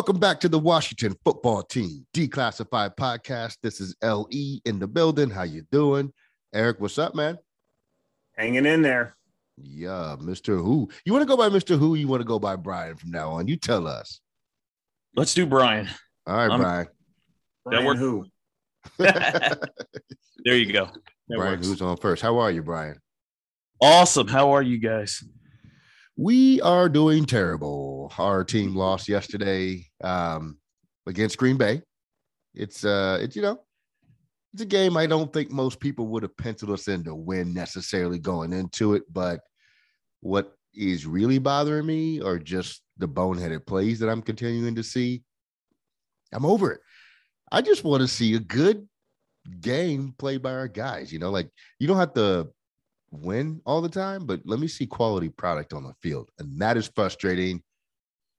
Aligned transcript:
Welcome 0.00 0.18
back 0.18 0.40
to 0.40 0.48
the 0.48 0.58
Washington 0.58 1.14
Football 1.26 1.62
Team 1.62 2.06
Declassified 2.14 2.96
Podcast. 2.96 3.58
This 3.62 3.82
is 3.82 3.94
LE 4.02 4.58
in 4.64 4.78
the 4.78 4.86
building. 4.86 5.28
How 5.28 5.42
you 5.42 5.62
doing? 5.70 6.10
Eric, 6.54 6.80
what's 6.80 6.96
up, 6.96 7.14
man? 7.14 7.36
Hanging 8.34 8.64
in 8.64 8.80
there. 8.80 9.14
Yeah, 9.58 10.16
Mr. 10.18 10.56
Who. 10.56 10.88
You 11.04 11.12
want 11.12 11.20
to 11.20 11.26
go 11.28 11.36
by 11.36 11.50
Mr. 11.50 11.78
Who? 11.78 11.96
You 11.96 12.08
want 12.08 12.22
to 12.22 12.26
go 12.26 12.38
by 12.38 12.56
Brian 12.56 12.96
from 12.96 13.10
now 13.10 13.32
on? 13.32 13.46
You 13.46 13.56
tell 13.58 13.86
us. 13.86 14.22
Let's 15.16 15.34
do 15.34 15.44
Brian. 15.44 15.86
All 16.26 16.34
right, 16.34 16.50
I'm- 16.50 16.60
Brian. 16.60 16.86
Brian 17.66 17.84
worked. 17.84 18.00
who? 18.00 18.24
there 18.98 20.56
you 20.56 20.72
go. 20.72 20.86
That 21.28 21.36
Brian, 21.36 21.52
works. 21.56 21.66
who's 21.66 21.82
on 21.82 21.98
first? 21.98 22.22
How 22.22 22.38
are 22.38 22.50
you, 22.50 22.62
Brian? 22.62 22.98
Awesome. 23.82 24.28
How 24.28 24.52
are 24.52 24.62
you 24.62 24.78
guys? 24.78 25.22
We 26.20 26.60
are 26.60 26.90
doing 26.90 27.24
terrible. 27.24 28.12
Our 28.18 28.44
team 28.44 28.76
lost 28.76 29.08
yesterday 29.08 29.86
um, 30.04 30.58
against 31.06 31.38
Green 31.38 31.56
Bay. 31.56 31.80
It's 32.52 32.84
uh, 32.84 33.20
it's 33.22 33.34
you 33.34 33.40
know, 33.40 33.62
it's 34.52 34.60
a 34.60 34.66
game 34.66 34.98
I 34.98 35.06
don't 35.06 35.32
think 35.32 35.50
most 35.50 35.80
people 35.80 36.08
would 36.08 36.22
have 36.22 36.36
penciled 36.36 36.72
us 36.72 36.88
in 36.88 37.04
to 37.04 37.14
win 37.14 37.54
necessarily 37.54 38.18
going 38.18 38.52
into 38.52 38.92
it. 38.92 39.04
But 39.10 39.40
what 40.20 40.52
is 40.74 41.06
really 41.06 41.38
bothering 41.38 41.86
me 41.86 42.20
are 42.20 42.38
just 42.38 42.82
the 42.98 43.08
boneheaded 43.08 43.64
plays 43.64 43.98
that 44.00 44.10
I'm 44.10 44.20
continuing 44.20 44.74
to 44.74 44.82
see. 44.82 45.22
I'm 46.34 46.44
over 46.44 46.70
it. 46.72 46.80
I 47.50 47.62
just 47.62 47.82
want 47.82 48.02
to 48.02 48.06
see 48.06 48.34
a 48.34 48.40
good 48.40 48.86
game 49.62 50.14
played 50.18 50.42
by 50.42 50.52
our 50.52 50.68
guys. 50.68 51.14
You 51.14 51.18
know, 51.18 51.30
like 51.30 51.48
you 51.78 51.88
don't 51.88 51.96
have 51.96 52.12
to 52.12 52.50
win 53.10 53.60
all 53.64 53.80
the 53.80 53.88
time, 53.88 54.26
but 54.26 54.40
let 54.44 54.60
me 54.60 54.68
see 54.68 54.86
quality 54.86 55.28
product 55.28 55.72
on 55.72 55.84
the 55.84 55.94
field. 56.00 56.30
And 56.38 56.58
that 56.60 56.76
is 56.76 56.90
frustrating. 56.94 57.62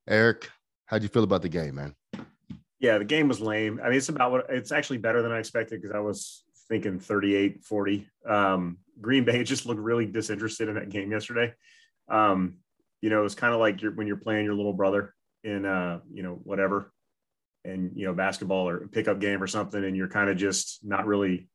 Eric, 0.08 0.50
how'd 0.86 1.02
you 1.02 1.08
feel 1.08 1.24
about 1.24 1.42
the 1.42 1.48
game, 1.48 1.76
man? 1.76 1.94
Yeah, 2.80 2.98
the 2.98 3.04
game 3.04 3.28
was 3.28 3.40
lame. 3.40 3.80
I 3.82 3.88
mean, 3.88 3.98
it's 3.98 4.08
about 4.08 4.32
what 4.32 4.46
it's 4.48 4.72
actually 4.72 4.98
better 4.98 5.22
than 5.22 5.30
I 5.30 5.38
expected 5.38 5.80
because 5.80 5.94
I 5.94 6.00
was 6.00 6.42
thinking 6.68 6.98
38 6.98 7.64
40. 7.64 8.08
Um, 8.26 8.78
Green 9.00 9.24
Bay 9.24 9.44
just 9.44 9.66
looked 9.66 9.80
really 9.80 10.06
disinterested 10.06 10.68
in 10.68 10.74
that 10.74 10.88
game 10.88 11.12
yesterday. 11.12 11.54
Um, 12.08 12.58
you 13.00 13.10
know, 13.10 13.24
it's 13.24 13.34
kind 13.34 13.52
of 13.52 13.60
like 13.60 13.82
you're, 13.82 13.92
when 13.92 14.06
you're 14.06 14.16
playing 14.16 14.44
your 14.44 14.54
little 14.54 14.72
brother 14.72 15.14
in, 15.44 15.64
uh, 15.64 16.00
you 16.12 16.22
know, 16.22 16.40
whatever, 16.44 16.92
and, 17.64 17.92
you 17.94 18.06
know, 18.06 18.12
basketball 18.12 18.68
or 18.68 18.88
pickup 18.88 19.20
game 19.20 19.42
or 19.42 19.46
something, 19.46 19.84
and 19.84 19.96
you're 19.96 20.08
kind 20.08 20.30
of 20.30 20.36
just 20.36 20.84
not 20.84 21.06
really, 21.06 21.48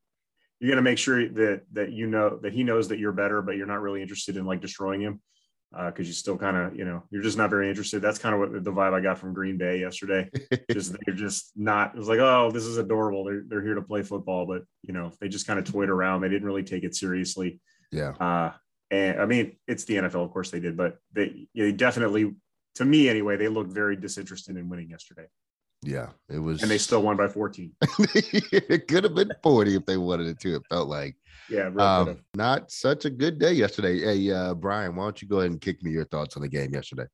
you're 0.59 0.69
going 0.69 0.83
to 0.83 0.89
make 0.89 0.97
sure 0.97 1.27
that, 1.27 1.61
that, 1.73 1.91
you 1.91 2.07
know, 2.07 2.39
that 2.41 2.53
he 2.53 2.63
knows 2.63 2.87
that 2.87 2.99
you're 2.99 3.11
better, 3.11 3.41
but 3.41 3.57
you're 3.57 3.67
not 3.67 3.81
really 3.81 4.01
interested 4.01 4.37
in 4.37 4.45
like 4.45 4.61
destroying 4.61 5.01
him. 5.01 5.21
Uh, 5.75 5.91
cause 5.91 6.07
you 6.07 6.13
still 6.13 6.37
kind 6.37 6.55
of, 6.55 6.77
you 6.77 6.85
know, 6.85 7.03
you're 7.11 7.21
just 7.21 7.37
not 7.37 7.49
very 7.49 7.69
interested. 7.69 8.01
That's 8.01 8.17
kind 8.17 8.33
of 8.33 8.39
what 8.39 8.63
the 8.63 8.71
vibe 8.71 8.93
I 8.93 9.01
got 9.01 9.19
from 9.19 9.33
Green 9.33 9.57
Bay 9.57 9.81
yesterday 9.81 10.29
just 10.71 10.95
they're 11.05 11.15
just 11.15 11.51
not 11.55 11.93
it 11.93 11.97
was 11.97 12.07
like 12.07 12.19
oh 12.19 12.51
this 12.51 12.63
is 12.63 12.77
adorable 12.77 13.25
they're, 13.25 13.43
they're 13.47 13.61
here 13.61 13.75
to 13.75 13.81
play 13.81 14.03
football 14.03 14.45
but 14.45 14.63
you 14.83 14.93
know 14.93 15.11
they 15.19 15.27
just 15.27 15.47
kind 15.47 15.59
of 15.59 15.65
toyed 15.65 15.89
around 15.89 16.21
they 16.21 16.29
didn't 16.29 16.47
really 16.47 16.63
take 16.63 16.83
it 16.83 16.95
seriously 16.95 17.59
yeah. 17.91 18.11
uh 18.11 18.51
and 18.91 19.21
i 19.21 19.25
mean 19.25 19.57
it's 19.67 19.85
the 19.85 19.95
nfl 19.95 20.23
of 20.23 20.31
course 20.31 20.51
they 20.51 20.59
did 20.59 20.77
but 20.77 20.97
they, 21.13 21.47
they 21.55 21.71
definitely 21.71 22.33
to 22.75 22.85
me 22.85 23.09
anyway 23.09 23.35
they 23.37 23.47
looked 23.47 23.71
very 23.71 23.95
disinterested 23.95 24.55
in 24.57 24.69
winning 24.69 24.89
yesterday 24.89 25.25
Yeah. 25.83 26.09
It 26.29 26.39
was 26.39 26.61
and 26.61 26.71
they 26.71 26.77
still 26.77 27.01
won 27.01 27.17
by 27.17 27.27
14 27.27 27.71
it 27.99 28.87
could 28.87 29.03
have 29.03 29.15
been 29.15 29.31
40 29.43 29.75
if 29.75 29.85
they 29.85 29.97
wanted 29.97 30.27
it 30.27 30.39
to, 30.41 30.55
it 30.55 30.63
felt 30.69 30.89
like. 30.89 31.15
yeah 31.49 31.69
real 31.71 31.81
Um, 31.81 32.19
not 32.35 32.71
such 32.71 33.05
a 33.05 33.09
good 33.09 33.39
day 33.39 33.53
yesterday. 33.53 33.99
Hey, 33.99 34.31
uh, 34.31 34.53
Brian, 34.53 34.95
why 34.95 35.03
don't 35.03 35.21
you 35.21 35.27
go 35.27 35.39
ahead 35.39 35.51
and 35.51 35.61
kick 35.61 35.83
me 35.83 35.91
your 35.91 36.05
thoughts 36.05 36.35
on 36.35 36.41
the 36.41 36.49
game 36.49 36.73
yesterday? 36.73 37.05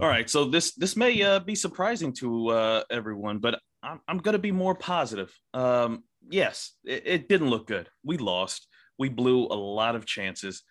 All 0.00 0.08
right. 0.08 0.28
So 0.28 0.44
this 0.44 0.74
this 0.74 0.96
may 0.96 1.22
uh, 1.22 1.40
be 1.40 1.54
surprising 1.54 2.12
to 2.14 2.48
uh, 2.48 2.82
everyone, 2.90 3.38
but 3.38 3.60
I'm 3.82 4.00
I'm 4.06 4.18
gonna 4.18 4.38
be 4.38 4.52
more 4.52 4.74
positive. 4.74 5.32
Um, 5.54 6.04
yes, 6.28 6.72
it, 6.84 7.02
it 7.06 7.28
didn't 7.28 7.48
look 7.48 7.66
good. 7.66 7.88
We 8.04 8.18
lost. 8.18 8.66
We 8.98 9.08
blew 9.08 9.46
a 9.46 9.56
lot 9.56 9.94
of 9.94 10.04
chances, 10.04 10.62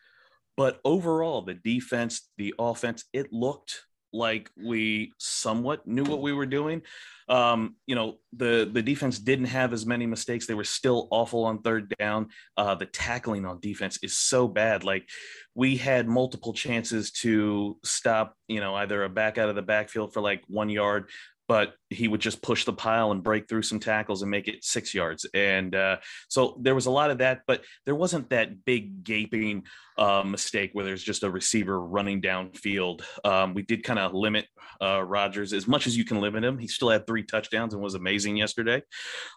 but 0.58 0.80
overall, 0.86 1.42
the 1.42 1.56
defense, 1.56 2.30
the 2.38 2.54
offense, 2.60 3.06
it 3.14 3.32
looked 3.32 3.82
like 4.16 4.50
we 4.64 5.14
somewhat 5.18 5.86
knew 5.88 6.04
what 6.04 6.22
we 6.22 6.34
were 6.34 6.46
doing. 6.46 6.82
Um, 7.28 7.76
you 7.88 7.96
know, 7.96 8.18
the 8.34 8.70
the 8.72 8.82
defense 8.82 9.18
didn't 9.18 9.46
have 9.46 9.74
as 9.74 9.86
many 9.86 10.06
mistakes. 10.06 10.46
They 10.46 10.54
were 10.54 10.64
still 10.64 11.08
awful 11.12 11.44
on 11.46 11.62
third 11.62 11.94
down. 11.98 12.30
Uh, 12.56 12.76
the 12.76 12.86
tackling 12.86 13.46
on 13.46 13.60
defense 13.60 13.98
is 14.04 14.16
so 14.16 14.48
bad. 14.48 14.84
Like 14.84 15.10
we 15.56 15.76
had 15.76 16.08
multiple 16.08 16.54
chances 16.54 17.12
to 17.12 17.78
stop, 17.84 18.36
you 18.48 18.60
know, 18.60 18.76
either 18.76 19.04
a 19.04 19.10
back 19.10 19.38
out 19.38 19.50
of 19.50 19.56
the 19.56 19.62
backfield 19.64 20.14
for 20.14 20.22
like 20.22 20.44
one 20.48 20.70
yard, 20.70 21.10
but 21.48 21.74
he 21.90 22.08
would 22.08 22.22
just 22.22 22.42
push 22.42 22.66
the 22.66 22.74
pile 22.74 23.12
and 23.12 23.24
break 23.24 23.48
through 23.48 23.62
some 23.62 23.80
tackles 23.80 24.22
and 24.22 24.32
make 24.32 24.48
it 24.48 24.64
six 24.64 24.94
yards. 24.94 25.26
And 25.34 25.76
uh, 25.76 25.98
so 26.28 26.58
there 26.62 26.76
was 26.76 26.88
a 26.88 26.92
lot 26.92 27.12
of 27.12 27.20
that, 27.20 27.42
but 27.46 27.64
there 27.86 27.96
wasn't 27.96 28.30
that 28.30 28.66
big 28.66 29.04
gaping 29.04 29.64
uh, 29.98 30.24
mistake 30.26 30.72
where 30.74 30.86
there's 30.86 31.04
just 31.04 31.24
a 31.24 31.30
receiver 31.30 31.80
running 31.80 32.22
downfield. 32.22 33.04
Um, 33.24 33.54
we 33.54 33.62
did 33.62 33.84
kind 33.84 34.00
of 34.00 34.14
limit 34.14 34.48
uh, 34.82 35.02
Rodgers 35.04 35.54
as 35.54 35.68
much 35.68 35.88
as 35.88 35.96
you 35.96 36.06
can 36.06 36.20
limit 36.20 36.44
him. 36.44 36.58
He 36.58 36.68
still 36.68 36.90
had 36.90 37.06
three 37.06 37.24
touchdowns 37.24 37.74
and 37.74 37.82
was 37.82 37.96
amazing 37.96 38.38
yesterday. 38.38 38.82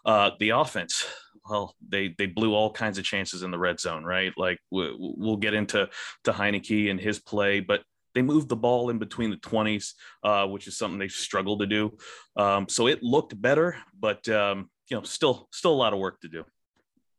Uh, 0.05 0.31
the 0.39 0.49
offense, 0.49 1.05
well, 1.49 1.75
they 1.87 2.13
they 2.17 2.25
blew 2.25 2.53
all 2.53 2.71
kinds 2.71 2.97
of 2.97 3.05
chances 3.05 3.43
in 3.43 3.51
the 3.51 3.59
red 3.59 3.79
zone, 3.79 4.03
right? 4.03 4.33
Like 4.37 4.59
we, 4.71 4.93
we'll 4.97 5.37
get 5.37 5.53
into 5.53 5.89
to 6.25 6.31
Heinicke 6.31 6.89
and 6.89 6.99
his 6.99 7.19
play, 7.19 7.59
but 7.59 7.81
they 8.15 8.21
moved 8.21 8.49
the 8.49 8.55
ball 8.55 8.89
in 8.89 8.97
between 8.97 9.29
the 9.29 9.37
20s, 9.37 9.93
uh, 10.23 10.47
which 10.47 10.67
is 10.67 10.77
something 10.77 10.99
they 10.99 11.07
struggled 11.07 11.59
to 11.61 11.67
do. 11.67 11.97
Um, 12.35 12.67
so 12.67 12.87
it 12.87 13.03
looked 13.03 13.39
better, 13.39 13.77
but 13.99 14.27
um, 14.29 14.69
you 14.89 14.97
know, 14.97 15.03
still 15.03 15.47
still 15.51 15.73
a 15.73 15.75
lot 15.75 15.93
of 15.93 15.99
work 15.99 16.19
to 16.21 16.27
do. 16.27 16.41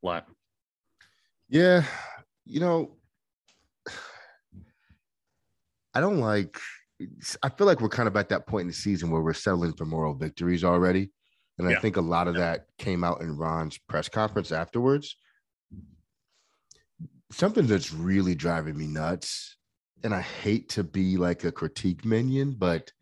A 0.03 0.07
lot. 0.07 0.27
Yeah, 1.49 1.85
you 2.45 2.61
know, 2.61 2.97
I 5.95 6.01
don't 6.01 6.19
like. 6.21 6.59
I 7.43 7.49
feel 7.49 7.67
like 7.67 7.81
we're 7.81 7.89
kind 7.89 8.09
of 8.09 8.17
at 8.17 8.29
that 8.29 8.47
point 8.47 8.63
in 8.63 8.67
the 8.69 8.75
season 8.75 9.11
where 9.11 9.23
we're 9.23 9.33
settling 9.33 9.73
for 9.73 9.87
moral 9.87 10.15
victories 10.15 10.65
already, 10.65 11.11
and 11.59 11.67
I 11.69 11.81
think 11.81 11.97
a 11.97 12.01
lot 12.03 12.29
of 12.29 12.35
Yeah. 12.35 12.41
that 12.53 12.67
came 12.79 13.05
out 13.05 13.21
in 13.23 13.37
Ron's 13.37 13.79
press 13.79 14.09
conference 14.09 14.53
afterwards. 14.53 15.17
Something 17.33 17.67
that's 17.67 17.93
really 17.93 18.35
driving 18.35 18.77
me 18.77 18.87
nuts, 18.87 19.57
and 20.03 20.15
I 20.15 20.21
hate 20.21 20.69
to 20.71 20.85
be 20.85 21.17
like 21.17 21.45
a 21.45 21.53
critique 21.53 22.05
minion, 22.05 22.55
but 22.59 22.93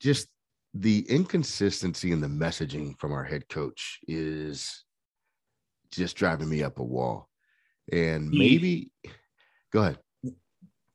just 0.00 0.28
the 0.74 1.00
inconsistency 1.08 2.12
in 2.12 2.20
the 2.20 2.26
messaging 2.26 2.98
from 2.98 3.12
our 3.12 3.24
head 3.24 3.48
coach 3.48 4.00
is 4.06 4.84
just 5.90 6.16
driving 6.16 6.48
me 6.48 6.62
up 6.62 6.78
a 6.78 6.84
wall. 6.84 7.28
And 7.92 8.32
He- 8.32 8.38
maybe 8.38 8.90
go 9.72 9.82
ahead. 9.82 9.98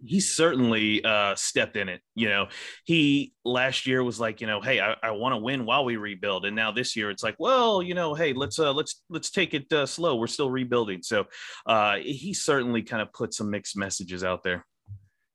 he 0.04 0.20
certainly 0.20 1.04
uh, 1.04 1.36
stepped 1.36 1.76
in 1.78 1.88
it. 1.88 2.02
You 2.16 2.28
know, 2.28 2.48
he 2.86 3.34
last 3.46 3.86
year 3.86 4.04
was 4.04 4.20
like, 4.20 4.42
you 4.42 4.48
know, 4.48 4.60
hey, 4.60 4.80
I, 4.80 4.96
I 5.04 5.12
want 5.12 5.34
to 5.34 5.38
win 5.38 5.64
while 5.64 5.86
we 5.86 5.96
rebuild, 5.96 6.46
and 6.46 6.56
now 6.56 6.72
this 6.72 6.96
year 6.96 7.12
it's 7.12 7.22
like, 7.22 7.36
well, 7.38 7.84
you 7.84 7.94
know, 7.94 8.16
hey, 8.16 8.34
let's 8.34 8.58
uh, 8.58 8.74
let's 8.74 9.04
let's 9.10 9.30
take 9.30 9.54
it 9.54 9.72
uh, 9.72 9.86
slow. 9.86 10.16
We're 10.16 10.26
still 10.26 10.50
rebuilding, 10.50 11.04
so 11.04 11.26
uh, 11.68 11.98
he 11.98 12.34
certainly 12.34 12.82
kind 12.82 13.02
of 13.04 13.14
put 13.14 13.34
some 13.34 13.52
mixed 13.52 13.78
messages 13.78 14.24
out 14.24 14.42
there. 14.42 14.66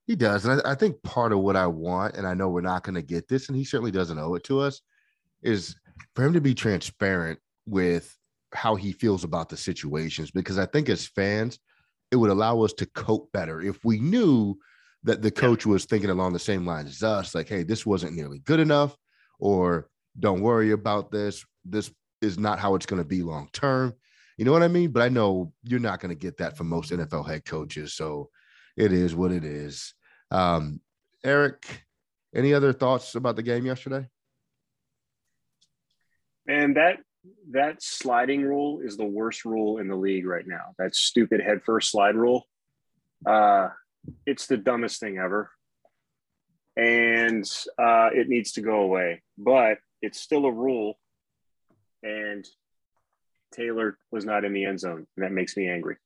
He 0.07 0.17
does. 0.17 0.45
And 0.45 0.61
I, 0.65 0.73
I 0.73 0.75
think 0.75 1.03
part 1.03 1.33
of 1.33 1.41
what 1.41 1.57
I 1.57 1.67
want, 1.67 2.17
and 2.17 2.27
I 2.27 2.35
know 2.35 2.49
we're 2.49 2.61
not 2.61 2.85
going 2.85 2.95
to 2.95 3.03
get 3.03 3.29
this, 3.29 3.49
and 3.49 3.57
he 3.57 3.65
certainly 3.65 3.91
doesn't 3.91 4.19
owe 4.19 4.35
it 4.35 4.45
to 4.45 4.61
us, 4.61 4.81
is 5.43 5.77
for 6.15 6.25
him 6.25 6.33
to 6.33 6.41
be 6.41 6.55
transparent 6.55 7.39
with 7.67 8.17
how 8.53 8.77
he 8.77 8.93
feels 8.93 9.25
about 9.25 9.49
the 9.49 9.57
situations. 9.57 10.31
Because 10.31 10.59
I 10.59 10.67
think 10.67 10.89
as 10.89 11.07
fans, 11.07 11.59
it 12.11 12.17
would 12.17 12.31
allow 12.31 12.63
us 12.63 12.73
to 12.75 12.87
cope 12.87 13.33
better 13.33 13.61
if 13.61 13.85
we 13.85 13.99
knew 13.99 14.57
that 15.03 15.23
the 15.23 15.31
coach 15.31 15.67
was 15.67 15.85
thinking 15.85 16.11
along 16.11 16.33
the 16.33 16.39
same 16.39 16.65
lines 16.65 16.91
as 16.91 17.03
us, 17.03 17.35
like, 17.35 17.49
hey, 17.49 17.63
this 17.63 17.85
wasn't 17.85 18.15
nearly 18.15 18.39
good 18.41 18.61
enough, 18.61 18.97
or 19.39 19.89
don't 20.19 20.41
worry 20.41 20.71
about 20.71 21.11
this. 21.11 21.45
This 21.65 21.91
is 22.23 22.39
not 22.39 22.59
how 22.59 22.75
it's 22.75 22.87
going 22.87 23.03
to 23.03 23.09
be 23.09 23.23
long 23.23 23.49
term. 23.53 23.93
You 24.39 24.45
know 24.45 24.53
what 24.53 24.63
I 24.63 24.69
mean? 24.69 24.91
But 24.91 25.03
I 25.03 25.09
know 25.09 25.53
you're 25.63 25.81
not 25.81 26.01
going 26.01 26.15
to 26.15 26.21
get 26.21 26.37
that 26.39 26.57
from 26.57 26.69
most 26.69 26.91
NFL 26.91 27.29
head 27.29 27.45
coaches. 27.45 27.95
So 27.95 28.31
it 28.77 28.93
is 28.93 29.15
what 29.15 29.33
it 29.33 29.45
is. 29.45 29.95
Um, 30.31 30.81
Eric, 31.25 31.85
any 32.35 32.55
other 32.55 32.73
thoughts 32.73 33.15
about 33.15 33.37
the 33.37 33.43
game 33.43 33.67
yesterday? 33.67 34.09
And 36.49 36.77
that 36.77 36.99
that 37.51 37.83
sliding 37.83 38.43
rule 38.43 38.81
is 38.81 38.97
the 38.97 39.05
worst 39.05 39.45
rule 39.45 39.79
in 39.79 39.89
the 39.89 39.97
league 39.97 40.27
right 40.27 40.47
now. 40.47 40.75
That 40.79 40.95
stupid 40.95 41.41
head 41.41 41.63
first 41.65 41.91
slide 41.91 42.15
rule. 42.15 42.47
Uh, 43.25 43.71
it's 44.25 44.47
the 44.47 44.57
dumbest 44.57 45.01
thing 45.01 45.19
ever, 45.19 45.51
and 46.77 47.45
uh, 47.79 48.11
it 48.13 48.29
needs 48.29 48.53
to 48.53 48.61
go 48.61 48.83
away. 48.83 49.23
But 49.37 49.79
it's 50.03 50.21
still 50.21 50.45
a 50.45 50.53
rule, 50.53 50.99
and 52.03 52.47
Taylor 53.53 53.99
was 54.13 54.25
not 54.25 54.45
in 54.45 54.53
the 54.53 54.65
end 54.65 54.79
zone, 54.79 55.07
and 55.17 55.25
that 55.25 55.33
makes 55.33 55.57
me 55.57 55.69
angry. 55.69 55.97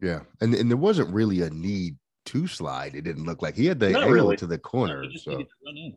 Yeah, 0.00 0.20
and 0.40 0.54
and 0.54 0.70
there 0.70 0.76
wasn't 0.76 1.12
really 1.12 1.42
a 1.42 1.50
need 1.50 1.96
to 2.26 2.46
slide. 2.46 2.94
It 2.94 3.02
didn't 3.02 3.24
look 3.24 3.42
like 3.42 3.54
he 3.56 3.66
had 3.66 3.80
the 3.80 3.90
Not 3.90 4.02
angle 4.02 4.14
really. 4.14 4.36
to 4.36 4.46
the 4.46 4.58
corner. 4.58 5.02
He 5.02 5.08
just 5.08 5.24
So 5.24 5.32
needed 5.32 5.46
to 5.46 5.54
run 5.64 5.76
in. 5.76 5.96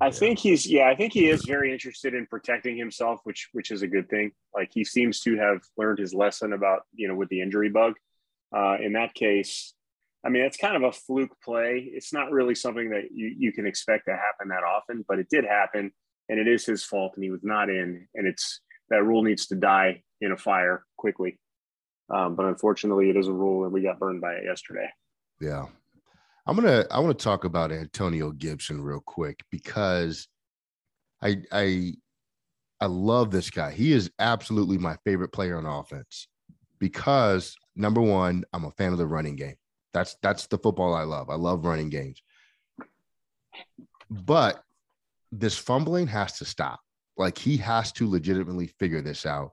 I 0.00 0.10
think 0.10 0.38
he's 0.38 0.66
yeah, 0.66 0.88
I 0.88 0.96
think 0.96 1.12
he 1.12 1.28
is 1.28 1.44
very 1.44 1.72
interested 1.72 2.14
in 2.14 2.26
protecting 2.26 2.76
himself, 2.76 3.20
which 3.24 3.48
which 3.52 3.70
is 3.70 3.82
a 3.82 3.86
good 3.86 4.08
thing. 4.10 4.32
Like 4.54 4.70
he 4.72 4.84
seems 4.84 5.20
to 5.20 5.36
have 5.38 5.60
learned 5.76 5.98
his 6.00 6.12
lesson 6.12 6.52
about 6.52 6.82
you 6.94 7.08
know 7.08 7.14
with 7.14 7.28
the 7.28 7.40
injury 7.40 7.70
bug. 7.70 7.94
Uh, 8.54 8.76
in 8.80 8.92
that 8.94 9.14
case, 9.14 9.72
I 10.24 10.28
mean 10.28 10.42
it's 10.42 10.56
kind 10.56 10.76
of 10.76 10.82
a 10.82 10.92
fluke 10.92 11.36
play. 11.42 11.88
It's 11.92 12.12
not 12.12 12.32
really 12.32 12.54
something 12.54 12.90
that 12.90 13.04
you 13.12 13.34
you 13.38 13.52
can 13.52 13.66
expect 13.66 14.06
to 14.06 14.12
happen 14.12 14.48
that 14.48 14.64
often, 14.64 15.04
but 15.08 15.18
it 15.20 15.28
did 15.30 15.44
happen, 15.44 15.92
and 16.28 16.38
it 16.40 16.48
is 16.48 16.66
his 16.66 16.84
fault, 16.84 17.12
and 17.14 17.24
he 17.24 17.30
was 17.30 17.44
not 17.44 17.70
in, 17.70 18.08
and 18.14 18.26
it's 18.26 18.60
that 18.90 19.04
rule 19.04 19.22
needs 19.22 19.46
to 19.46 19.54
die 19.54 20.02
in 20.20 20.32
a 20.32 20.36
fire 20.36 20.84
quickly. 20.96 21.38
Um, 22.10 22.34
but 22.36 22.46
unfortunately, 22.46 23.10
it 23.10 23.16
is 23.16 23.28
a 23.28 23.32
rule, 23.32 23.64
and 23.64 23.72
we 23.72 23.82
got 23.82 23.98
burned 23.98 24.20
by 24.20 24.34
it 24.34 24.44
yesterday. 24.44 24.88
Yeah. 25.40 25.66
I'm 26.46 26.56
gonna 26.56 26.84
I 26.90 27.00
want 27.00 27.18
to 27.18 27.24
talk 27.24 27.44
about 27.44 27.72
Antonio 27.72 28.30
Gibson 28.30 28.82
real 28.82 29.00
quick 29.00 29.40
because 29.50 30.28
I 31.22 31.42
I 31.50 31.94
I 32.80 32.86
love 32.86 33.30
this 33.30 33.48
guy. 33.50 33.70
He 33.70 33.92
is 33.92 34.10
absolutely 34.18 34.76
my 34.76 34.96
favorite 35.04 35.32
player 35.32 35.56
on 35.56 35.64
offense 35.64 36.28
because 36.78 37.56
number 37.76 38.02
one, 38.02 38.44
I'm 38.52 38.64
a 38.64 38.70
fan 38.72 38.92
of 38.92 38.98
the 38.98 39.06
running 39.06 39.36
game. 39.36 39.56
That's 39.94 40.16
that's 40.22 40.46
the 40.46 40.58
football 40.58 40.94
I 40.94 41.04
love. 41.04 41.30
I 41.30 41.36
love 41.36 41.64
running 41.64 41.88
games. 41.88 42.20
But 44.10 44.62
this 45.32 45.56
fumbling 45.56 46.06
has 46.08 46.38
to 46.38 46.44
stop. 46.44 46.80
Like 47.16 47.38
he 47.38 47.56
has 47.58 47.90
to 47.92 48.10
legitimately 48.10 48.66
figure 48.78 49.00
this 49.00 49.24
out. 49.24 49.52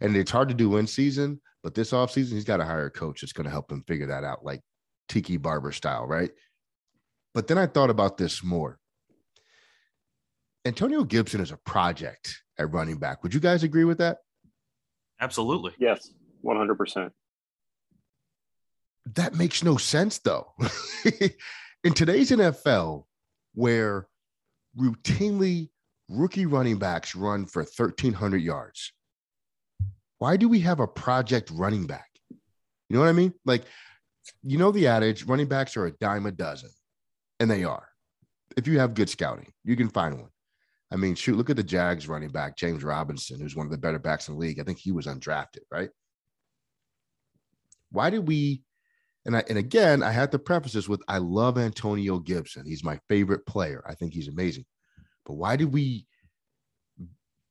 And 0.00 0.16
it's 0.16 0.30
hard 0.30 0.48
to 0.48 0.54
do 0.54 0.76
in 0.76 0.86
season, 0.86 1.40
but 1.62 1.74
this 1.74 1.92
offseason, 1.92 2.32
he's 2.32 2.44
got 2.44 2.56
to 2.58 2.64
hire 2.64 2.86
a 2.86 2.90
coach 2.90 3.20
that's 3.20 3.32
going 3.32 3.44
to 3.44 3.50
help 3.50 3.70
him 3.70 3.82
figure 3.86 4.06
that 4.06 4.24
out, 4.24 4.44
like 4.44 4.60
Tiki 5.08 5.36
Barber 5.36 5.72
style, 5.72 6.06
right? 6.06 6.30
But 7.34 7.46
then 7.48 7.58
I 7.58 7.66
thought 7.66 7.90
about 7.90 8.16
this 8.16 8.42
more. 8.42 8.78
Antonio 10.64 11.04
Gibson 11.04 11.40
is 11.40 11.50
a 11.50 11.56
project 11.56 12.42
at 12.58 12.72
running 12.72 12.98
back. 12.98 13.22
Would 13.22 13.34
you 13.34 13.40
guys 13.40 13.62
agree 13.62 13.84
with 13.84 13.98
that? 13.98 14.18
Absolutely. 15.20 15.72
Yes, 15.78 16.12
one 16.40 16.56
hundred 16.56 16.76
percent. 16.76 17.12
That 19.14 19.34
makes 19.34 19.64
no 19.64 19.76
sense, 19.76 20.18
though. 20.18 20.52
In 21.84 21.92
today's 21.94 22.30
NFL, 22.30 23.04
where 23.54 24.06
routinely 24.78 25.70
rookie 26.08 26.46
running 26.46 26.78
backs 26.78 27.14
run 27.16 27.46
for 27.46 27.62
1,300 27.62 28.36
yards, 28.36 28.92
why 30.22 30.36
do 30.36 30.48
we 30.48 30.60
have 30.60 30.78
a 30.78 30.86
project 30.86 31.50
running 31.52 31.84
back? 31.84 32.08
You 32.30 32.94
know 32.94 33.00
what 33.00 33.08
I 33.08 33.12
mean? 33.12 33.34
Like, 33.44 33.64
you 34.44 34.56
know, 34.56 34.70
the 34.70 34.86
adage 34.86 35.24
running 35.24 35.48
backs 35.48 35.76
are 35.76 35.86
a 35.86 35.90
dime 35.90 36.26
a 36.26 36.30
dozen, 36.30 36.70
and 37.40 37.50
they 37.50 37.64
are. 37.64 37.88
If 38.56 38.68
you 38.68 38.78
have 38.78 38.94
good 38.94 39.10
scouting, 39.10 39.52
you 39.64 39.74
can 39.74 39.88
find 39.88 40.20
one. 40.20 40.30
I 40.92 40.96
mean, 40.96 41.16
shoot, 41.16 41.36
look 41.36 41.50
at 41.50 41.56
the 41.56 41.64
Jags 41.64 42.06
running 42.06 42.28
back, 42.30 42.56
James 42.56 42.84
Robinson, 42.84 43.40
who's 43.40 43.56
one 43.56 43.66
of 43.66 43.72
the 43.72 43.78
better 43.78 43.98
backs 43.98 44.28
in 44.28 44.34
the 44.34 44.40
league. 44.40 44.60
I 44.60 44.62
think 44.62 44.78
he 44.78 44.92
was 44.92 45.08
undrafted, 45.08 45.64
right? 45.72 45.90
Why 47.90 48.08
did 48.10 48.28
we? 48.28 48.62
And 49.26 49.36
I 49.36 49.42
and 49.48 49.58
again, 49.58 50.04
I 50.04 50.12
had 50.12 50.30
to 50.30 50.38
preface 50.38 50.74
this 50.74 50.88
with 50.88 51.02
I 51.08 51.18
love 51.18 51.58
Antonio 51.58 52.20
Gibson. 52.20 52.64
He's 52.64 52.84
my 52.84 53.00
favorite 53.08 53.44
player. 53.44 53.82
I 53.88 53.96
think 53.96 54.14
he's 54.14 54.28
amazing. 54.28 54.66
But 55.26 55.34
why 55.34 55.56
did 55.56 55.72
we? 55.72 56.06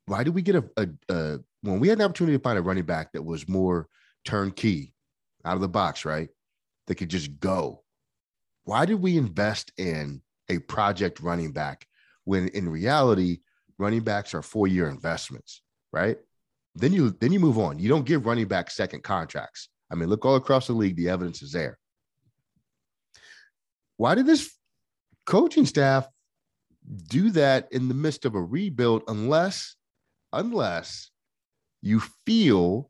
Why 0.06 0.24
did 0.24 0.34
we 0.34 0.42
get 0.42 0.56
a, 0.56 0.64
a, 0.78 0.88
a 1.10 1.40
when 1.62 1.80
we 1.80 1.88
had 1.88 2.00
an 2.00 2.06
opportunity 2.06 2.38
to 2.38 2.44
find 2.44 2.58
a 2.58 2.62
running 2.62 2.86
back 2.86 3.12
that 3.14 3.24
was 3.24 3.48
more 3.48 3.88
turnkey, 4.26 4.94
out 5.46 5.56
of 5.56 5.62
the 5.62 5.68
box, 5.68 6.06
right? 6.06 6.30
That 6.88 6.96
could 6.96 7.10
just 7.10 7.40
go. 7.40 7.84
Why 8.64 8.86
did 8.86 9.02
we 9.02 9.18
invest 9.18 9.72
in 9.78 10.22
a 10.50 10.60
project 10.60 11.20
running 11.20 11.52
back 11.52 11.88
when 12.26 12.50
in 12.50 12.70
reality, 12.70 13.40
running 13.78 14.02
backs 14.02 14.34
are 14.34 14.42
four-year 14.42 14.88
investments, 14.88 15.62
right? 15.92 16.18
Then 16.76 16.94
you 16.94 17.12
then 17.20 17.32
you 17.32 17.40
move 17.40 17.58
on. 17.58 17.80
You 17.80 17.90
don't 17.90 18.06
give 18.06 18.26
running 18.26 18.48
back 18.48 18.70
second 18.72 19.04
contracts. 19.04 19.70
I 19.92 19.96
mean, 19.96 20.10
look 20.10 20.26
all 20.26 20.36
across 20.36 20.68
the 20.68 20.74
league, 20.74 20.96
the 20.96 21.10
evidence 21.10 21.42
is 21.42 21.52
there. 21.52 21.78
Why 23.98 24.16
did 24.16 24.26
this 24.26 24.56
coaching 25.26 25.66
staff 25.66 26.08
do 27.10 27.32
that 27.32 27.68
in 27.72 27.88
the 27.88 27.94
midst 27.94 28.26
of 28.26 28.36
a 28.36 28.42
rebuild 28.42 29.04
unless 29.08 29.76
unless 30.34 31.11
you 31.82 32.02
feel 32.26 32.90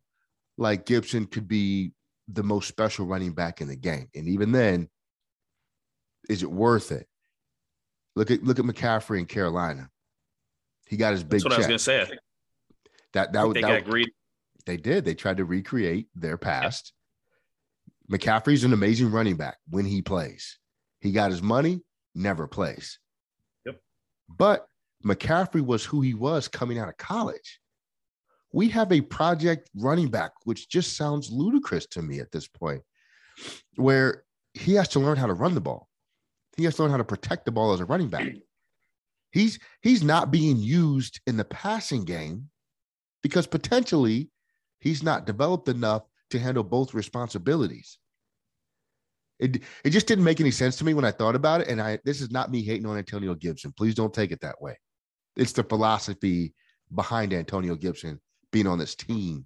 like 0.58 0.86
Gibson 0.86 1.26
could 1.26 1.48
be 1.48 1.94
the 2.28 2.44
most 2.44 2.68
special 2.68 3.06
running 3.06 3.34
back 3.34 3.62
in 3.62 3.68
the 3.68 3.76
game. 3.76 4.08
And 4.16 4.28
even 4.28 4.52
then, 4.52 4.90
is 6.30 6.44
it 6.44 6.52
worth 6.52 6.92
it? 6.92 7.08
Look 8.16 8.32
at 8.32 8.44
look 8.44 8.60
at 8.60 8.66
McCaffrey 8.66 9.20
in 9.20 9.26
Carolina. 9.26 9.90
He 10.88 10.98
got 10.98 11.14
his 11.14 11.24
big 11.24 11.42
That's 11.42 11.46
what 11.46 11.54
I 11.54 11.58
was 11.58 11.66
check. 11.66 11.70
going 11.70 11.78
to 11.78 11.84
say. 11.84 12.02
I 12.02 12.06
think, 12.06 12.20
that 13.14 13.34
that, 13.34 13.42
think 13.42 13.54
that, 13.56 13.62
they 13.62 13.80
got 13.80 13.86
greedy. 13.86 14.14
they 14.66 14.78
did. 14.78 15.06
They 15.06 15.16
tried 15.16 15.38
to 15.38 15.46
recreate 15.46 16.08
their 16.16 16.38
past. 16.38 16.94
McCaffrey's 18.12 18.66
an 18.66 18.74
amazing 18.74 19.12
running 19.12 19.38
back 19.38 19.58
when 19.70 19.86
he 19.86 20.02
plays. 20.02 20.60
He 21.00 21.14
got 21.14 21.32
his 21.32 21.42
money, 21.42 21.82
never 22.14 22.46
plays. 22.46 23.00
Yep. 23.66 23.80
But 24.28 24.68
McCaffrey 25.06 25.62
was 25.62 25.86
who 25.86 26.02
he 26.02 26.14
was 26.14 26.50
coming 26.50 26.78
out 26.78 26.90
of 26.90 26.98
college. 26.98 27.61
We 28.54 28.70
have 28.70 28.92
a 28.92 29.02
project 29.02 29.70
running 29.76 30.10
back, 30.10 30.32
which 30.44 30.70
just 30.70 30.98
sounds 30.98 31.32
ludicrous 31.32 31.86
to 31.88 32.02
me 32.02 32.20
at 32.20 32.32
this 32.32 32.48
point, 32.48 32.82
where 33.76 34.24
he 34.54 34.74
has 34.76 34.90
to 34.90 35.00
learn 35.00 35.18
how 35.18 35.28
to 35.28 35.34
run 35.34 35.56
the 35.56 35.62
ball. 35.62 35.88
He 36.58 36.66
has 36.66 36.76
to 36.76 36.84
learn 36.84 36.92
how 36.92 36.98
to 36.98 37.04
protect 37.04 37.46
the 37.46 37.52
ball 37.52 37.74
as 37.74 37.80
a 37.80 37.86
running 37.86 38.10
back. 38.10 38.28
He's 39.34 39.60
he's 39.82 40.04
not 40.04 40.30
being 40.30 40.58
used 40.58 41.22
in 41.26 41.38
the 41.38 41.46
passing 41.46 42.04
game 42.04 42.50
because 43.24 43.48
potentially 43.48 44.30
he's 44.82 45.04
not 45.04 45.26
developed 45.26 45.70
enough 45.70 46.04
to 46.32 46.40
handle 46.40 46.66
both 46.66 46.94
responsibilities. 46.94 47.98
It, 49.40 49.64
it 49.86 49.92
just 49.92 50.06
didn't 50.06 50.26
make 50.26 50.42
any 50.42 50.52
sense 50.52 50.76
to 50.78 50.84
me 50.84 50.94
when 50.94 51.06
I 51.06 51.12
thought 51.12 51.36
about 51.36 51.62
it. 51.62 51.70
And 51.70 51.82
I 51.82 51.98
this 52.04 52.20
is 52.20 52.30
not 52.30 52.52
me 52.52 52.62
hating 52.62 52.86
on 52.86 52.98
Antonio 52.98 53.34
Gibson. 53.34 53.72
Please 53.72 53.96
don't 53.96 54.14
take 54.14 54.32
it 54.32 54.42
that 54.42 54.62
way. 54.62 54.78
It's 55.38 55.54
the 55.54 55.64
philosophy 55.64 56.54
behind 56.94 57.32
Antonio 57.32 57.76
Gibson 57.76 58.20
being 58.52 58.68
on 58.68 58.80
this 58.80 58.96
team 58.96 59.46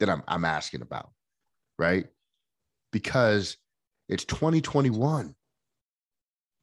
that 0.00 0.08
I'm 0.08 0.22
I'm 0.28 0.44
asking 0.44 0.82
about, 0.82 1.10
right? 1.78 2.06
Because 2.92 3.56
it's 4.08 4.24
2021. 4.24 5.34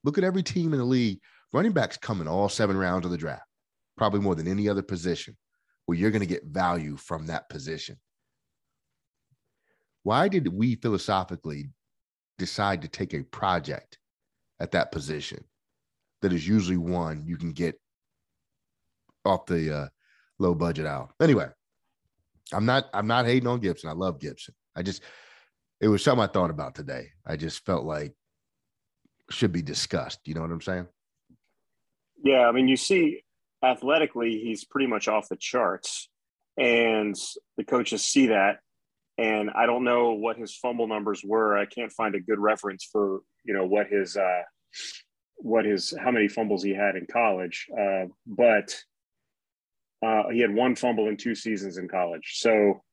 Look 0.04 0.18
at 0.18 0.24
every 0.24 0.44
team 0.44 0.74
in 0.74 0.80
the 0.80 0.86
league. 0.86 1.20
Running 1.54 1.72
backs 1.72 1.98
come 1.98 2.22
in 2.22 2.28
all 2.28 2.50
seven 2.50 2.78
rounds 2.78 3.06
of 3.06 3.12
the 3.12 3.18
draft, 3.18 3.46
probably 3.98 4.20
more 4.20 4.36
than 4.36 4.48
any 4.48 4.68
other 4.68 4.82
position 4.82 5.38
where 5.86 5.98
you're 5.98 6.12
going 6.12 6.22
to 6.22 6.28
get 6.28 6.46
value 6.46 6.98
from 6.98 7.28
that 7.28 7.48
position. 7.50 7.98
Why 10.04 10.28
did 10.28 10.48
we 10.48 10.76
philosophically 10.76 11.70
decide 12.38 12.82
to 12.82 12.88
take 12.88 13.14
a 13.14 13.24
project 13.24 13.98
at 14.60 14.72
that 14.72 14.92
position 14.92 15.44
that 16.22 16.34
is 16.34 16.48
usually 16.48 16.78
one 16.78 17.24
you 17.26 17.38
can 17.38 17.54
get 17.54 17.80
off 19.24 19.46
the 19.46 19.76
uh, 19.76 19.88
low 20.40 20.54
budget 20.54 20.86
out? 20.86 21.14
Anyway, 21.22 21.48
I'm 22.54 22.66
not 22.66 22.90
I'm 22.94 23.08
not 23.08 23.26
hating 23.26 23.48
on 23.48 23.60
Gibson. 23.60 23.90
I 23.90 23.94
love 23.94 24.20
Gibson. 24.20 24.54
I 24.76 24.82
just 24.82 25.04
it 25.82 25.88
was 25.88 26.04
something 26.04 26.24
I 26.24 26.28
thought 26.28 26.50
about 26.50 26.76
today. 26.76 27.10
I 27.26 27.36
just 27.36 27.66
felt 27.66 27.86
like 27.86 28.14
should 29.30 29.52
be 29.52 29.62
discussed. 29.62 30.20
You 30.26 30.36
know 30.36 30.42
what 30.42 30.52
I'm 30.52 30.62
saying? 30.62 30.88
Yeah, 32.24 32.48
I 32.48 32.52
mean, 32.52 32.68
you 32.68 32.78
see, 32.78 33.24
athletically, 33.64 34.40
he's 34.40 34.64
pretty 34.66 34.88
much 34.88 35.08
off 35.08 35.30
the 35.30 35.36
charts, 35.36 36.10
and 36.58 37.16
the 37.58 37.64
coaches 37.64 38.04
see 38.04 38.28
that. 38.28 38.60
And 39.18 39.50
I 39.52 39.66
don't 39.66 39.84
know 39.84 40.14
what 40.14 40.38
his 40.38 40.56
fumble 40.56 40.88
numbers 40.88 41.22
were. 41.24 41.58
I 41.58 41.66
can't 41.66 41.92
find 41.92 42.16
a 42.16 42.20
good 42.20 42.40
reference 42.40 42.88
for 42.92 43.22
you 43.44 43.54
know 43.54 43.66
what 43.66 43.88
his 43.88 44.18
uh, 44.18 44.42
what 45.38 45.66
his 45.66 45.94
how 46.00 46.12
many 46.12 46.28
fumbles 46.28 46.64
he 46.64 46.74
had 46.74 46.96
in 46.96 47.08
college, 47.12 47.68
uh, 47.80 48.06
but 48.26 48.76
uh, 50.06 50.30
he 50.30 50.40
had 50.40 50.54
one 50.54 50.76
fumble 50.76 51.08
in 51.08 51.18
two 51.18 51.36
seasons 51.36 51.78
in 51.78 51.88
college. 51.88 52.34
So 52.36 52.84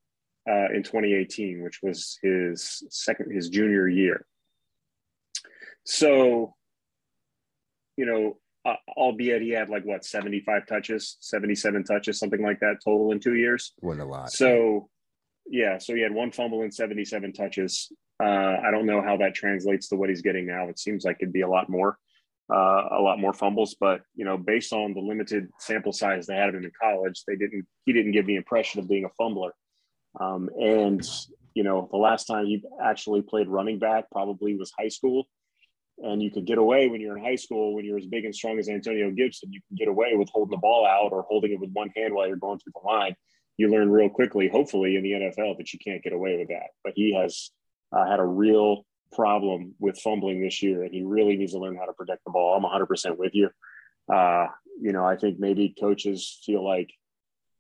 uh, 0.49 0.73
in 0.75 0.83
2018, 0.83 1.63
which 1.63 1.81
was 1.83 2.19
his 2.23 2.83
second 2.91 3.33
his 3.33 3.49
junior 3.49 3.89
year. 3.89 4.27
So, 5.85 6.55
you 7.97 8.07
know, 8.07 8.39
uh, 8.65 8.77
albeit 8.97 9.43
he 9.43 9.51
had 9.51 9.69
like 9.69 9.85
what 9.85 10.05
75 10.05 10.67
touches, 10.67 11.17
77 11.21 11.85
touches, 11.85 12.19
something 12.19 12.43
like 12.43 12.61
that 12.61 12.77
total 12.85 13.13
in 13.13 13.21
two 13.21 13.35
years. 13.35 13.73
Wasn't 13.81 14.03
a 14.03 14.07
lot. 14.07 14.33
So, 14.33 14.89
yeah, 15.47 15.79
so 15.79 15.95
he 15.95 16.03
had 16.03 16.13
one 16.13 16.31
fumble 16.31 16.63
and 16.63 16.73
77 16.73 17.33
touches. 17.33 17.93
Uh, 18.23 18.57
I 18.65 18.71
don't 18.71 18.87
know 18.87 19.03
how 19.03 19.17
that 19.17 19.35
translates 19.35 19.89
to 19.89 19.97
what 19.97 20.09
he's 20.09 20.23
getting 20.23 20.47
now. 20.47 20.69
It 20.69 20.79
seems 20.79 21.05
like 21.05 21.17
it'd 21.21 21.33
be 21.33 21.41
a 21.41 21.49
lot 21.49 21.69
more, 21.69 21.99
uh, 22.51 22.89
a 22.91 23.01
lot 23.01 23.19
more 23.19 23.33
fumbles. 23.33 23.77
But 23.79 24.03
you 24.15 24.25
know, 24.25 24.37
based 24.37 24.73
on 24.73 24.95
the 24.95 25.01
limited 25.01 25.49
sample 25.59 25.93
size 25.93 26.27
they 26.27 26.37
had 26.37 26.49
of 26.51 26.55
him 26.55 26.65
in 26.65 26.73
college, 26.81 27.23
they 27.27 27.37
didn't. 27.37 27.67
He 27.85 27.93
didn't 27.93 28.13
give 28.13 28.27
the 28.27 28.37
impression 28.37 28.81
of 28.81 28.89
being 28.89 29.05
a 29.05 29.11
fumbler. 29.11 29.53
Um, 30.21 30.51
and 30.61 31.03
you 31.55 31.65
know, 31.65 31.89
the 31.91 31.99
last 31.99 32.27
time 32.27 32.47
he 32.47 32.63
actually 32.83 33.23
played 33.23 33.49
running 33.49 33.79
back 33.79 34.11
probably 34.11 34.57
was 34.57 34.73
high 34.79 34.89
school. 34.89 35.25
And 35.99 36.23
you 36.23 36.31
could 36.31 36.47
get 36.47 36.59
away 36.59 36.89
when 36.89 37.01
you're 37.01 37.17
in 37.17 37.23
high 37.23 37.37
school, 37.37 37.75
when 37.75 37.85
you're 37.85 37.99
as 37.99 38.07
big 38.07 38.25
and 38.25 38.35
strong 38.35 38.59
as 38.59 38.69
Antonio 38.69 39.11
Gibson, 39.11 39.53
you 39.53 39.61
can 39.69 39.77
get 39.77 39.89
away 39.89 40.15
with 40.15 40.31
holding 40.33 40.51
the 40.51 40.57
ball 40.57 40.87
out 40.87 41.13
or 41.13 41.23
holding 41.23 41.53
it 41.53 41.61
with 41.61 41.71
one 41.73 41.91
hand 41.95 42.15
while 42.15 42.27
you're 42.27 42.37
going 42.37 42.59
through 42.59 42.73
the 42.75 42.87
line. 42.87 43.15
You 43.59 43.71
learn 43.71 43.91
real 43.91 44.09
quickly, 44.09 44.49
hopefully, 44.49 44.97
in 44.97 45.03
the 45.03 45.13
NFL 45.13 45.59
that 45.59 45.73
you 45.73 45.79
can't 45.79 46.03
get 46.03 46.15
away 46.15 46.39
with 46.39 46.49
that. 46.49 46.71
But 46.83 46.95
he 46.97 47.15
has 47.15 47.51
uh, 47.93 48.07
had 48.07 48.19
a 48.19 48.25
real 48.25 48.85
problem 49.13 49.75
with 49.79 50.01
fumbling 50.01 50.41
this 50.41 50.63
year, 50.63 50.83
and 50.83 50.93
he 50.93 51.03
really 51.03 51.37
needs 51.37 51.53
to 51.53 51.59
learn 51.59 51.77
how 51.77 51.87
to 51.87 51.93
protect 51.93 52.25
the 52.25 52.31
ball. 52.31 52.57
I'm 52.57 52.65
100% 52.65 53.17
with 53.17 53.35
you. 53.35 53.51
Uh, 54.13 54.47
you 54.81 54.93
know, 54.93 55.05
I 55.05 55.17
think 55.17 55.39
maybe 55.39 55.75
coaches 55.79 56.41
feel 56.45 56.65
like 56.65 56.91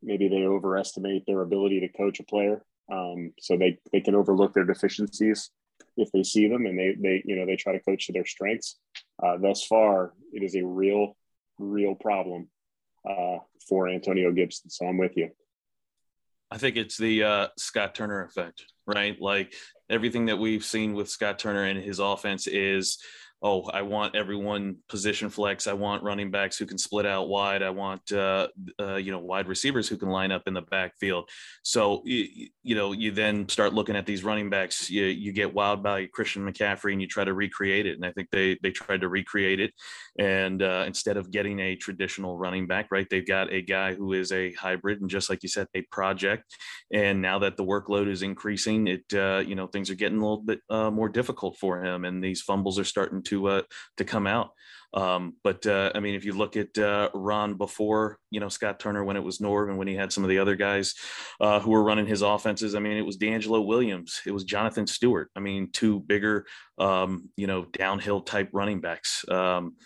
maybe 0.02 0.28
they 0.28 0.44
overestimate 0.44 1.24
their 1.26 1.42
ability 1.42 1.80
to 1.80 1.88
coach 1.88 2.20
a 2.20 2.24
player, 2.24 2.64
um, 2.90 3.32
so 3.38 3.56
they 3.56 3.78
they 3.92 4.00
can 4.00 4.14
overlook 4.14 4.52
their 4.54 4.64
deficiencies 4.64 5.50
if 5.96 6.10
they 6.12 6.22
see 6.22 6.48
them, 6.48 6.66
and 6.66 6.78
they 6.78 6.96
they 6.98 7.22
you 7.24 7.36
know 7.36 7.46
they 7.46 7.56
try 7.56 7.72
to 7.72 7.80
coach 7.80 8.06
to 8.06 8.12
their 8.12 8.26
strengths. 8.26 8.78
Uh, 9.22 9.36
thus 9.38 9.64
far, 9.64 10.14
it 10.32 10.42
is 10.42 10.56
a 10.56 10.64
real 10.64 11.16
real 11.58 11.94
problem 11.94 12.48
uh, 13.08 13.38
for 13.68 13.88
Antonio 13.88 14.32
Gibson. 14.32 14.70
So 14.70 14.86
I'm 14.86 14.98
with 14.98 15.16
you. 15.16 15.30
I 16.52 16.58
think 16.58 16.76
it's 16.76 16.98
the 16.98 17.22
uh, 17.22 17.48
Scott 17.56 17.94
Turner 17.94 18.24
effect, 18.24 18.66
right? 18.86 19.18
Like 19.18 19.54
everything 19.88 20.26
that 20.26 20.36
we've 20.36 20.62
seen 20.62 20.92
with 20.92 21.08
Scott 21.08 21.38
Turner 21.38 21.64
and 21.64 21.82
his 21.82 21.98
offense 21.98 22.46
is 22.46 22.98
oh, 23.42 23.64
I 23.64 23.82
want 23.82 24.14
everyone 24.14 24.76
position 24.88 25.28
flex. 25.28 25.66
I 25.66 25.72
want 25.72 26.02
running 26.02 26.30
backs 26.30 26.56
who 26.56 26.66
can 26.66 26.78
split 26.78 27.06
out 27.06 27.28
wide. 27.28 27.62
I 27.62 27.70
want 27.70 28.12
uh, 28.12 28.48
uh, 28.80 28.96
you 28.96 29.10
know 29.10 29.18
wide 29.18 29.48
receivers 29.48 29.88
who 29.88 29.96
can 29.96 30.08
line 30.08 30.30
up 30.30 30.42
in 30.46 30.54
the 30.54 30.62
backfield. 30.62 31.28
So 31.62 32.02
you, 32.04 32.48
you 32.62 32.74
know 32.74 32.92
you 32.92 33.10
then 33.10 33.48
start 33.48 33.74
looking 33.74 33.96
at 33.96 34.06
these 34.06 34.22
running 34.22 34.48
backs. 34.48 34.88
You, 34.88 35.04
you 35.06 35.32
get 35.32 35.52
wild 35.52 35.82
by 35.82 36.06
Christian 36.06 36.50
McCaffrey 36.50 36.92
and 36.92 37.00
you 37.00 37.08
try 37.08 37.24
to 37.24 37.34
recreate 37.34 37.86
it. 37.86 37.96
And 37.96 38.06
I 38.06 38.12
think 38.12 38.28
they 38.30 38.58
they 38.62 38.70
tried 38.70 39.00
to 39.00 39.08
recreate 39.08 39.60
it. 39.60 39.72
And 40.18 40.62
uh, 40.62 40.84
instead 40.86 41.16
of 41.16 41.30
getting 41.30 41.58
a 41.60 41.74
traditional 41.74 42.38
running 42.38 42.66
back, 42.66 42.88
right, 42.90 43.06
they've 43.10 43.26
got 43.26 43.52
a 43.52 43.62
guy 43.62 43.94
who 43.94 44.12
is 44.12 44.30
a 44.30 44.52
hybrid 44.52 45.00
and 45.00 45.10
just 45.10 45.28
like 45.28 45.42
you 45.42 45.48
said, 45.48 45.66
a 45.74 45.82
project. 45.90 46.44
And 46.92 47.20
now 47.20 47.40
that 47.40 47.56
the 47.56 47.64
workload 47.64 48.08
is 48.08 48.22
increasing, 48.22 48.86
it 48.86 49.04
uh, 49.12 49.42
you 49.44 49.56
know 49.56 49.66
things 49.66 49.90
are 49.90 49.96
getting 49.96 50.18
a 50.18 50.22
little 50.22 50.44
bit 50.44 50.60
uh, 50.70 50.90
more 50.90 51.08
difficult 51.08 51.56
for 51.58 51.82
him, 51.82 52.04
and 52.04 52.22
these 52.22 52.40
fumbles 52.40 52.78
are 52.78 52.84
starting 52.84 53.22
to 53.24 53.31
to 53.32 53.46
uh, 53.48 53.62
to 53.96 54.04
come 54.04 54.26
out. 54.26 54.50
Um, 54.94 55.36
but 55.42 55.66
uh, 55.66 55.90
I 55.94 56.00
mean, 56.00 56.14
if 56.14 56.24
you 56.24 56.34
look 56.34 56.56
at 56.56 56.76
uh, 56.76 57.08
Ron 57.14 57.54
before, 57.54 58.18
you 58.30 58.40
know, 58.40 58.50
Scott 58.50 58.78
Turner 58.78 59.02
when 59.04 59.16
it 59.16 59.24
was 59.24 59.38
Norv 59.38 59.70
and 59.70 59.78
when 59.78 59.88
he 59.88 59.94
had 59.94 60.12
some 60.12 60.22
of 60.22 60.28
the 60.28 60.38
other 60.38 60.54
guys 60.54 60.94
uh, 61.40 61.60
who 61.60 61.70
were 61.70 61.82
running 61.82 62.06
his 62.06 62.20
offenses, 62.20 62.74
I 62.74 62.78
mean, 62.78 62.98
it 62.98 63.06
was 63.06 63.16
DeAngelo 63.16 63.64
Williams, 63.64 64.20
it 64.26 64.32
was 64.32 64.44
Jonathan 64.44 64.86
Stewart. 64.86 65.30
I 65.34 65.40
mean, 65.40 65.70
two 65.72 66.00
bigger, 66.00 66.46
um, 66.78 67.30
you 67.36 67.46
know, 67.46 67.64
downhill 67.64 68.20
type 68.20 68.50
running 68.52 68.80
backs. 68.80 69.24
Um, 69.28 69.76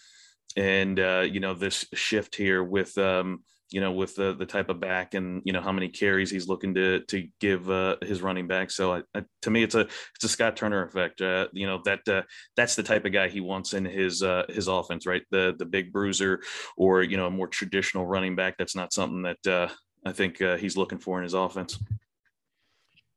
and 0.56 0.98
uh, 0.98 1.24
you 1.30 1.38
know, 1.38 1.54
this 1.54 1.84
shift 1.94 2.34
here 2.34 2.64
with 2.64 2.96
um, 2.98 3.44
you 3.70 3.80
know, 3.80 3.90
with 3.90 4.14
the 4.14 4.34
the 4.34 4.46
type 4.46 4.68
of 4.68 4.78
back 4.80 5.14
and 5.14 5.42
you 5.44 5.52
know 5.52 5.60
how 5.60 5.72
many 5.72 5.88
carries 5.88 6.30
he's 6.30 6.48
looking 6.48 6.74
to 6.74 7.00
to 7.00 7.28
give 7.40 7.68
uh, 7.68 7.96
his 8.02 8.22
running 8.22 8.46
back. 8.46 8.70
So 8.70 8.94
I, 8.94 9.02
I, 9.14 9.24
to 9.42 9.50
me, 9.50 9.62
it's 9.62 9.74
a 9.74 9.80
it's 9.80 10.24
a 10.24 10.28
Scott 10.28 10.56
Turner 10.56 10.84
effect. 10.84 11.20
Uh, 11.20 11.48
you 11.52 11.66
know 11.66 11.80
that 11.84 12.06
uh, 12.08 12.22
that's 12.56 12.76
the 12.76 12.82
type 12.82 13.04
of 13.04 13.12
guy 13.12 13.28
he 13.28 13.40
wants 13.40 13.74
in 13.74 13.84
his 13.84 14.22
uh, 14.22 14.44
his 14.48 14.68
offense, 14.68 15.06
right? 15.06 15.22
The 15.30 15.54
the 15.58 15.66
big 15.66 15.92
bruiser 15.92 16.40
or 16.76 17.02
you 17.02 17.16
know 17.16 17.26
a 17.26 17.30
more 17.30 17.48
traditional 17.48 18.06
running 18.06 18.36
back. 18.36 18.56
That's 18.56 18.76
not 18.76 18.92
something 18.92 19.22
that 19.22 19.46
uh, 19.46 19.68
I 20.04 20.12
think 20.12 20.40
uh, 20.40 20.56
he's 20.56 20.76
looking 20.76 20.98
for 20.98 21.18
in 21.18 21.24
his 21.24 21.34
offense. 21.34 21.78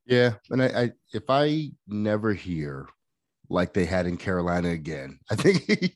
Yeah, 0.07 0.33
and 0.49 0.63
I, 0.63 0.67
I 0.67 0.91
if 1.13 1.23
I 1.29 1.69
never 1.87 2.33
hear 2.33 2.87
like 3.51 3.73
they 3.73 3.85
had 3.85 4.07
in 4.07 4.17
Carolina 4.17 4.69
again, 4.69 5.19
I 5.29 5.35
think 5.35 5.93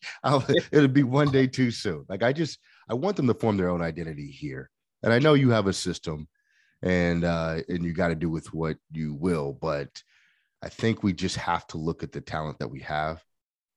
it'll 0.71 0.87
be 0.87 1.01
one 1.01 1.31
day 1.31 1.47
too 1.47 1.71
soon. 1.71 2.05
Like 2.07 2.21
I 2.21 2.33
just 2.33 2.59
I 2.89 2.93
want 2.93 3.17
them 3.17 3.27
to 3.27 3.33
form 3.33 3.57
their 3.57 3.69
own 3.69 3.81
identity 3.81 4.27
here. 4.27 4.69
And 5.01 5.11
I 5.11 5.19
know 5.19 5.33
you 5.33 5.49
have 5.49 5.67
a 5.67 5.73
system 5.73 6.27
and 6.81 7.23
uh, 7.23 7.61
and 7.69 7.83
you 7.83 7.93
got 7.93 8.09
to 8.09 8.15
do 8.15 8.29
with 8.29 8.53
what 8.53 8.77
you 8.91 9.13
will, 9.13 9.53
but 9.53 9.89
I 10.61 10.69
think 10.69 11.01
we 11.01 11.13
just 11.13 11.37
have 11.37 11.65
to 11.67 11.77
look 11.77 12.03
at 12.03 12.11
the 12.11 12.21
talent 12.21 12.59
that 12.59 12.69
we 12.69 12.81
have 12.81 13.23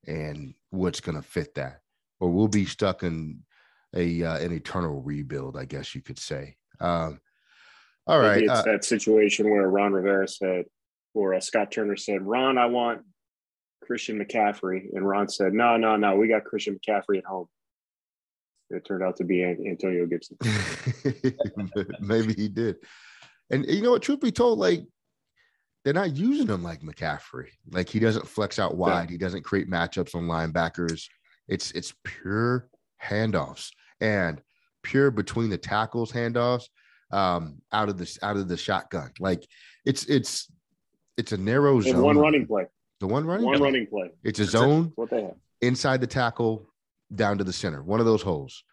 and 0.06 0.54
what's 0.70 1.00
going 1.00 1.16
to 1.16 1.22
fit 1.22 1.54
that, 1.54 1.80
or 2.20 2.30
we'll 2.30 2.48
be 2.48 2.64
stuck 2.64 3.02
in 3.02 3.42
a 3.94 4.22
uh, 4.22 4.38
an 4.38 4.52
eternal 4.52 5.02
rebuild, 5.02 5.56
I 5.56 5.64
guess 5.64 5.94
you 5.94 6.02
could 6.02 6.18
say. 6.18 6.56
Um, 6.80 7.20
all 8.06 8.20
right, 8.20 8.42
it's 8.42 8.50
uh, 8.50 8.62
that 8.62 8.84
situation 8.84 9.50
where 9.50 9.68
Ron 9.68 9.92
Rivera 9.92 10.28
said, 10.28 10.66
or 11.14 11.34
uh, 11.34 11.40
Scott 11.40 11.70
Turner 11.70 11.96
said, 11.96 12.22
"Ron, 12.22 12.58
I 12.58 12.66
want 12.66 13.02
Christian 13.82 14.18
McCaffrey," 14.18 14.86
and 14.92 15.06
Ron 15.06 15.28
said, 15.28 15.52
"No, 15.52 15.76
no, 15.76 15.96
no, 15.96 16.16
we 16.16 16.28
got 16.28 16.44
Christian 16.44 16.78
McCaffrey 16.78 17.18
at 17.18 17.25
home." 17.25 17.46
It 18.70 18.85
turned 18.85 19.02
out 19.02 19.16
to 19.16 19.25
be 19.25 19.44
Antonio 19.44 20.06
Gibson. 20.06 20.37
Maybe 22.00 22.35
he 22.35 22.49
did. 22.49 22.76
And 23.50 23.64
you 23.66 23.82
know 23.82 23.92
what? 23.92 24.02
Truth 24.02 24.20
be 24.20 24.32
told, 24.32 24.58
like 24.58 24.85
they're 25.85 25.94
not 25.94 26.16
using 26.16 26.49
him 26.49 26.64
like 26.64 26.80
McCaffrey. 26.80 27.49
Like 27.70 27.88
he 27.88 28.00
doesn't 28.00 28.26
flex 28.26 28.58
out 28.58 28.76
wide. 28.76 29.08
Yeah. 29.08 29.12
He 29.12 29.18
doesn't 29.18 29.44
create 29.44 29.70
matchups 29.70 30.14
on 30.14 30.23
linebackers. 30.25 31.04
It's 31.49 31.70
it's 31.73 31.94
pure 32.04 32.68
handoffs 33.02 33.70
and 34.00 34.42
pure 34.82 35.12
between 35.12 35.49
the 35.49 35.58
tackles 35.58 36.11
handoffs 36.11 36.64
um, 37.12 37.62
out 37.73 37.88
of 37.88 37.99
this 37.99 38.18
out 38.23 38.37
of 38.37 38.49
the 38.49 38.56
shotgun. 38.56 39.12
Like 39.20 39.46
it's 39.85 40.04
it's 40.06 40.50
it's 41.16 41.30
a 41.30 41.37
narrow 41.37 41.80
zone. 41.80 42.02
one 42.02 42.18
running 42.18 42.46
play. 42.46 42.66
The 42.99 43.06
one 43.06 43.25
running 43.25 43.46
one 43.46 43.58
play. 43.58 43.64
running 43.64 43.87
play. 43.87 44.11
It's 44.25 44.40
a 44.40 44.44
zone. 44.44 44.92
what 44.96 45.11
they 45.11 45.23
have 45.23 45.37
inside 45.61 46.00
the 46.00 46.06
tackle 46.06 46.66
down 47.14 47.38
to 47.38 47.44
the 47.44 47.52
center, 47.52 47.82
one 47.82 48.00
of 48.00 48.06
those 48.06 48.22
holes. 48.22 48.64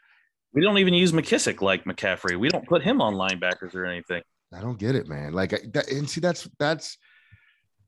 We 0.53 0.61
don't 0.61 0.77
even 0.77 0.93
use 0.93 1.11
McKissic 1.11 1.61
like 1.61 1.85
McCaffrey. 1.85 2.39
We 2.39 2.49
don't 2.49 2.67
put 2.67 2.83
him 2.83 3.01
on 3.01 3.15
linebackers 3.15 3.73
or 3.73 3.85
anything. 3.85 4.21
I 4.53 4.61
don't 4.61 4.77
get 4.77 4.95
it, 4.95 5.07
man. 5.07 5.33
Like 5.33 5.49
that, 5.73 5.89
and 5.89 6.09
see, 6.09 6.21
that's 6.21 6.47
that's. 6.59 6.97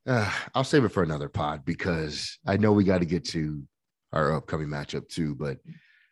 Uh, 0.08 0.32
I'll 0.54 0.64
save 0.64 0.84
it 0.84 0.90
for 0.90 1.04
another 1.04 1.30
pod 1.30 1.66
because 1.66 2.38
I 2.46 2.58
know 2.58 2.72
we 2.72 2.84
got 2.84 3.00
to 3.00 3.06
get 3.06 3.25
to 3.30 3.64
our 4.14 4.36
upcoming 4.36 4.68
matchup 4.68 5.08
too. 5.10 5.36
But 5.36 5.58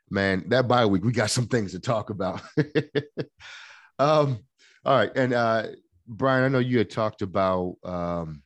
man, 0.10 0.46
that 0.50 0.68
bye 0.68 0.86
week, 0.86 1.04
we 1.04 1.12
got 1.12 1.32
some 1.32 1.48
things 1.48 1.72
to 1.72 1.80
talk 1.80 2.10
about. 2.10 2.42
um, 4.00 4.40
all 4.86 4.98
right, 4.98 5.12
and 5.16 5.34
uh, 5.34 5.68
Brian, 6.08 6.44
I 6.44 6.50
know 6.50 6.60
you 6.60 6.78
had 6.78 6.90
talked 6.90 7.22
about 7.22 7.75
um, 7.84 8.44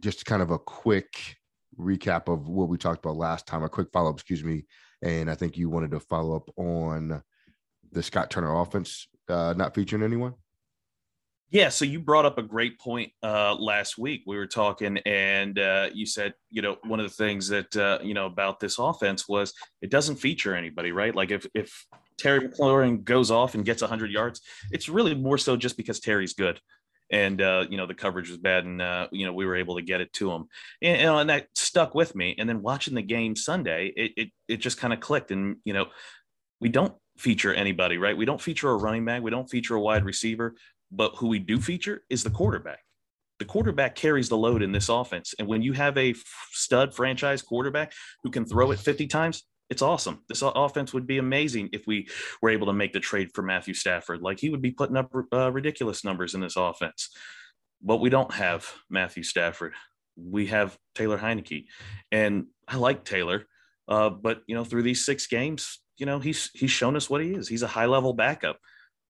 just 0.00 0.26
kind 0.26 0.42
of 0.42 0.50
a 0.50 0.58
quick 0.58 1.36
recap 1.78 2.32
of 2.32 2.48
what 2.48 2.68
we 2.68 2.78
talked 2.78 3.04
about 3.04 3.16
last 3.16 3.46
time, 3.46 3.62
a 3.62 3.68
quick 3.68 3.88
follow 3.92 4.10
up, 4.10 4.16
excuse 4.16 4.44
me, 4.44 4.64
and 5.04 5.30
I 5.30 5.34
think 5.34 5.56
you 5.56 5.68
wanted 5.68 5.90
to 5.92 6.00
follow 6.00 6.34
up 6.34 6.50
on 6.56 7.22
the 7.92 8.02
Scott 8.02 8.30
Turner 8.30 8.58
offense 8.58 9.06
uh, 9.28 9.54
not 9.56 9.74
featuring 9.74 10.02
anyone. 10.02 10.34
Yeah, 11.50 11.68
so 11.68 11.84
you 11.84 12.00
brought 12.00 12.24
up 12.24 12.38
a 12.38 12.42
great 12.42 12.80
point 12.80 13.12
uh, 13.22 13.54
last 13.54 13.96
week. 13.96 14.22
We 14.26 14.36
were 14.36 14.46
talking, 14.46 14.98
and 15.06 15.56
uh, 15.56 15.90
you 15.92 16.04
said, 16.04 16.34
you 16.50 16.62
know, 16.62 16.78
one 16.84 16.98
of 16.98 17.08
the 17.08 17.14
things 17.14 17.46
that 17.48 17.76
uh, 17.76 17.98
you 18.02 18.14
know 18.14 18.26
about 18.26 18.58
this 18.58 18.78
offense 18.78 19.28
was 19.28 19.52
it 19.80 19.90
doesn't 19.90 20.16
feature 20.16 20.56
anybody, 20.56 20.90
right? 20.90 21.14
Like 21.14 21.30
if 21.30 21.46
if 21.54 21.86
Terry 22.18 22.48
McLaurin 22.48 23.04
goes 23.04 23.30
off 23.30 23.54
and 23.54 23.64
gets 23.64 23.82
100 23.82 24.10
yards, 24.10 24.40
it's 24.72 24.88
really 24.88 25.14
more 25.14 25.38
so 25.38 25.56
just 25.56 25.76
because 25.76 26.00
Terry's 26.00 26.32
good 26.32 26.60
and 27.14 27.40
uh, 27.40 27.64
you 27.70 27.76
know 27.76 27.86
the 27.86 27.94
coverage 27.94 28.28
was 28.28 28.38
bad, 28.38 28.64
and 28.64 28.82
uh, 28.82 29.06
you 29.12 29.24
know 29.24 29.32
we 29.32 29.46
were 29.46 29.54
able 29.54 29.76
to 29.76 29.82
get 29.82 30.00
it 30.00 30.12
to 30.14 30.32
him, 30.32 30.46
and, 30.82 31.00
and 31.00 31.30
that 31.30 31.46
stuck 31.54 31.94
with 31.94 32.16
me. 32.16 32.34
And 32.36 32.48
then 32.48 32.60
watching 32.60 32.96
the 32.96 33.02
game 33.02 33.36
Sunday, 33.36 33.92
it 33.96 34.12
it, 34.16 34.28
it 34.48 34.56
just 34.56 34.78
kind 34.78 34.92
of 34.92 34.98
clicked, 34.98 35.30
and 35.30 35.56
you 35.64 35.72
know 35.72 35.86
we 36.60 36.68
don't 36.68 36.92
feature 37.16 37.54
anybody, 37.54 37.98
right? 37.98 38.16
We 38.16 38.24
don't 38.24 38.42
feature 38.42 38.68
a 38.68 38.76
running 38.76 39.04
back, 39.04 39.22
we 39.22 39.30
don't 39.30 39.48
feature 39.48 39.76
a 39.76 39.80
wide 39.80 40.04
receiver, 40.04 40.56
but 40.90 41.14
who 41.16 41.28
we 41.28 41.38
do 41.38 41.60
feature 41.60 42.02
is 42.10 42.24
the 42.24 42.30
quarterback. 42.30 42.80
The 43.38 43.44
quarterback 43.44 43.94
carries 43.94 44.28
the 44.28 44.36
load 44.36 44.62
in 44.62 44.72
this 44.72 44.88
offense, 44.88 45.34
and 45.38 45.46
when 45.46 45.62
you 45.62 45.72
have 45.72 45.96
a 45.96 46.16
stud 46.50 46.94
franchise 46.94 47.42
quarterback 47.42 47.92
who 48.24 48.30
can 48.30 48.44
throw 48.44 48.72
it 48.72 48.80
50 48.80 49.06
times, 49.06 49.44
it's 49.70 49.82
awesome. 49.82 50.20
This 50.28 50.42
offense 50.42 50.92
would 50.92 51.06
be 51.06 51.18
amazing 51.18 51.70
if 51.72 51.86
we 51.86 52.08
were 52.42 52.50
able 52.50 52.66
to 52.66 52.72
make 52.72 52.92
the 52.92 53.00
trade 53.00 53.30
for 53.34 53.42
Matthew 53.42 53.74
Stafford. 53.74 54.20
Like 54.20 54.38
he 54.38 54.50
would 54.50 54.62
be 54.62 54.70
putting 54.70 54.96
up 54.96 55.10
uh, 55.32 55.50
ridiculous 55.50 56.04
numbers 56.04 56.34
in 56.34 56.40
this 56.40 56.56
offense. 56.56 57.10
But 57.82 57.96
we 57.96 58.10
don't 58.10 58.32
have 58.32 58.70
Matthew 58.90 59.22
Stafford. 59.22 59.72
We 60.16 60.46
have 60.46 60.78
Taylor 60.94 61.18
Heinicke, 61.18 61.66
and 62.12 62.46
I 62.68 62.76
like 62.76 63.04
Taylor. 63.04 63.46
Uh, 63.88 64.10
but 64.10 64.42
you 64.46 64.54
know, 64.54 64.64
through 64.64 64.82
these 64.82 65.04
six 65.04 65.26
games, 65.26 65.80
you 65.98 66.06
know, 66.06 66.18
he's 66.18 66.50
he's 66.54 66.70
shown 66.70 66.96
us 66.96 67.10
what 67.10 67.20
he 67.20 67.32
is. 67.32 67.48
He's 67.48 67.62
a 67.62 67.68
high 67.68 67.86
level 67.86 68.12
backup. 68.12 68.58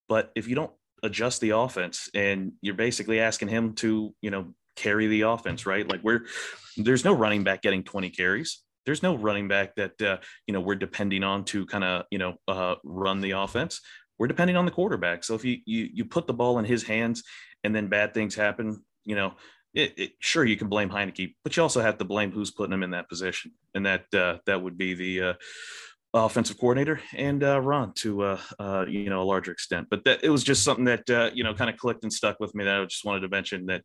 But 0.09 0.31
if 0.35 0.49
you 0.49 0.55
don't 0.55 0.73
adjust 1.03 1.41
the 1.41 1.51
offense 1.51 2.09
and 2.15 2.53
you're 2.63 2.75
basically 2.75 3.21
asking 3.21 3.49
him 3.49 3.75
to, 3.75 4.15
you 4.21 4.31
know, 4.31 4.55
carry 4.77 5.07
the 5.07 5.23
offense, 5.23 5.67
right? 5.67 5.89
Like 5.89 6.03
we're 6.03 6.27
there's 6.77 7.05
no 7.05 7.13
running 7.13 7.45
back 7.45 7.63
getting 7.63 7.85
20 7.85 8.11
carries. 8.11 8.64
There's 8.87 9.03
no 9.03 9.17
running 9.17 9.49
back 9.49 9.75
that 9.77 10.01
uh, 10.01 10.19
you 10.47 10.55
know 10.55 10.61
we're 10.61 10.75
depending 10.75 11.23
on 11.23 11.45
to 11.47 11.67
kind 11.67 11.85
of 11.85 12.05
you 12.11 12.19
know 12.19 12.35
uh, 12.49 12.77
run 12.85 13.21
the 13.21 13.33
offense. 13.33 13.81
We're 14.19 14.29
depending 14.29 14.57
on 14.57 14.65
the 14.65 14.71
quarterback. 14.71 15.25
So 15.25 15.35
if 15.35 15.45
you 15.45 15.59
you 15.65 15.89
you 15.93 16.05
put 16.05 16.27
the 16.27 16.35
ball 16.35 16.59
in 16.59 16.65
his 16.65 16.83
hands 16.83 17.23
and 17.63 17.75
then 17.75 17.89
bad 17.89 18.15
things 18.15 18.35
happen, 18.35 18.83
you 19.05 19.17
know, 19.17 19.35
it, 19.75 19.95
it, 19.97 20.13
sure 20.21 20.45
you 20.45 20.57
can 20.57 20.69
blame 20.69 20.89
Heinicke, 20.89 21.35
but 21.43 21.57
you 21.57 21.63
also 21.63 21.81
have 21.81 21.99
to 21.99 22.05
blame 22.05 22.31
who's 22.31 22.51
putting 22.51 22.73
him 22.73 22.83
in 22.83 22.91
that 22.91 23.09
position, 23.09 23.53
and 23.75 23.87
that 23.87 24.13
uh, 24.15 24.39
that 24.47 24.63
would 24.63 24.79
be 24.79 24.95
the 24.95 25.21
uh, 25.21 25.35
offensive 26.15 26.57
coordinator 26.59 27.01
and 27.17 27.43
uh, 27.43 27.61
Ron 27.61 27.93
to 27.95 28.23
uh, 28.23 28.41
uh, 28.59 28.85
you 28.89 29.11
know 29.11 29.21
a 29.21 29.25
larger 29.25 29.51
extent. 29.51 29.89
But 29.91 30.05
that 30.05 30.23
it 30.23 30.31
was 30.31 30.45
just 30.45 30.63
something 30.63 30.85
that 30.85 31.11
uh, 31.11 31.31
you 31.35 31.43
know 31.43 31.55
kind 31.55 31.69
of 31.69 31.77
clicked 31.77 32.05
and 32.05 32.13
stuck 32.13 32.39
with 32.39 32.55
me. 32.55 32.65
That 32.65 32.81
I 32.81 32.85
just 32.85 33.05
wanted 33.05 33.21
to 33.21 33.29
mention 33.29 33.67
that 33.67 33.83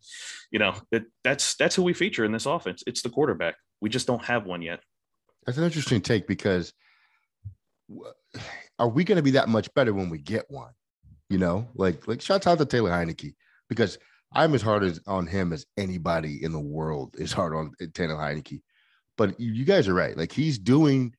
you 0.52 0.60
know 0.60 0.76
that 0.92 1.04
that's 1.24 1.56
that's 1.56 1.76
who 1.76 1.84
we 1.84 1.94
feature 1.94 2.24
in 2.24 2.32
this 2.32 2.46
offense. 2.46 2.84
It's 2.86 3.02
the 3.02 3.10
quarterback. 3.10 3.56
We 3.82 3.90
just 3.90 4.08
don't 4.08 4.24
have 4.26 4.46
one 4.46 4.62
yet. 4.62 4.82
That's 5.50 5.58
an 5.58 5.64
interesting 5.64 6.00
take 6.00 6.28
because 6.28 6.72
are 8.78 8.88
we 8.88 9.04
going 9.04 9.16
to 9.16 9.24
be 9.24 9.32
that 9.32 9.50
much 9.50 9.74
better 9.74 9.96
when 9.96 10.12
we 10.12 10.20
get 10.20 10.46
one? 10.48 10.70
You 11.28 11.40
know, 11.40 11.68
like 11.74 12.08
like 12.08 12.22
shout 12.22 12.46
out 12.46 12.60
to 12.60 12.68
Taylor 12.68 12.92
Heinicke 12.92 13.34
because 13.68 13.98
I'm 14.32 14.54
as 14.54 14.62
hard 14.62 14.84
as 14.84 15.00
on 15.08 15.26
him 15.26 15.52
as 15.52 15.66
anybody 15.76 16.44
in 16.44 16.52
the 16.52 16.60
world 16.60 17.16
is 17.18 17.34
hard 17.34 17.56
on 17.56 17.72
Taylor 17.96 18.14
Heinicke. 18.14 18.62
But 19.18 19.40
you 19.40 19.66
guys 19.66 19.88
are 19.88 19.96
right. 19.96 20.16
Like 20.16 20.32
he's 20.32 20.60
doing 20.60 21.16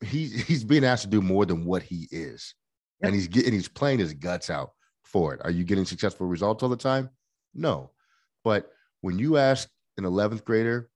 he's 0.00 0.46
he's 0.46 0.64
being 0.64 0.84
asked 0.84 1.02
to 1.02 1.10
do 1.10 1.20
more 1.20 1.44
than 1.44 1.66
what 1.66 1.82
he 1.82 2.08
is, 2.10 2.54
yep. 3.02 3.08
and 3.08 3.14
he's 3.14 3.28
getting 3.28 3.52
he's 3.52 3.68
playing 3.68 3.98
his 3.98 4.14
guts 4.14 4.48
out 4.48 4.70
for 5.04 5.34
it. 5.34 5.42
Are 5.44 5.50
you 5.50 5.64
getting 5.64 5.84
successful 5.84 6.26
results 6.26 6.62
all 6.62 6.70
the 6.70 6.76
time? 6.78 7.10
No, 7.52 7.90
but 8.44 8.70
when 9.02 9.18
you 9.18 9.36
ask 9.36 9.68
an 9.98 10.04
11th 10.04 10.42
grader 10.42 10.88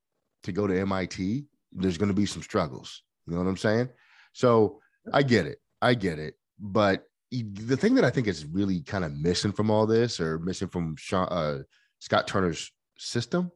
to 0.44 0.52
go 0.52 0.66
to 0.66 0.80
MIT, 0.80 1.44
there's 1.72 1.98
going 1.98 2.08
to 2.08 2.14
be 2.14 2.26
some 2.26 2.42
struggles. 2.42 3.02
You 3.26 3.34
know 3.34 3.40
what 3.40 3.48
I'm 3.48 3.56
saying? 3.56 3.88
So 4.32 4.80
I 5.12 5.22
get 5.22 5.46
it, 5.46 5.58
I 5.80 5.94
get 5.94 6.18
it, 6.18 6.34
but 6.58 7.04
the 7.30 7.76
thing 7.76 7.94
that 7.94 8.04
I 8.04 8.10
think 8.10 8.26
is 8.26 8.44
really 8.44 8.80
kind 8.80 9.04
of 9.04 9.16
missing 9.16 9.52
from 9.52 9.70
all 9.70 9.86
this, 9.86 10.20
or 10.20 10.38
missing 10.40 10.68
from 10.68 10.96
Sean, 10.96 11.28
uh, 11.30 11.62
Scott 12.00 12.26
Turner's 12.26 12.72
system, 12.98 13.52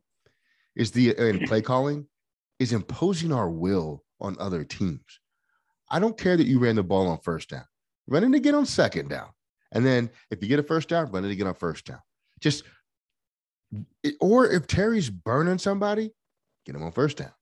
is 0.76 0.90
the 0.92 1.16
uh, 1.16 1.24
in 1.24 1.46
play 1.46 1.60
calling, 1.60 2.06
is 2.58 2.72
imposing 2.72 3.32
our 3.32 3.50
will 3.50 4.04
on 4.20 4.36
other 4.38 4.64
teams. 4.64 5.20
I 5.90 5.98
don't 5.98 6.16
care 6.16 6.36
that 6.36 6.46
you 6.46 6.60
ran 6.60 6.76
the 6.76 6.82
ball 6.82 7.08
on 7.08 7.18
first 7.18 7.50
down. 7.50 7.64
Run 8.06 8.24
it 8.24 8.36
again 8.36 8.54
on 8.54 8.66
second 8.66 9.08
down. 9.08 9.28
And 9.72 9.84
then 9.84 10.10
if 10.30 10.40
you 10.40 10.48
get 10.48 10.60
a 10.60 10.62
first 10.62 10.88
down, 10.88 11.10
run 11.10 11.24
it 11.24 11.32
again 11.32 11.48
on 11.48 11.54
first 11.54 11.84
down. 11.86 12.00
Just 12.40 12.62
or 14.20 14.48
if 14.50 14.66
Terry's 14.68 15.10
burning 15.10 15.58
somebody, 15.58 16.12
get 16.64 16.76
him 16.76 16.82
on 16.82 16.92
first 16.92 17.16
down. 17.16 17.32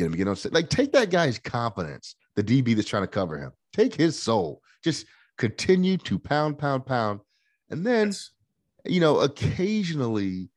Get 0.00 0.06
him 0.06 0.14
again 0.14 0.28
on 0.28 0.36
like 0.52 0.70
take 0.70 0.92
that 0.92 1.10
guy's 1.10 1.38
confidence, 1.38 2.16
the 2.34 2.42
DB 2.42 2.74
that's 2.74 2.88
trying 2.88 3.02
to 3.02 3.06
cover 3.06 3.36
him. 3.36 3.52
Take 3.74 3.94
his 3.94 4.18
soul. 4.18 4.62
Just 4.82 5.04
continue 5.36 5.98
to 5.98 6.18
pound, 6.18 6.58
pound, 6.58 6.86
pound. 6.86 7.20
And 7.68 7.84
then, 7.84 8.06
yes. 8.06 8.30
you 8.86 8.98
know, 8.98 9.20
occasionally 9.20 10.48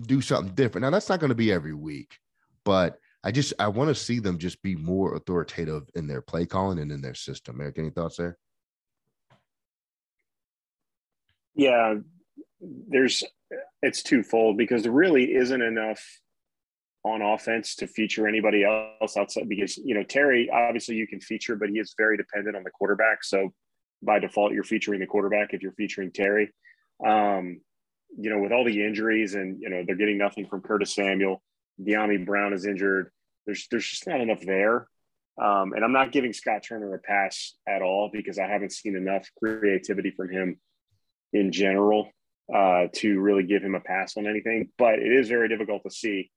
do 0.00 0.20
something 0.20 0.52
different. 0.56 0.82
Now 0.82 0.90
that's 0.90 1.08
not 1.08 1.20
going 1.20 1.28
to 1.28 1.36
be 1.36 1.52
every 1.52 1.74
week, 1.74 2.18
but 2.64 2.98
I 3.22 3.30
just 3.30 3.52
I 3.60 3.68
want 3.68 3.86
to 3.86 3.94
see 3.94 4.18
them 4.18 4.36
just 4.36 4.60
be 4.62 4.74
more 4.74 5.14
authoritative 5.14 5.88
in 5.94 6.08
their 6.08 6.20
play 6.20 6.44
calling 6.44 6.80
and 6.80 6.90
in 6.90 7.00
their 7.00 7.14
system. 7.14 7.60
Eric, 7.60 7.78
any 7.78 7.90
thoughts 7.90 8.16
there? 8.16 8.36
Yeah, 11.54 11.94
there's 12.60 13.22
it's 13.80 14.02
twofold 14.02 14.56
because 14.56 14.82
there 14.82 14.90
really 14.90 15.34
isn't 15.34 15.62
enough 15.62 16.04
on 17.04 17.20
offense 17.20 17.74
to 17.76 17.86
feature 17.86 18.28
anybody 18.28 18.64
else 18.64 19.16
outside 19.16 19.48
because 19.48 19.76
you 19.78 19.94
know 19.94 20.04
Terry 20.04 20.48
obviously 20.50 20.94
you 20.94 21.06
can 21.06 21.20
feature 21.20 21.56
but 21.56 21.68
he 21.68 21.78
is 21.78 21.94
very 21.96 22.16
dependent 22.16 22.56
on 22.56 22.62
the 22.62 22.70
quarterback 22.70 23.24
so 23.24 23.52
by 24.02 24.18
default 24.18 24.52
you're 24.52 24.62
featuring 24.64 25.00
the 25.00 25.06
quarterback 25.06 25.52
if 25.52 25.62
you're 25.62 25.72
featuring 25.72 26.12
Terry 26.12 26.52
um, 27.04 27.60
you 28.16 28.30
know 28.30 28.38
with 28.38 28.52
all 28.52 28.64
the 28.64 28.84
injuries 28.84 29.34
and 29.34 29.60
you 29.60 29.68
know 29.68 29.82
they're 29.84 29.96
getting 29.96 30.18
nothing 30.18 30.46
from 30.46 30.60
Curtis 30.60 30.94
Samuel 30.94 31.42
Dyami 31.80 32.24
Brown 32.24 32.52
is 32.52 32.66
injured. 32.66 33.10
There's 33.46 33.66
there's 33.70 33.88
just 33.88 34.06
not 34.06 34.20
enough 34.20 34.40
there. 34.40 34.88
Um, 35.42 35.72
and 35.72 35.82
I'm 35.82 35.92
not 35.92 36.12
giving 36.12 36.32
Scott 36.32 36.62
Turner 36.62 36.94
a 36.94 36.98
pass 36.98 37.54
at 37.66 37.80
all 37.80 38.10
because 38.12 38.38
I 38.38 38.46
haven't 38.46 38.72
seen 38.72 38.96
enough 38.96 39.26
creativity 39.38 40.10
from 40.10 40.30
him 40.30 40.60
in 41.32 41.52
general 41.52 42.10
uh, 42.54 42.88
to 42.92 43.18
really 43.18 43.42
give 43.44 43.62
him 43.62 43.74
a 43.74 43.80
pass 43.80 44.16
on 44.16 44.26
anything. 44.26 44.68
But 44.76 44.98
it 44.98 45.10
is 45.10 45.28
very 45.28 45.48
difficult 45.48 45.82
to 45.84 45.90
see, 45.90 46.30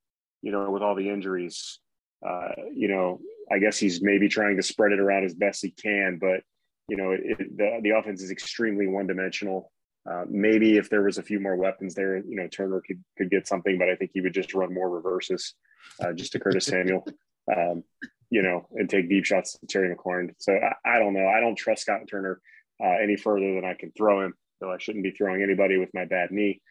you 0.45 0.51
know, 0.51 0.69
with 0.69 0.84
all 0.84 0.95
the 0.95 1.10
injuries. 1.10 1.79
Uh, 2.25 2.49
you 2.73 2.88
know, 2.88 3.19
I 3.51 3.58
guess 3.58 3.77
he's 3.77 4.01
maybe 4.01 4.29
trying 4.29 4.58
to 4.58 4.63
spread 4.63 4.91
it 4.91 4.99
around 4.99 5.25
as 5.25 5.34
best 5.34 5.62
he 5.62 5.71
can, 5.71 6.19
but 6.21 6.41
you 6.88 6.97
know, 6.97 7.12
it, 7.12 7.58
the 7.58 7.79
the 7.81 7.89
offense 7.89 8.21
is 8.21 8.29
extremely 8.29 8.88
one 8.88 9.08
dimensional. 9.08 9.71
Uh, 10.10 10.23
maybe 10.29 10.77
if 10.77 10.88
there 10.88 11.01
was 11.01 11.17
a 11.17 11.23
few 11.23 11.39
more 11.39 11.55
weapons 11.55 11.95
there, 11.95 12.17
you 12.17 12.36
know, 12.36 12.47
Turner 12.47 12.81
could 12.86 13.03
could 13.17 13.31
get 13.31 13.47
something, 13.47 13.79
but 13.79 13.89
I 13.89 13.95
think 13.95 14.12
he 14.13 14.21
would 14.21 14.36
just 14.36 14.53
run 14.53 14.71
more 14.71 14.88
reverses, 14.89 15.55
uh, 15.99 16.13
just 16.13 16.31
to 16.34 16.39
Curtis 16.39 16.67
Samuel, 16.67 17.08
um, 17.58 17.84
you 18.29 18.43
know, 18.43 18.67
and 18.73 18.88
take 18.88 19.10
deep 19.10 19.25
shots 19.25 19.58
to 19.58 19.65
Terry 19.65 19.93
McLaurin. 19.93 20.29
So 20.38 20.53
I, 20.53 20.97
I, 20.97 20.99
don't 20.99 21.15
know. 21.15 21.27
I 21.27 21.39
don't 21.39 21.55
trust 21.55 21.81
Scott 21.81 22.01
Turner 22.08 22.39
uh, 22.84 22.97
any 23.01 23.15
further 23.15 23.55
than 23.55 23.65
I 23.65 23.73
can 23.73 23.91
throw 23.91 24.23
him, 24.23 24.36
though 24.62 24.71
I 24.71 24.77
shouldn't 24.77 25.03
be 25.03 25.12
throwing 25.12 25.41
anybody 25.41 25.77
with 25.77 25.89
my 25.95 26.05
bad 26.05 26.29
knee. 26.29 26.62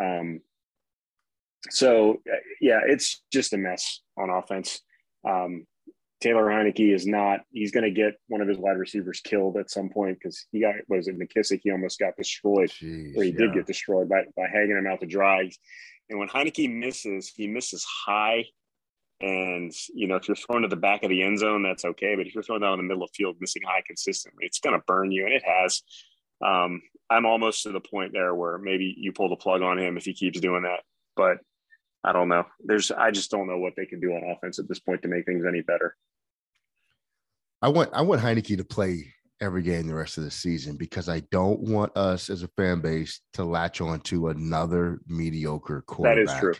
Um, 0.00 0.40
so 1.70 2.20
yeah, 2.60 2.80
it's 2.86 3.22
just 3.32 3.52
a 3.52 3.58
mess 3.58 4.00
on 4.16 4.30
offense. 4.30 4.80
Um, 5.28 5.66
Taylor 6.20 6.44
Heinicke 6.44 6.94
is 6.94 7.06
not, 7.06 7.40
he's 7.52 7.72
going 7.72 7.84
to 7.84 7.90
get 7.90 8.14
one 8.28 8.40
of 8.40 8.48
his 8.48 8.56
wide 8.56 8.78
receivers 8.78 9.20
killed 9.20 9.58
at 9.58 9.70
some 9.70 9.90
point 9.90 10.18
because 10.18 10.46
he 10.50 10.60
got, 10.60 10.74
was 10.88 11.08
it 11.08 11.18
McKissic? 11.18 11.60
He 11.62 11.70
almost 11.70 11.98
got 11.98 12.16
destroyed, 12.16 12.70
Jeez, 12.70 13.16
or 13.16 13.22
he 13.22 13.30
yeah. 13.30 13.38
did 13.38 13.54
get 13.54 13.66
destroyed 13.66 14.08
by, 14.08 14.22
by 14.36 14.46
hanging 14.50 14.78
him 14.78 14.86
out 14.86 15.00
to 15.00 15.06
dry. 15.06 15.50
And 16.08 16.18
when 16.18 16.28
Heinicke 16.28 16.74
misses, 16.74 17.32
he 17.34 17.46
misses 17.46 17.84
high. 17.84 18.46
And, 19.20 19.72
you 19.94 20.06
know, 20.06 20.16
if 20.16 20.26
you're 20.26 20.36
throwing 20.36 20.62
to 20.62 20.68
the 20.68 20.76
back 20.76 21.02
of 21.02 21.10
the 21.10 21.22
end 21.22 21.38
zone, 21.38 21.62
that's 21.62 21.84
okay. 21.84 22.14
But 22.14 22.26
if 22.26 22.34
you're 22.34 22.42
throwing 22.42 22.62
down 22.62 22.74
in 22.74 22.78
the 22.78 22.84
middle 22.84 23.04
of 23.04 23.10
the 23.10 23.16
field, 23.16 23.36
missing 23.40 23.62
high 23.66 23.82
consistently, 23.86 24.46
it's 24.46 24.60
going 24.60 24.78
to 24.78 24.84
burn 24.86 25.10
you. 25.10 25.24
And 25.24 25.34
it 25.34 25.42
has. 25.44 25.82
Um, 26.44 26.80
I'm 27.10 27.26
almost 27.26 27.62
to 27.62 27.72
the 27.72 27.80
point 27.80 28.12
there 28.12 28.34
where 28.34 28.58
maybe 28.58 28.94
you 28.98 29.12
pull 29.12 29.28
the 29.28 29.36
plug 29.36 29.62
on 29.62 29.78
him 29.78 29.96
if 29.96 30.04
he 30.04 30.14
keeps 30.14 30.40
doing 30.40 30.62
that. 30.62 30.80
But 31.14 31.38
I 32.06 32.12
don't 32.12 32.28
know. 32.28 32.46
There's 32.60 32.92
I 32.92 33.10
just 33.10 33.30
don't 33.30 33.48
know 33.48 33.58
what 33.58 33.74
they 33.76 33.84
can 33.84 33.98
do 33.98 34.12
on 34.12 34.30
offense 34.30 34.60
at 34.60 34.68
this 34.68 34.78
point 34.78 35.02
to 35.02 35.08
make 35.08 35.26
things 35.26 35.44
any 35.46 35.60
better. 35.60 35.96
I 37.60 37.68
want 37.68 37.90
I 37.92 38.02
want 38.02 38.22
Heinicke 38.22 38.56
to 38.56 38.64
play 38.64 39.12
every 39.40 39.62
game 39.62 39.88
the 39.88 39.94
rest 39.94 40.16
of 40.16 40.24
the 40.24 40.30
season 40.30 40.76
because 40.76 41.08
I 41.08 41.20
don't 41.30 41.60
want 41.60 41.94
us 41.96 42.30
as 42.30 42.44
a 42.44 42.48
fan 42.56 42.80
base 42.80 43.20
to 43.34 43.44
latch 43.44 43.80
on 43.80 44.00
to 44.02 44.28
another 44.28 45.00
mediocre 45.08 45.82
quarterback. 45.82 46.26
That 46.26 46.32
is 46.32 46.40
true. 46.40 46.54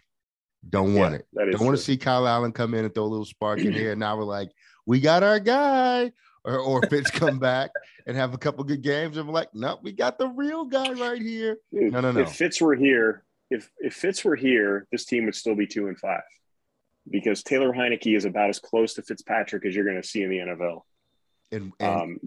Don't 0.69 0.95
want 0.95 1.23
yeah, 1.33 1.45
it. 1.45 1.53
Don't 1.53 1.65
want 1.65 1.77
to 1.77 1.83
see 1.83 1.97
Kyle 1.97 2.27
Allen 2.27 2.51
come 2.51 2.75
in 2.75 2.85
and 2.85 2.93
throw 2.93 3.05
a 3.05 3.07
little 3.07 3.25
spark 3.25 3.61
in 3.61 3.73
here. 3.73 3.93
And 3.93 4.01
now 4.01 4.17
we're 4.17 4.25
like, 4.25 4.51
we 4.85 5.01
got 5.01 5.23
our 5.23 5.39
guy. 5.39 6.13
Or, 6.45 6.59
or 6.61 6.83
Fitz 6.83 7.11
come 7.11 7.41
back 7.41 7.71
and 8.07 8.17
have 8.17 8.33
a 8.33 8.39
couple 8.39 8.63
good 8.63 8.81
games. 8.81 9.17
And 9.17 9.27
we're 9.27 9.35
like, 9.35 9.53
no, 9.53 9.81
we 9.83 9.91
got 9.91 10.17
the 10.17 10.29
real 10.29 10.65
guy 10.65 10.93
right 10.93 11.21
here. 11.21 11.57
Dude, 11.73 11.93
no, 11.93 12.01
no, 12.01 12.13
no. 12.13 12.21
If 12.21 12.35
Fitz 12.35 12.61
were 12.61 12.77
here, 12.77 13.25
if 13.51 13.71
if 13.79 13.95
Fitz 13.95 14.25
were 14.25 14.37
here, 14.37 14.87
this 14.91 15.05
team 15.05 15.25
would 15.27 15.35
still 15.35 15.55
be 15.55 15.67
two 15.67 15.89
and 15.89 15.99
five 15.99 16.23
because 17.09 17.43
Taylor 17.43 17.73
Heinicke 17.73 18.17
is 18.17 18.25
about 18.25 18.51
as 18.51 18.59
close 18.59 18.95
to 18.95 19.03
Fitzpatrick 19.03 19.65
as 19.65 19.75
you're 19.75 19.85
going 19.85 20.01
to 20.01 20.07
see 20.07 20.23
in 20.23 20.31
the 20.31 20.39
NFL. 20.39 20.81
And, 21.53 21.73
and 21.79 22.01
um, 22.01 22.19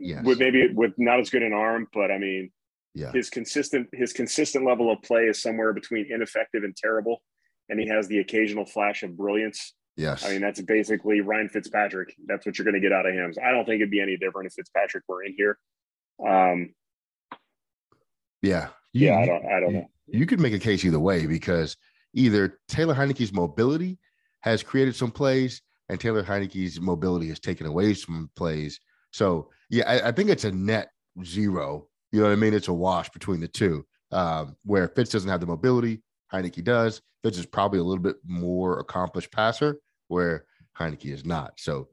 yes. 0.00 0.24
with 0.24 0.38
maybe 0.38 0.68
with 0.72 0.92
not 0.98 1.18
as 1.18 1.30
good 1.30 1.42
an 1.42 1.52
arm, 1.52 1.88
but 1.92 2.12
I 2.12 2.18
mean, 2.18 2.52
yeah, 2.94 3.10
his 3.12 3.28
consistent 3.28 3.88
his 3.92 4.12
consistent 4.12 4.64
level 4.64 4.92
of 4.92 5.02
play 5.02 5.24
is 5.24 5.42
somewhere 5.42 5.72
between 5.72 6.06
ineffective 6.10 6.62
and 6.62 6.76
terrible, 6.76 7.22
and 7.68 7.80
he 7.80 7.88
has 7.88 8.06
the 8.06 8.18
occasional 8.20 8.64
flash 8.64 9.02
of 9.02 9.16
brilliance. 9.16 9.74
Yes, 9.96 10.24
I 10.24 10.30
mean 10.30 10.40
that's 10.40 10.60
basically 10.60 11.20
Ryan 11.20 11.48
Fitzpatrick. 11.48 12.14
That's 12.26 12.46
what 12.46 12.56
you're 12.56 12.64
going 12.64 12.76
to 12.76 12.80
get 12.80 12.92
out 12.92 13.04
of 13.04 13.14
him. 13.14 13.32
So 13.34 13.42
I 13.42 13.50
don't 13.50 13.64
think 13.64 13.80
it'd 13.80 13.90
be 13.90 14.00
any 14.00 14.16
different 14.16 14.46
if 14.46 14.52
Fitzpatrick 14.52 15.02
were 15.08 15.24
in 15.24 15.34
here. 15.36 15.58
Um, 16.24 16.72
yeah, 18.42 18.68
you, 18.92 19.08
yeah, 19.08 19.18
I 19.18 19.26
don't, 19.26 19.46
I 19.46 19.60
don't 19.60 19.72
know 19.74 19.88
you 20.10 20.26
could 20.26 20.40
make 20.40 20.54
a 20.54 20.58
case 20.58 20.84
either 20.84 20.98
way 20.98 21.26
because 21.26 21.76
either 22.14 22.58
Taylor 22.68 22.94
Heinicke's 22.94 23.32
mobility 23.32 23.98
has 24.40 24.62
created 24.62 24.96
some 24.96 25.10
plays 25.10 25.62
and 25.88 26.00
Taylor 26.00 26.22
Heinicke's 26.22 26.80
mobility 26.80 27.28
has 27.28 27.40
taken 27.40 27.66
away 27.66 27.94
some 27.94 28.30
plays. 28.34 28.80
So 29.12 29.50
yeah, 29.70 29.84
I, 29.86 30.08
I, 30.08 30.12
think 30.12 30.30
it's 30.30 30.44
a 30.44 30.52
net 30.52 30.90
zero. 31.24 31.86
You 32.12 32.20
know 32.20 32.26
what 32.26 32.32
I 32.32 32.36
mean? 32.36 32.54
It's 32.54 32.68
a 32.68 32.72
wash 32.72 33.10
between 33.10 33.40
the 33.40 33.48
two. 33.48 33.84
Um, 34.10 34.56
where 34.64 34.88
Fitz 34.88 35.10
doesn't 35.10 35.28
have 35.28 35.40
the 35.40 35.46
mobility, 35.46 36.02
Heinicke 36.32 36.64
does. 36.64 37.02
Fitz 37.22 37.36
is 37.36 37.44
probably 37.44 37.78
a 37.78 37.84
little 37.84 38.02
bit 38.02 38.16
more 38.24 38.80
accomplished 38.80 39.30
passer, 39.30 39.80
where 40.08 40.46
Heinicke 40.78 41.12
is 41.12 41.26
not. 41.26 41.60
So 41.60 41.88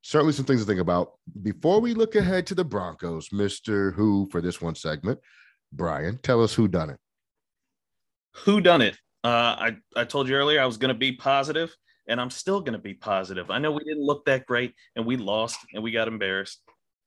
certainly 0.00 0.32
some 0.32 0.46
things 0.46 0.62
to 0.62 0.66
think 0.66 0.80
about. 0.80 1.12
Before 1.42 1.80
we 1.80 1.92
look 1.92 2.14
ahead 2.14 2.46
to 2.46 2.54
the 2.54 2.64
Broncos, 2.64 3.28
Mr. 3.28 3.92
Who 3.94 4.26
for 4.30 4.40
this 4.40 4.62
one 4.62 4.74
segment, 4.74 5.18
Brian, 5.72 6.18
tell 6.22 6.42
us 6.42 6.54
who 6.54 6.68
done 6.68 6.90
it. 6.90 6.98
Who 8.44 8.60
done 8.60 8.82
it? 8.82 8.96
Uh, 9.22 9.56
I, 9.58 9.76
I 9.96 10.04
told 10.04 10.28
you 10.28 10.36
earlier 10.36 10.60
I 10.60 10.66
was 10.66 10.78
going 10.78 10.94
to 10.94 10.98
be 10.98 11.12
positive, 11.12 11.74
and 12.08 12.20
I'm 12.20 12.30
still 12.30 12.60
going 12.60 12.72
to 12.72 12.78
be 12.78 12.94
positive. 12.94 13.50
I 13.50 13.58
know 13.58 13.72
we 13.72 13.84
didn't 13.84 14.04
look 14.04 14.24
that 14.24 14.46
great, 14.46 14.74
and 14.96 15.04
we 15.04 15.16
lost, 15.16 15.58
and 15.74 15.82
we 15.82 15.90
got 15.90 16.08
embarrassed, 16.08 16.62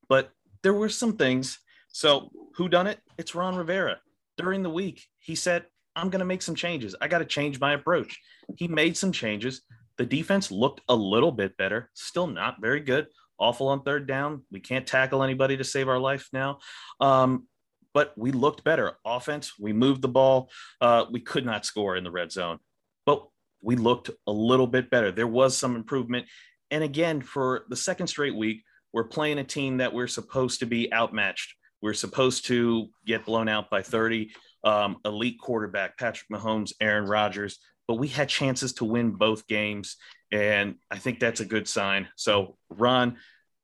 but 0.08 0.32
there 0.62 0.74
were 0.74 0.90
some 0.90 1.18
things. 1.18 1.60
So 1.90 2.30
who 2.56 2.70
done 2.70 2.88
it? 2.88 3.00
It's 3.18 3.36
Ron 3.36 3.56
Rivera. 3.56 4.00
During 4.38 4.64
the 4.64 4.70
week, 4.70 5.06
he 5.20 5.36
said, 5.36 5.66
I'm 5.96 6.10
going 6.10 6.20
to 6.20 6.26
make 6.26 6.42
some 6.42 6.56
changes. 6.56 6.96
I 7.02 7.08
got 7.08 7.20
to 7.20 7.26
change 7.26 7.60
my 7.60 7.74
approach. 7.74 8.20
He 8.58 8.68
made 8.68 8.98
some 8.98 9.12
changes. 9.12 9.62
The 9.98 10.06
defense 10.06 10.52
looked 10.52 10.82
a 10.90 10.96
little 10.96 11.32
bit 11.32 11.56
better, 11.58 11.90
still 11.94 12.28
not 12.28 12.60
very 12.60 12.80
good. 12.80 13.08
Awful 13.38 13.68
on 13.68 13.84
third 13.84 14.08
down. 14.08 14.44
We 14.52 14.60
can't 14.60 14.88
tackle 14.88 15.22
anybody 15.24 15.58
to 15.58 15.64
save 15.64 15.88
our 15.88 16.00
life 16.00 16.30
now. 16.34 16.60
Um, 17.00 17.48
but 17.94 18.14
we 18.18 18.32
looked 18.32 18.64
better. 18.64 18.94
Offense, 19.06 19.54
we 19.60 19.74
moved 19.74 20.02
the 20.02 20.08
ball. 20.08 20.50
Uh, 20.82 21.06
we 21.12 21.20
could 21.20 21.46
not 21.46 21.66
score 21.66 21.96
in 21.96 22.04
the 22.04 22.12
red 22.12 22.32
zone, 22.32 22.60
but 23.06 23.28
we 23.62 23.76
looked 23.76 24.10
a 24.28 24.32
little 24.32 24.68
bit 24.68 24.90
better. 24.90 25.12
There 25.12 25.28
was 25.28 25.58
some 25.58 25.76
improvement. 25.76 26.28
And 26.72 26.84
again, 26.84 27.22
for 27.22 27.66
the 27.70 27.76
second 27.76 28.08
straight 28.08 28.36
week, 28.36 28.64
we're 28.92 29.06
playing 29.06 29.40
a 29.40 29.44
team 29.44 29.78
that 29.78 29.94
we're 29.94 30.08
supposed 30.08 30.60
to 30.60 30.66
be 30.66 30.94
outmatched. 30.94 31.56
We're 31.82 31.94
supposed 31.94 32.46
to 32.46 32.90
get 33.06 33.26
blown 33.26 33.50
out 33.50 33.70
by 33.70 33.82
30. 33.82 34.32
Um, 34.64 34.98
elite 35.04 35.40
quarterback, 35.42 35.98
Patrick 35.98 36.30
Mahomes, 36.30 36.72
Aaron 36.80 37.06
Rodgers, 37.06 37.60
but 37.88 37.96
we 37.96 38.08
had 38.08 38.30
chances 38.30 38.72
to 38.74 38.86
win 38.86 39.12
both 39.12 39.46
games. 39.48 39.98
And 40.32 40.76
I 40.90 40.98
think 40.98 41.20
that's 41.20 41.42
a 41.42 41.46
good 41.46 41.68
sign. 41.68 42.08
So, 42.16 42.56
Ron, 42.70 43.18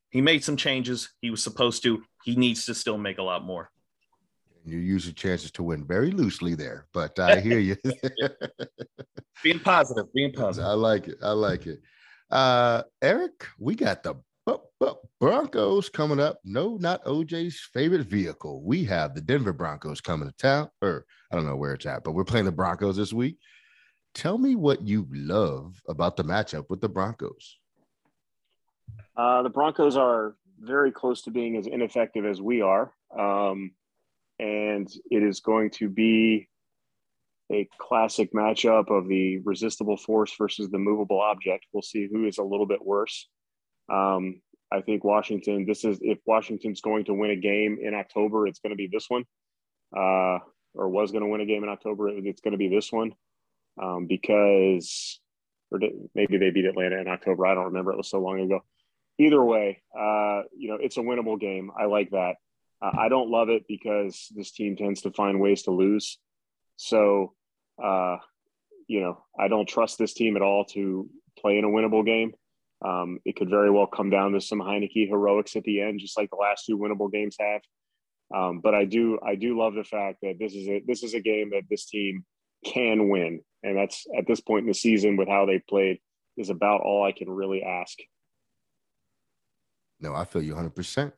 he 0.10 0.22
made 0.22 0.44
some 0.44 0.58
changes. 0.58 1.10
He 1.22 1.30
was 1.30 1.42
supposed 1.42 1.84
to. 1.84 2.04
He 2.26 2.36
needs 2.36 2.66
to 2.66 2.76
still 2.76 2.98
make 2.98 3.18
a 3.18 3.24
lot 3.24 3.46
more. 3.46 3.72
You 4.66 4.80
use 4.80 5.06
your 5.06 5.14
chances 5.14 5.52
to 5.52 5.64
win 5.64 5.86
very 5.86 6.12
loosely 6.12 6.56
there, 6.56 6.88
but 6.94 7.18
I 7.20 7.40
hear 7.42 7.60
you. 7.60 7.76
being 9.44 9.60
positive, 9.60 10.12
being 10.14 10.34
positive. 10.34 10.68
I 10.68 10.74
like 10.74 11.08
it. 11.08 11.18
I 11.24 11.32
like 11.32 11.68
it. 11.68 11.80
Uh, 12.30 12.84
Eric, 13.02 13.48
we 13.58 13.76
got 13.76 14.04
the 14.04 14.16
Broncos 15.20 15.90
coming 15.90 16.20
up. 16.20 16.40
No, 16.46 16.78
not 16.78 17.04
OJ's 17.04 17.60
favorite 17.74 18.08
vehicle. 18.08 18.62
We 18.64 18.86
have 18.86 19.14
the 19.14 19.22
Denver 19.22 19.54
Broncos 19.54 20.02
coming 20.02 20.30
to 20.30 20.36
town, 20.36 20.70
or 20.82 21.06
I 21.32 21.36
don't 21.36 21.46
know 21.46 21.58
where 21.58 21.74
it's 21.74 21.86
at, 21.86 22.04
but 22.04 22.14
we're 22.14 22.24
playing 22.24 22.46
the 22.46 22.52
Broncos 22.52 22.96
this 22.96 23.12
week. 23.12 23.38
Tell 24.16 24.38
me 24.38 24.56
what 24.56 24.82
you 24.82 25.08
love 25.12 25.82
about 25.88 26.18
the 26.18 26.24
matchup 26.24 26.66
with 26.70 26.82
the 26.82 26.90
Broncos. 26.90 27.58
Uh, 29.16 29.44
the 29.44 29.50
Broncos 29.50 29.98
are 29.98 30.36
very 30.60 30.92
close 30.92 31.22
to 31.24 31.32
being 31.32 31.58
as 31.58 31.68
ineffective 31.68 32.26
as 32.26 32.42
we 32.42 32.62
are. 32.62 32.94
Um, 33.18 33.72
and 34.40 34.90
it 35.12 35.24
is 35.24 35.42
going 35.42 35.70
to 35.72 35.90
be 35.90 36.48
a 37.52 37.68
classic 37.78 38.32
matchup 38.34 38.90
of 38.90 39.08
the 39.08 39.40
resistible 39.40 39.98
force 39.98 40.34
versus 40.38 40.70
the 40.70 40.78
movable 40.78 41.20
object. 41.20 41.66
We'll 41.74 41.82
see 41.82 42.08
who 42.12 42.26
is 42.26 42.38
a 42.38 42.44
little 42.44 42.68
bit 42.68 42.86
worse. 42.86 43.28
Um, 43.92 44.42
I 44.72 44.82
think 44.82 45.04
Washington. 45.04 45.66
This 45.66 45.84
is 45.84 45.98
if 46.02 46.20
Washington's 46.26 46.82
going 46.82 47.06
to 47.06 47.14
win 47.14 47.32
a 47.32 47.36
game 47.36 47.80
in 47.82 47.96
October, 47.96 48.48
it's 48.48 48.60
going 48.60 48.72
to 48.72 48.76
be 48.76 48.88
this 48.92 49.10
one, 49.10 49.24
uh, 49.98 50.40
or 50.76 50.90
was 50.90 51.12
going 51.12 51.24
to 51.24 51.30
win 51.30 51.42
a 51.42 51.46
game 51.46 51.64
in 51.64 51.70
October. 51.70 52.10
It's 52.10 52.42
going 52.42 52.52
to 52.52 52.58
be 52.58 52.70
this 52.70 52.92
one 52.92 53.14
um, 53.82 54.06
because, 54.08 55.20
or 55.72 55.80
maybe 56.14 56.38
they 56.38 56.52
beat 56.52 56.66
Atlanta 56.66 57.00
in 57.00 57.08
October. 57.08 57.48
I 57.48 57.56
don't 57.56 57.66
remember. 57.66 57.92
It 57.92 57.98
was 57.98 58.10
so 58.10 58.20
long 58.20 58.40
ago. 58.40 58.62
Either 59.18 59.44
way, 59.44 59.82
uh, 60.00 60.44
you 60.56 60.70
know, 60.70 60.78
it's 60.80 60.98
a 60.98 61.02
winnable 61.02 61.40
game. 61.40 61.72
I 61.78 61.86
like 61.86 62.12
that. 62.12 62.36
Uh, 62.82 62.92
I 62.98 63.10
don't 63.10 63.30
love 63.30 63.50
it 63.50 63.64
because 63.68 64.28
this 64.36 64.52
team 64.52 64.76
tends 64.76 65.02
to 65.02 65.12
find 65.12 65.40
ways 65.40 65.64
to 65.64 65.72
lose. 65.72 66.18
So, 66.78 67.34
uh, 67.84 68.18
you 68.88 69.02
know, 69.02 69.24
I 69.38 69.48
don't 69.48 69.68
trust 69.68 69.98
this 69.98 70.14
team 70.14 70.36
at 70.36 70.42
all 70.42 70.66
to 70.74 71.10
play 71.38 71.58
in 71.58 71.66
a 71.66 71.70
winnable 71.70 72.06
game. 72.06 72.34
Um, 72.86 73.20
it 73.26 73.36
could 73.36 73.50
very 73.50 73.70
well 73.70 73.88
come 73.88 74.10
down 74.10 74.32
to 74.32 74.42
some 74.42 74.60
Heinicke 74.60 75.10
heroics 75.10 75.56
at 75.56 75.64
the 75.64 75.82
end, 75.82 76.00
just 76.00 76.18
like 76.18 76.30
the 76.30 76.38
last 76.38 76.66
two 76.66 76.78
winnable 76.78 77.12
games 77.12 77.36
have. 77.40 77.62
Um, 78.34 78.62
but 78.62 78.74
I 78.74 78.86
do, 78.86 79.20
I 79.26 79.36
do 79.36 79.58
love 79.58 79.74
the 79.74 79.84
fact 79.84 80.20
that 80.22 80.38
this 80.40 80.54
is 80.54 80.68
a 80.68 80.82
this 80.86 81.04
is 81.04 81.14
a 81.16 81.20
game 81.20 81.50
that 81.50 81.64
this 81.70 81.86
team 81.88 82.24
can 82.64 83.10
win, 83.10 83.42
and 83.64 83.76
that's 83.76 84.06
at 84.18 84.28
this 84.28 84.40
point 84.40 84.62
in 84.62 84.68
the 84.68 84.74
season 84.74 85.18
with 85.18 85.28
how 85.28 85.46
they 85.46 85.60
played 85.60 86.00
is 86.38 86.50
about 86.50 86.82
all 86.82 87.04
I 87.04 87.12
can 87.12 87.30
really 87.30 87.64
ask. 87.64 87.98
No, 90.00 90.14
I 90.14 90.26
feel 90.26 90.42
you 90.42 90.54
100. 90.54 90.70
percent 90.76 91.14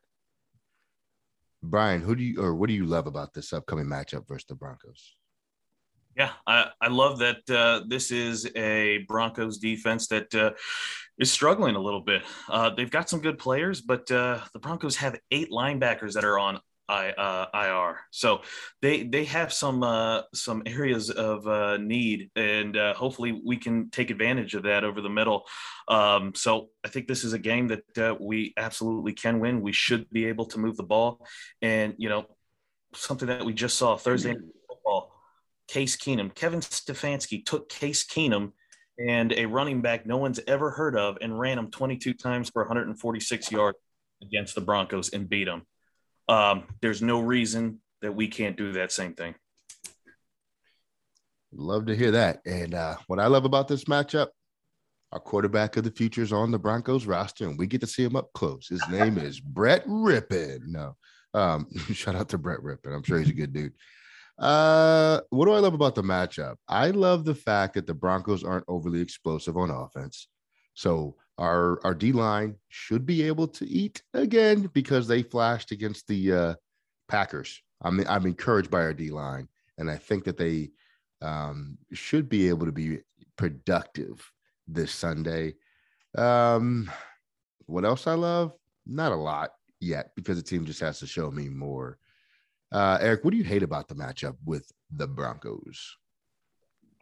Brian, 1.62 2.02
who 2.02 2.16
do 2.16 2.24
you 2.24 2.42
or 2.42 2.54
what 2.54 2.68
do 2.68 2.74
you 2.74 2.86
love 2.86 3.06
about 3.06 3.32
this 3.34 3.52
upcoming 3.52 3.86
matchup 3.86 4.26
versus 4.26 4.46
the 4.48 4.54
Broncos? 4.54 5.14
Yeah, 6.16 6.32
I, 6.46 6.66
I 6.80 6.88
love 6.88 7.20
that 7.20 7.48
uh, 7.48 7.84
this 7.88 8.10
is 8.10 8.46
a 8.54 8.98
Broncos 9.08 9.58
defense 9.58 10.08
that 10.08 10.34
uh, 10.34 10.50
is 11.18 11.32
struggling 11.32 11.74
a 11.74 11.80
little 11.80 12.02
bit. 12.02 12.22
Uh, 12.50 12.70
they've 12.70 12.90
got 12.90 13.08
some 13.08 13.20
good 13.20 13.38
players, 13.38 13.80
but 13.80 14.10
uh, 14.10 14.40
the 14.52 14.58
Broncos 14.58 14.96
have 14.96 15.18
eight 15.30 15.50
linebackers 15.50 16.12
that 16.12 16.24
are 16.24 16.38
on 16.38 16.60
I, 16.88 17.10
uh, 17.10 17.46
IR. 17.54 18.00
So 18.10 18.42
they 18.80 19.04
they 19.04 19.24
have 19.24 19.52
some 19.52 19.82
uh, 19.82 20.22
some 20.34 20.62
areas 20.66 21.10
of 21.10 21.46
uh, 21.46 21.76
need, 21.78 22.30
and 22.36 22.76
uh, 22.76 22.94
hopefully 22.94 23.40
we 23.44 23.56
can 23.56 23.90
take 23.90 24.10
advantage 24.10 24.54
of 24.54 24.64
that 24.64 24.84
over 24.84 25.00
the 25.00 25.08
middle. 25.08 25.44
Um, 25.88 26.34
so 26.34 26.68
I 26.84 26.88
think 26.88 27.08
this 27.08 27.24
is 27.24 27.32
a 27.32 27.38
game 27.38 27.68
that 27.68 27.98
uh, 27.98 28.16
we 28.20 28.52
absolutely 28.56 29.12
can 29.12 29.40
win. 29.40 29.62
We 29.62 29.72
should 29.72 30.10
be 30.10 30.26
able 30.26 30.46
to 30.46 30.58
move 30.58 30.76
the 30.76 30.82
ball, 30.82 31.26
and 31.60 31.94
you 31.98 32.08
know 32.08 32.26
something 32.94 33.28
that 33.28 33.44
we 33.44 33.54
just 33.54 33.78
saw 33.78 33.96
Thursday 33.96 34.34
football. 34.68 35.12
Case 35.68 35.96
Keenum, 35.96 36.34
Kevin 36.34 36.60
Stefanski 36.60 37.44
took 37.44 37.68
Case 37.68 38.04
Keenum 38.04 38.52
and 38.98 39.32
a 39.32 39.46
running 39.46 39.80
back 39.80 40.06
no 40.06 40.16
one's 40.18 40.40
ever 40.46 40.70
heard 40.70 40.96
of 40.96 41.16
and 41.20 41.38
ran 41.38 41.58
him 41.58 41.70
22 41.70 42.14
times 42.14 42.50
for 42.50 42.62
146 42.62 43.50
yards 43.50 43.78
against 44.22 44.54
the 44.54 44.60
Broncos 44.60 45.10
and 45.10 45.28
beat 45.28 45.44
them. 45.44 45.62
Um, 46.28 46.64
there's 46.80 47.02
no 47.02 47.20
reason 47.20 47.80
that 48.00 48.14
we 48.14 48.28
can't 48.28 48.56
do 48.56 48.72
that 48.72 48.92
same 48.92 49.14
thing. 49.14 49.34
Love 51.52 51.86
to 51.86 51.96
hear 51.96 52.12
that. 52.12 52.40
And 52.46 52.74
uh, 52.74 52.96
what 53.06 53.20
I 53.20 53.26
love 53.26 53.44
about 53.44 53.68
this 53.68 53.84
matchup, 53.84 54.28
our 55.12 55.20
quarterback 55.20 55.76
of 55.76 55.84
the 55.84 55.90
future 55.90 56.22
is 56.22 56.32
on 56.32 56.50
the 56.50 56.58
Broncos 56.58 57.04
roster, 57.06 57.46
and 57.46 57.58
we 57.58 57.66
get 57.66 57.82
to 57.82 57.86
see 57.86 58.02
him 58.02 58.16
up 58.16 58.32
close. 58.32 58.68
His 58.68 58.82
name 58.88 59.18
is 59.18 59.40
Brett 59.40 59.86
Rypien. 59.86 60.60
No, 60.66 60.96
um, 61.34 61.68
shout 61.92 62.14
out 62.14 62.30
to 62.30 62.38
Brett 62.38 62.60
Rypien. 62.60 62.94
I'm 62.94 63.02
sure 63.02 63.18
he's 63.18 63.30
a 63.30 63.34
good 63.34 63.52
dude. 63.52 63.74
Uh, 64.38 65.20
what 65.28 65.44
do 65.44 65.52
I 65.52 65.58
love 65.58 65.74
about 65.74 65.94
the 65.94 66.02
matchup? 66.02 66.56
I 66.66 66.90
love 66.90 67.24
the 67.24 67.34
fact 67.34 67.74
that 67.74 67.86
the 67.86 67.94
Broncos 67.94 68.42
aren't 68.42 68.64
overly 68.66 69.00
explosive 69.00 69.56
on 69.58 69.70
offense. 69.70 70.28
So 70.74 71.16
our 71.38 71.80
our 71.84 71.94
D 71.94 72.12
line 72.12 72.56
should 72.68 73.06
be 73.06 73.22
able 73.22 73.48
to 73.48 73.66
eat 73.66 74.02
again 74.14 74.70
because 74.72 75.08
they 75.08 75.22
flashed 75.22 75.70
against 75.70 76.06
the 76.06 76.32
uh, 76.32 76.54
Packers. 77.08 77.62
I'm 77.82 78.04
I'm 78.08 78.26
encouraged 78.26 78.70
by 78.70 78.82
our 78.82 78.92
D 78.92 79.10
line, 79.10 79.48
and 79.78 79.90
I 79.90 79.96
think 79.96 80.24
that 80.24 80.36
they 80.36 80.70
um, 81.20 81.78
should 81.92 82.28
be 82.28 82.48
able 82.48 82.66
to 82.66 82.72
be 82.72 83.00
productive 83.36 84.30
this 84.68 84.92
Sunday. 84.92 85.54
Um, 86.16 86.90
what 87.66 87.84
else 87.84 88.06
I 88.06 88.14
love? 88.14 88.52
Not 88.86 89.12
a 89.12 89.16
lot 89.16 89.52
yet 89.80 90.12
because 90.16 90.36
the 90.36 90.42
team 90.42 90.64
just 90.64 90.80
has 90.80 90.98
to 91.00 91.06
show 91.06 91.30
me 91.30 91.48
more. 91.48 91.98
Uh, 92.70 92.98
Eric, 93.00 93.24
what 93.24 93.32
do 93.32 93.36
you 93.36 93.44
hate 93.44 93.62
about 93.62 93.88
the 93.88 93.94
matchup 93.94 94.36
with 94.44 94.70
the 94.90 95.06
Broncos? 95.06 95.96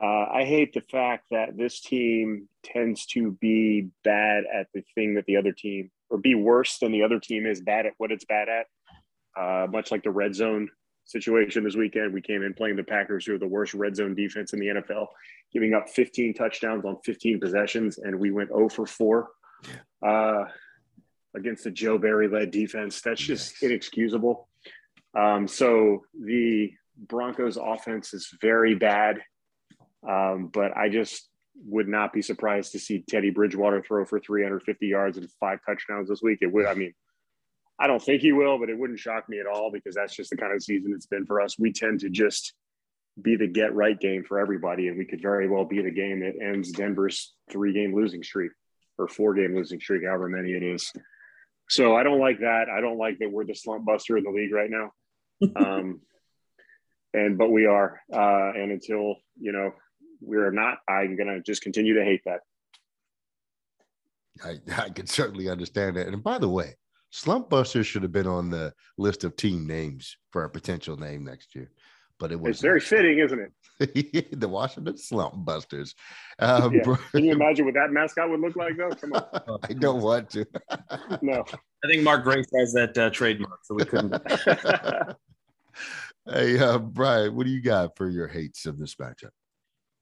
Uh, 0.03 0.27
I 0.33 0.45
hate 0.45 0.73
the 0.73 0.81
fact 0.81 1.27
that 1.31 1.59
this 1.59 1.81
team 1.81 2.49
tends 2.65 3.05
to 3.07 3.33
be 3.33 3.89
bad 4.03 4.45
at 4.53 4.69
the 4.73 4.83
thing 4.95 5.15
that 5.15 5.27
the 5.27 5.37
other 5.37 5.53
team, 5.53 5.91
or 6.09 6.19
be 6.19 6.35
worse 6.35 6.79
than 6.79 6.91
the 6.91 7.03
other 7.03 7.21
team 7.21 7.47
is 7.47 7.61
bad 7.61 7.87
at 7.87 7.93
what 7.99 8.11
it's 8.11 8.25
bad 8.25 8.49
at. 8.49 8.67
Uh, 9.39 9.67
much 9.71 9.91
like 9.91 10.03
the 10.03 10.11
red 10.11 10.35
zone 10.35 10.69
situation 11.05 11.65
this 11.65 11.77
weekend, 11.77 12.15
we 12.15 12.23
came 12.23 12.43
in 12.43 12.55
playing 12.55 12.77
the 12.77 12.83
Packers, 12.83 13.27
who 13.27 13.35
are 13.35 13.39
the 13.39 13.47
worst 13.47 13.75
red 13.75 13.95
zone 13.95 14.15
defense 14.15 14.53
in 14.55 14.61
the 14.61 14.67
NFL, 14.67 15.07
giving 15.53 15.75
up 15.75 15.89
15 15.89 16.33
touchdowns 16.35 16.85
on 16.85 16.97
15 17.05 17.39
possessions, 17.39 17.99
and 17.99 18.19
we 18.19 18.31
went 18.31 18.49
0 18.49 18.69
for 18.71 18.87
4 18.87 19.29
uh, 20.07 20.45
against 21.37 21.65
the 21.65 21.71
Joe 21.71 21.99
Barry 21.99 22.29
led 22.29 22.51
defense. 22.51 23.03
That's 23.03 23.21
just 23.21 23.63
inexcusable. 23.63 24.49
Um, 25.15 25.47
so 25.47 26.05
the 26.19 26.73
Broncos 26.97 27.57
offense 27.57 28.15
is 28.15 28.33
very 28.41 28.75
bad. 28.75 29.21
Um, 30.09 30.51
but 30.53 30.77
I 30.77 30.89
just 30.89 31.29
would 31.67 31.89
not 31.89 32.13
be 32.13 32.23
surprised 32.23 32.73
to 32.73 32.79
see 32.79 33.05
Teddy 33.07 33.31
Bridgewater 33.31 33.83
throw 33.83 34.05
for 34.05 34.19
350 34.19 34.87
yards 34.87 35.19
and 35.19 35.31
five 35.39 35.59
touchdowns 35.67 36.09
this 36.09 36.23
week. 36.23 36.39
It 36.41 36.53
would, 36.53 36.67
I 36.67 36.75
mean, 36.75 36.95
I 37.79 37.87
don't 37.87 38.03
think 38.03 38.23
he 38.23 38.33
will, 38.33 38.59
but 38.59 38.69
it 38.69 38.79
wouldn't 38.79 38.99
shock 38.99 39.29
me 39.29 39.41
at 39.41 39.47
all 39.47 39.71
because 39.73 39.95
that's 39.95 40.15
just 40.15 40.31
the 40.31 40.37
kind 40.37 40.53
of 40.53 40.63
season 40.63 40.93
it's 40.95 41.07
been 41.07 41.27
for 41.27 41.41
us. 41.41 41.59
We 41.59 41.73
tend 41.73 42.01
to 42.01 42.11
just 42.11 42.55
be 43.21 43.37
the 43.37 43.47
get 43.47 43.75
right 43.75 43.99
game 43.99 44.25
for 44.25 44.39
everybody, 44.39 44.89
and 44.89 44.99
we 44.99 45.05
could 45.05 45.23
very 45.23 45.49
well 45.49 45.65
be 45.65 45.83
the 45.83 45.91
game 45.91 46.21
that 46.21 46.35
ends 46.43 46.73
Denver's 46.73 47.35
three 47.51 47.73
game 47.73 47.95
losing 47.95 48.23
streak 48.23 48.53
or 48.99 49.09
four 49.09 49.35
game 49.35 49.55
losing 49.55 49.81
streak, 49.81 50.05
however 50.05 50.29
many 50.29 50.53
it 50.53 50.63
is. 50.63 50.93
So 51.69 51.97
I 51.97 52.03
don't 52.03 52.21
like 52.21 52.41
that. 52.41 52.67
I 52.69 52.81
don't 52.81 52.99
like 52.99 53.19
that 53.21 53.31
we're 53.31 53.47
the 53.47 53.55
slump 53.55 53.85
buster 53.85 54.19
in 54.19 54.25
the 54.25 54.31
league 54.31 54.53
right 54.53 54.71
now. 54.71 54.93
um, 55.57 56.01
and 57.15 57.39
but 57.39 57.51
we 57.51 57.67
are, 57.67 58.01
uh, 58.13 58.53
and 58.55 58.73
until 58.73 59.17
you 59.39 59.53
know 59.53 59.73
we're 60.21 60.51
not, 60.51 60.79
I'm 60.89 61.17
gonna 61.17 61.41
just 61.41 61.63
continue 61.63 61.95
to 61.95 62.05
hate 62.05 62.23
that. 62.25 62.41
I, 64.45 64.59
I 64.77 64.89
can 64.91 65.07
certainly 65.07 65.49
understand 65.49 65.97
that. 65.97 66.07
And 66.07 66.23
by 66.23 66.39
the 66.39 66.49
way, 66.49 66.77
Slump 67.11 67.51
Busters 67.51 67.87
should 67.87 68.03
have 68.03 68.13
been 68.13 68.27
on 68.27 68.51
the 68.51 68.73
list 68.97 69.25
of 69.25 69.37
team 69.37 69.67
names 69.67 70.17
for 70.31 70.45
a 70.45 70.51
potential 70.51 70.97
name 70.97 71.25
next 71.25 71.55
year. 71.55 71.71
But 72.19 72.33
it 72.33 72.41
was 72.41 72.51
it's 72.51 72.61
very 72.61 72.81
fitting, 72.81 73.19
isn't 73.19 73.41
it? 73.41 74.39
the 74.39 74.49
Washington 74.49 74.97
Slump 74.99 75.45
Busters. 75.45 75.95
Um, 76.39 76.75
yeah. 76.75 76.97
Can 77.13 77.25
you 77.25 77.33
imagine 77.33 77.65
what 77.65 77.75
that 77.75 77.91
mascot 77.91 78.29
would 78.29 78.41
look 78.41 78.57
like, 78.57 78.77
though? 78.77 78.91
Come 78.91 79.15
on. 79.15 79.59
I 79.69 79.73
don't 79.73 80.03
want 80.03 80.29
to. 80.31 80.47
no. 81.23 81.45
I 81.83 81.89
think 81.89 82.03
Mark 82.03 82.25
Grace 82.25 82.47
has 82.57 82.75
that 82.75 82.97
uh, 82.99 83.09
trademark, 83.09 83.61
so 83.63 83.75
we 83.75 83.87
couldn't. 83.87 84.15
hey, 86.31 86.59
uh, 86.59 86.79
Brian, 86.79 87.35
what 87.35 87.47
do 87.47 87.53
you 87.53 87.63
got 87.63 87.97
for 87.97 88.11
your 88.11 88.29
hates 88.29 88.67
of 88.67 88.79
this 88.79 88.97
matchup? 88.97 89.31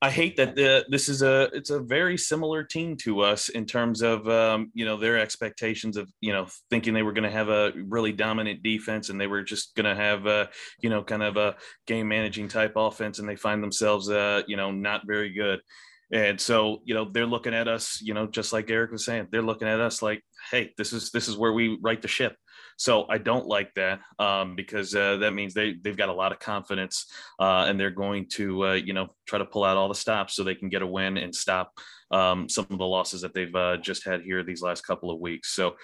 I 0.00 0.10
hate 0.10 0.36
that 0.36 0.54
the, 0.54 0.84
this 0.88 1.08
is 1.08 1.22
a 1.22 1.50
it's 1.52 1.70
a 1.70 1.80
very 1.80 2.16
similar 2.16 2.62
team 2.62 2.96
to 2.98 3.20
us 3.20 3.48
in 3.48 3.66
terms 3.66 4.00
of 4.00 4.28
um, 4.28 4.70
you 4.72 4.84
know 4.84 4.96
their 4.96 5.18
expectations 5.18 5.96
of 5.96 6.08
you 6.20 6.32
know 6.32 6.46
thinking 6.70 6.94
they 6.94 7.02
were 7.02 7.12
going 7.12 7.24
to 7.24 7.30
have 7.30 7.48
a 7.48 7.72
really 7.88 8.12
dominant 8.12 8.62
defense 8.62 9.08
and 9.08 9.20
they 9.20 9.26
were 9.26 9.42
just 9.42 9.74
going 9.74 9.86
to 9.86 10.00
have 10.00 10.26
a 10.26 10.48
you 10.80 10.88
know 10.88 11.02
kind 11.02 11.24
of 11.24 11.36
a 11.36 11.56
game 11.88 12.06
managing 12.06 12.46
type 12.46 12.74
offense 12.76 13.18
and 13.18 13.28
they 13.28 13.34
find 13.34 13.60
themselves 13.60 14.08
uh, 14.08 14.42
you 14.46 14.56
know 14.56 14.70
not 14.70 15.02
very 15.04 15.30
good. 15.30 15.60
And 16.12 16.40
so 16.40 16.78
you 16.84 16.94
know 16.94 17.10
they're 17.10 17.26
looking 17.26 17.54
at 17.54 17.66
us 17.66 18.00
you 18.00 18.14
know 18.14 18.28
just 18.28 18.52
like 18.52 18.70
Eric 18.70 18.92
was 18.92 19.04
saying 19.04 19.26
they're 19.32 19.42
looking 19.42 19.68
at 19.68 19.80
us 19.80 20.00
like 20.00 20.22
hey 20.52 20.72
this 20.78 20.92
is 20.92 21.10
this 21.10 21.26
is 21.26 21.36
where 21.36 21.52
we 21.52 21.76
right 21.82 22.00
the 22.00 22.08
ship 22.08 22.36
so 22.78 23.06
I 23.10 23.18
don't 23.18 23.46
like 23.46 23.74
that 23.74 24.00
um, 24.18 24.56
because 24.56 24.94
uh, 24.94 25.18
that 25.18 25.34
means 25.34 25.52
they 25.52 25.74
they've 25.74 25.96
got 25.96 26.08
a 26.08 26.14
lot 26.14 26.32
of 26.32 26.38
confidence 26.38 27.06
uh, 27.38 27.66
and 27.68 27.78
they're 27.78 27.90
going 27.90 28.26
to 28.34 28.68
uh, 28.68 28.72
you 28.72 28.94
know 28.94 29.08
try 29.26 29.38
to 29.38 29.44
pull 29.44 29.64
out 29.64 29.76
all 29.76 29.88
the 29.88 29.94
stops 29.94 30.34
so 30.34 30.42
they 30.42 30.54
can 30.54 30.70
get 30.70 30.82
a 30.82 30.86
win 30.86 31.18
and 31.18 31.34
stop 31.34 31.72
um, 32.10 32.48
some 32.48 32.66
of 32.70 32.78
the 32.78 32.86
losses 32.86 33.20
that 33.20 33.34
they've 33.34 33.54
uh, 33.54 33.76
just 33.76 34.06
had 34.06 34.22
here 34.22 34.42
these 34.42 34.62
last 34.62 34.86
couple 34.86 35.10
of 35.10 35.20
weeks. 35.20 35.54
So 35.54 35.76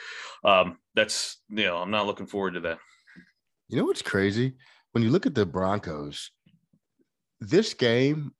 um, 0.44 0.78
that's 0.94 1.42
you 1.50 1.64
know 1.64 1.76
I'm 1.76 1.90
not 1.90 2.06
looking 2.06 2.26
forward 2.26 2.54
to 2.54 2.60
that. 2.60 2.78
You 3.68 3.76
know 3.76 3.84
what's 3.84 4.02
crazy 4.02 4.54
when 4.94 5.02
you 5.02 5.10
look 5.10 5.26
at 5.26 5.34
the 5.34 5.44
Broncos, 5.44 6.30
this 7.40 7.74
game 7.74 8.30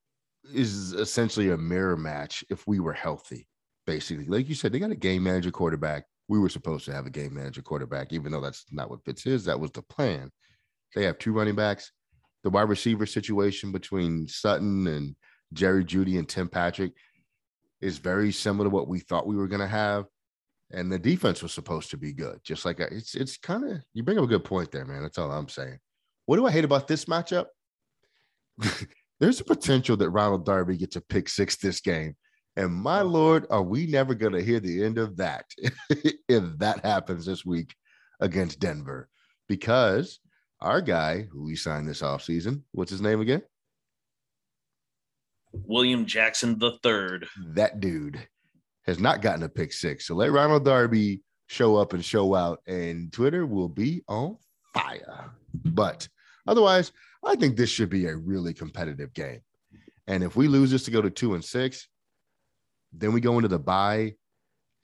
is 0.55 0.93
essentially 0.93 1.51
a 1.51 1.59
mirror 1.59 1.97
match 1.97 2.45
if 2.49 2.65
we 2.67 2.79
were 2.79 2.93
healthy. 2.93 3.49
Basically, 3.87 4.27
like 4.27 4.49
you 4.49 4.55
said, 4.55 4.73
they 4.73 4.79
got 4.79 4.93
a 4.93 4.97
game 4.97 5.25
manager 5.25 5.51
quarterback 5.51 6.05
we 6.29 6.39
were 6.39 6.49
supposed 6.49 6.85
to 6.87 6.93
have 6.93 7.07
a 7.07 7.11
game 7.11 7.35
manager 7.35 7.63
quarterback, 7.63 8.13
even 8.13 8.33
though 8.33 8.41
that's 8.41 8.65
not 8.71 8.91
what 8.91 9.05
Fitz 9.05 9.27
is. 9.27 9.45
That 9.45 9.61
was 9.61 9.71
the 9.73 9.83
plan. 9.83 10.31
They 10.95 11.05
have 11.05 11.19
two 11.19 11.33
running 11.33 11.55
backs. 11.55 11.93
The 12.43 12.51
wide 12.51 12.69
receiver 12.69 13.07
situation 13.07 13.73
between 13.73 14.29
Sutton 14.29 14.87
and 14.87 15.17
Jerry 15.53 15.85
Jeudy 15.85 16.19
and 16.19 16.29
Tim 16.29 16.49
Patrick 16.49 16.93
is 17.81 17.99
very 17.99 18.33
similar 18.33 18.69
to 18.69 18.75
what 18.75 18.89
we 18.89 19.01
thought 19.01 19.27
we 19.27 19.37
were 19.37 19.49
going 19.49 19.61
to 19.61 19.67
have. 19.67 20.07
And 20.73 20.91
the 20.91 20.99
defense 20.99 21.43
was 21.43 21.53
supposed 21.53 21.91
to 21.91 21.97
be 21.97 22.13
good. 22.13 22.39
Just 22.43 22.65
like 22.65 22.81
it's 22.81 23.15
it's 23.15 23.37
kind 23.37 23.71
of 23.71 23.83
you 23.93 24.03
bring 24.03 24.19
up 24.19 24.25
a 24.25 24.29
good 24.29 24.45
point 24.45 24.73
there, 24.73 24.85
man. 24.85 25.03
That's 25.03 25.19
all 25.19 25.31
I'm 25.31 25.49
saying. 25.49 25.79
What 26.27 26.37
do 26.37 26.47
I 26.47 26.51
hate 26.51 26.65
about 26.65 26.89
this 26.89 27.05
matchup? 27.05 27.47
There's 29.21 29.41
a 29.41 29.45
potential 29.45 29.97
that 29.99 30.11
Ronald 30.11 30.45
Darby 30.47 30.77
gets 30.77 30.97
a 30.97 31.01
pick 31.01 31.29
six 31.29 31.57
this 31.57 31.81
game 31.81 32.17
and 32.57 32.73
my 32.73 33.01
Lord, 33.01 33.47
are 33.51 33.63
we 33.63 33.87
never 33.87 34.15
going 34.15 34.33
to 34.33 34.43
hear 34.43 34.61
the 34.61 34.85
end 34.85 34.99
of 34.99 35.17
that 35.17 35.47
if 36.29 36.59
that 36.59 36.85
happens 36.85 37.27
this 37.27 37.45
week 37.45 37.75
against 38.21 38.61
Denver? 38.61 39.09
Because 39.49 40.21
our 40.61 40.81
guy 40.81 41.23
who 41.23 41.45
we 41.45 41.57
signed 41.57 41.89
this 41.89 42.03
offseason, 42.03 42.63
what's 42.73 42.91
his 42.91 43.01
name 43.01 43.21
again? 43.21 43.43
William 45.53 46.07
Jackson 46.07 46.59
the 46.59 46.79
third. 46.83 47.27
That 47.49 47.81
dude 47.81 48.27
has 48.87 48.99
not 48.99 49.23
gotten 49.23 49.43
a 49.43 49.49
pick 49.49 49.73
six. 49.73 50.07
So 50.07 50.15
let 50.15 50.33
Ronald 50.33 50.65
Darby 50.65 51.23
show 51.47 51.77
up 51.77 51.93
and 51.93 52.05
show 52.05 52.35
out, 52.35 52.61
and 52.67 53.13
Twitter 53.13 53.47
will 53.47 53.69
be 53.69 54.03
on 54.09 54.37
fire. 54.73 55.31
But 55.65 56.09
otherwise, 56.47 56.93
I 57.25 57.37
think 57.37 57.57
this 57.57 57.71
should 57.71 57.91
be 57.91 58.07
a 58.07 58.17
really 58.17 58.55
competitive 58.55 59.13
game. 59.15 59.41
And 60.07 60.23
if 60.23 60.37
we 60.37 60.49
lose 60.49 60.71
this 60.71 60.85
to 60.85 60.91
go 60.91 61.01
to 61.01 61.11
two 61.11 61.35
and 61.35 61.45
six, 61.45 61.89
then 62.97 63.13
we 63.13 63.21
go 63.21 63.37
into 63.37 63.49
the 63.49 63.59
bye. 63.59 64.15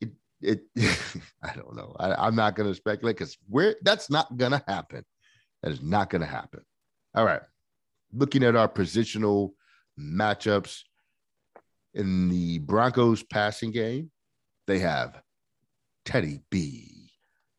It, 0.00 0.10
it 0.40 0.62
I 1.42 1.54
don't 1.54 1.76
know. 1.76 1.94
I, 1.98 2.26
am 2.26 2.36
not 2.36 2.56
going 2.56 2.68
to 2.68 2.74
speculate 2.74 3.16
because 3.16 3.36
we're 3.48 3.76
that's 3.82 4.10
not 4.10 4.36
going 4.36 4.52
to 4.52 4.62
happen. 4.66 5.04
That 5.62 5.72
is 5.72 5.82
not 5.82 6.10
going 6.10 6.22
to 6.22 6.26
happen. 6.26 6.60
All 7.14 7.24
right. 7.24 7.42
Looking 8.12 8.42
at 8.42 8.56
our 8.56 8.68
positional 8.68 9.52
matchups 9.98 10.80
in 11.94 12.28
the 12.28 12.58
Broncos 12.58 13.22
passing 13.22 13.70
game, 13.70 14.10
they 14.66 14.78
have 14.80 15.20
Teddy 16.04 16.40
B, 16.50 17.10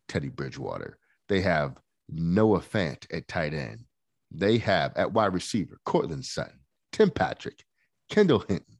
Teddy 0.07 0.29
Bridgewater. 0.29 0.97
They 1.29 1.41
have 1.41 1.77
Noah 2.09 2.59
Fant 2.59 3.05
at 3.13 3.27
tight 3.27 3.53
end. 3.53 3.85
They 4.31 4.57
have 4.59 4.95
at 4.95 5.13
wide 5.13 5.33
receiver 5.33 5.79
Courtland 5.85 6.25
Sutton, 6.25 6.59
Tim 6.91 7.09
Patrick, 7.09 7.63
Kendall 8.09 8.43
Hinton, 8.47 8.70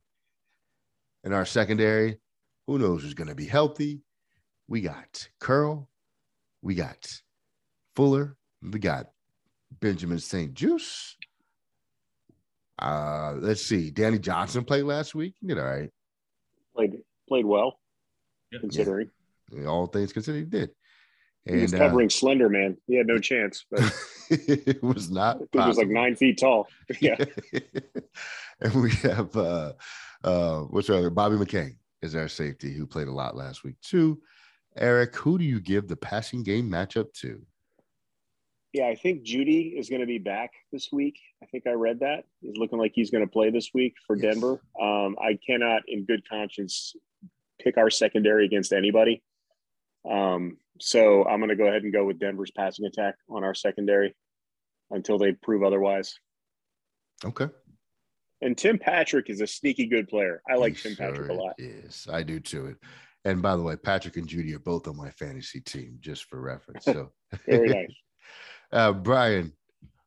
in 1.23 1.33
our 1.33 1.45
secondary. 1.45 2.17
Who 2.67 2.79
knows 2.79 3.03
who's 3.03 3.13
going 3.13 3.27
to 3.27 3.35
be 3.35 3.45
healthy? 3.45 4.01
We 4.67 4.81
got 4.81 5.27
Curl, 5.39 5.89
we 6.61 6.75
got 6.75 7.21
Fuller, 7.95 8.37
we 8.61 8.79
got 8.79 9.07
Benjamin 9.79 10.19
St. 10.19 10.53
Juste. 10.53 11.17
Uh, 12.79 13.33
let's 13.37 13.61
see. 13.61 13.91
Danny 13.91 14.17
Johnson 14.17 14.63
played 14.63 14.83
last 14.83 15.13
week. 15.13 15.35
He 15.39 15.47
did 15.47 15.59
all 15.59 15.65
right. 15.65 15.89
Played 16.75 17.01
played 17.27 17.45
well, 17.45 17.79
considering. 18.59 19.09
Yeah. 19.51 19.65
All 19.65 19.87
things 19.87 20.13
considered, 20.13 20.39
he 20.39 20.45
did. 20.45 20.71
And, 21.45 21.55
he 21.55 21.61
was 21.63 21.73
covering 21.73 22.07
uh, 22.07 22.09
Slender 22.09 22.49
Man. 22.49 22.77
He 22.87 22.95
had 22.95 23.07
no 23.07 23.19
chance. 23.31 23.65
But 23.69 23.93
it 24.29 24.81
was 24.81 25.09
not. 25.09 25.39
He 25.51 25.57
was 25.59 25.77
like 25.77 25.87
nine 25.87 26.15
feet 26.15 26.39
tall. 26.39 26.67
Yeah. 26.99 27.17
and 28.61 28.73
we 28.81 28.91
have 28.91 29.35
uh, 29.35 29.73
uh, 30.23 30.59
what's 30.61 30.89
other 30.89 31.09
Bobby 31.09 31.35
McCain 31.35 31.75
is 32.01 32.15
our 32.15 32.27
safety 32.27 32.73
who 32.73 32.85
played 32.85 33.07
a 33.07 33.13
lot 33.13 33.35
last 33.35 33.63
week 33.63 33.75
too. 33.81 34.21
Eric, 34.77 35.15
who 35.15 35.37
do 35.37 35.43
you 35.43 35.59
give 35.59 35.87
the 35.87 35.97
passing 35.97 36.43
game 36.43 36.69
matchup 36.69 37.13
to? 37.13 37.41
Yeah, 38.73 38.87
I 38.87 38.95
think 38.95 39.23
Jeudy 39.23 39.77
is 39.77 39.89
going 39.89 39.99
to 39.99 40.07
be 40.07 40.17
back 40.17 40.51
this 40.71 40.89
week. 40.93 41.19
I 41.43 41.45
think 41.47 41.67
I 41.67 41.71
read 41.71 41.99
that. 41.99 42.23
He's 42.39 42.55
looking 42.55 42.79
like 42.79 42.93
he's 42.95 43.11
going 43.11 43.25
to 43.25 43.29
play 43.29 43.49
this 43.49 43.71
week 43.73 43.95
for 44.07 44.15
yes. 44.15 44.33
Denver. 44.33 44.61
Um, 44.81 45.17
I 45.21 45.37
cannot, 45.45 45.81
in 45.87 46.05
good 46.05 46.27
conscience, 46.29 46.95
pick 47.59 47.77
our 47.77 47.89
secondary 47.89 48.45
against 48.45 48.71
anybody. 48.71 49.23
Um, 50.09 50.57
so 50.79 51.25
I'm 51.25 51.39
going 51.39 51.49
to 51.49 51.55
go 51.57 51.67
ahead 51.67 51.83
and 51.83 51.91
go 51.91 52.05
with 52.05 52.17
Denver's 52.17 52.51
passing 52.51 52.85
attack 52.85 53.15
on 53.29 53.43
our 53.43 53.53
secondary 53.53 54.15
until 54.89 55.17
they 55.17 55.33
prove 55.33 55.63
otherwise. 55.63 56.17
Okay. 57.25 57.47
And 58.41 58.57
Tim 58.57 58.79
Patrick 58.79 59.29
is 59.29 59.41
a 59.41 59.47
sneaky 59.47 59.85
good 59.85 60.07
player. 60.07 60.41
I 60.49 60.55
like 60.55 60.75
he 60.75 60.81
Tim 60.81 60.95
sure 60.95 61.07
Patrick 61.07 61.29
a 61.29 61.33
lot. 61.33 61.53
Yes, 61.59 62.07
I 62.11 62.23
do 62.23 62.39
too. 62.39 62.75
And 63.23 63.41
by 63.41 63.55
the 63.55 63.61
way, 63.61 63.75
Patrick 63.75 64.17
and 64.17 64.27
Jeudy 64.27 64.55
are 64.55 64.59
both 64.59 64.87
on 64.87 64.97
my 64.97 65.11
fantasy 65.11 65.61
team, 65.61 65.97
just 65.99 66.25
for 66.25 66.41
reference. 66.41 66.85
So 66.85 67.11
very 67.45 67.69
nice. 67.69 67.93
uh, 68.71 68.93
Brian, 68.93 69.53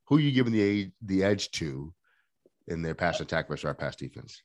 who 0.09 0.16
are 0.16 0.20
you 0.20 0.33
giving 0.33 0.53
the 0.53 0.90
the 1.03 1.23
edge 1.23 1.51
to 1.53 1.94
in 2.68 2.83
their 2.83 2.94
pass 2.94 3.20
attack 3.20 3.49
versus 3.49 3.64
our 3.64 3.75
pass 3.75 3.94
defense? 3.94 4.42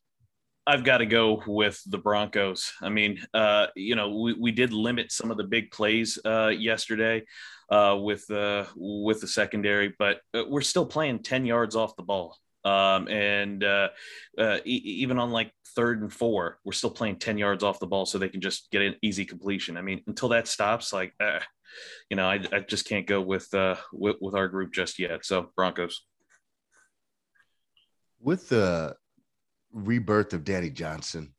I've 0.68 0.84
got 0.84 1.00
to 1.00 1.08
go 1.08 1.42
with 1.48 1.82
the 1.88 1.98
Broncos. 1.98 2.74
I 2.80 2.90
mean, 2.90 3.26
uh, 3.34 3.68
you 3.76 3.96
know, 3.96 4.20
we, 4.20 4.34
we 4.34 4.52
did 4.52 4.72
limit 4.72 5.12
some 5.12 5.32
of 5.32 5.38
the 5.38 5.44
big 5.44 5.72
plays 5.72 6.20
uh, 6.24 6.50
yesterday 6.50 7.24
uh, 7.72 7.98
with 8.00 8.30
uh, 8.30 8.66
with 8.76 9.20
the 9.22 9.28
secondary, 9.28 9.96
but 9.98 10.20
uh, 10.36 10.44
we're 10.48 10.62
still 10.62 10.86
playing 10.86 11.24
ten 11.24 11.44
yards 11.46 11.76
off 11.76 11.96
the 11.96 12.04
ball. 12.04 12.38
Um, 12.66 13.08
and 13.08 13.64
uh, 13.64 13.90
uh, 14.38 14.58
e- 14.66 14.82
even 15.02 15.18
on 15.18 15.32
like 15.32 15.52
third 15.76 16.02
and 16.02 16.12
four, 16.12 16.60
we're 16.64 16.74
still 16.74 16.92
playing 16.92 17.18
10 17.18 17.38
yards 17.38 17.64
off 17.64 17.80
the 17.80 17.88
ball 17.88 18.06
so 18.06 18.18
they 18.18 18.30
can 18.30 18.42
just 18.42 18.70
get 18.72 18.82
an 18.82 18.96
easy 19.02 19.26
completion. 19.26 19.78
I 19.78 19.82
mean, 19.82 20.02
until 20.08 20.30
that 20.30 20.48
stops, 20.48 20.92
like, 20.92 21.14
uh, 21.20 21.40
you 22.10 22.18
know, 22.18 22.28
I, 22.28 22.40
I 22.52 22.60
just 22.60 22.88
can't 22.88 23.08
go 23.08 23.22
with, 23.22 23.54
uh, 23.54 23.76
with, 23.94 24.18
with 24.20 24.36
our 24.36 24.48
group 24.48 24.74
just 24.74 25.00
yet. 25.00 25.26
So 25.26 25.52
Broncos. 25.56 26.06
With 28.20 28.50
the 28.50 28.96
rebirth 29.72 30.34
of 30.34 30.44
Danny 30.44 30.70
Johnson 30.70 31.34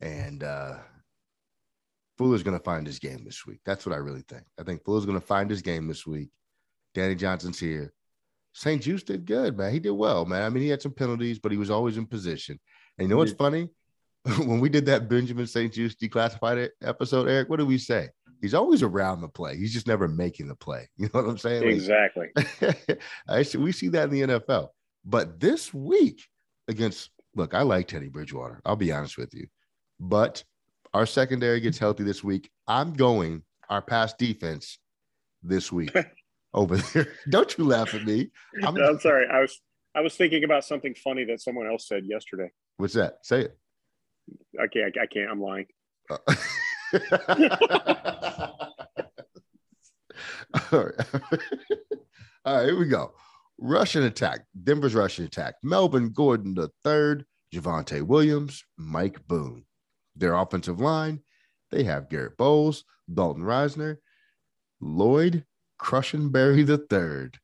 and 0.00 0.42
uh, 0.42 0.74
Fuller's 2.18 2.42
going 2.42 2.58
to 2.58 2.64
find 2.64 2.86
his 2.86 2.98
game 2.98 3.24
this 3.24 3.46
week. 3.46 3.60
That's 3.64 3.86
what 3.86 3.94
I 3.94 3.98
really 3.98 4.24
think. 4.28 4.44
I 4.58 4.64
think 4.64 4.84
Fuller's 4.84 5.06
going 5.06 5.20
to 5.20 5.26
find 5.26 5.48
his 5.48 5.62
game 5.62 5.86
this 5.86 6.06
week. 6.06 6.28
Danny 6.94 7.14
Johnson's 7.14 7.58
here. 7.58 7.92
St-Juste 8.52 9.06
did 9.06 9.24
good, 9.24 9.56
man. 9.56 9.72
He 9.72 9.80
did 9.80 9.90
well, 9.90 10.24
man. 10.24 10.42
I 10.42 10.48
mean, 10.50 10.62
he 10.62 10.68
had 10.68 10.82
some 10.82 10.92
penalties, 10.92 11.38
but 11.38 11.52
he 11.52 11.58
was 11.58 11.70
always 11.70 11.96
in 11.96 12.06
position. 12.06 12.58
And 12.98 13.08
you 13.08 13.14
know 13.14 13.18
what's 13.18 13.32
funny? 13.32 13.70
when 14.38 14.60
we 14.60 14.68
did 14.68 14.86
that 14.86 15.08
Benjamin 15.08 15.46
St. 15.46 15.72
Juste 15.72 15.98
declassified 15.98 16.68
episode, 16.82 17.28
Eric, 17.28 17.48
what 17.48 17.56
did 17.56 17.66
we 17.66 17.78
say? 17.78 18.08
He's 18.40 18.54
always 18.54 18.82
around 18.82 19.20
the 19.20 19.28
play. 19.28 19.56
He's 19.56 19.72
just 19.72 19.86
never 19.86 20.08
making 20.08 20.48
the 20.48 20.54
play. 20.54 20.88
You 20.96 21.08
know 21.12 21.22
what 21.22 21.30
I'm 21.30 21.38
saying? 21.38 21.64
Exactly. 21.64 22.28
Actually, 23.28 23.64
we 23.64 23.72
see 23.72 23.88
that 23.88 24.04
in 24.04 24.10
the 24.10 24.38
NFL. 24.38 24.68
But 25.04 25.40
this 25.40 25.72
week 25.72 26.28
against, 26.68 27.10
look, 27.34 27.54
I 27.54 27.62
like 27.62 27.88
Teddy 27.88 28.08
Bridgewater. 28.08 28.60
I'll 28.64 28.76
be 28.76 28.92
honest 28.92 29.18
with 29.18 29.34
you. 29.34 29.46
But 29.98 30.44
our 30.94 31.06
secondary 31.06 31.60
gets 31.60 31.78
healthy 31.78 32.04
this 32.04 32.22
week. 32.22 32.50
I'm 32.66 32.92
going 32.92 33.42
our 33.68 33.82
pass 33.82 34.12
defense 34.14 34.78
this 35.42 35.72
week 35.72 35.92
over 36.54 36.76
there. 36.94 37.08
Don't 37.28 37.56
you 37.58 37.64
laugh 37.64 37.94
at 37.94 38.04
me. 38.04 38.30
I'm, 38.64 38.74
no, 38.74 38.90
I'm 38.90 39.00
sorry. 39.00 39.26
I 39.30 39.40
was 39.40 39.60
I 39.94 40.00
was 40.00 40.16
thinking 40.16 40.44
about 40.44 40.64
something 40.64 40.94
funny 40.94 41.24
that 41.26 41.40
someone 41.40 41.66
else 41.66 41.86
said 41.88 42.04
yesterday. 42.06 42.50
What's 42.76 42.94
that? 42.94 43.18
Say 43.22 43.42
it. 43.42 43.58
Okay, 44.58 44.84
I, 44.84 45.02
I 45.02 45.06
can't. 45.06 45.30
I'm 45.30 45.40
lying. 45.40 45.66
Uh, 50.54 50.58
All 50.72 50.84
right. 50.84 51.06
All 52.44 52.56
right, 52.56 52.64
here 52.66 52.78
we 52.78 52.86
go. 52.86 53.12
Russian 53.58 54.02
attack. 54.02 54.40
Denver's 54.62 54.94
Russian 54.94 55.24
attack. 55.24 55.54
Melvin 55.62 56.10
Gordon 56.10 56.54
the 56.54 56.68
third, 56.84 57.24
Javonte 57.54 58.02
Williams, 58.02 58.62
Mike 58.76 59.26
Boone. 59.26 59.64
Their 60.16 60.34
offensive 60.34 60.80
line, 60.80 61.20
they 61.70 61.84
have 61.84 62.10
Garett 62.10 62.36
Bolles, 62.36 62.84
Dalton 63.12 63.42
Risner, 63.42 63.96
Lloyd 64.80 65.44
Cushenberry 65.82 66.64
the 66.66 66.78
third. 66.78 67.38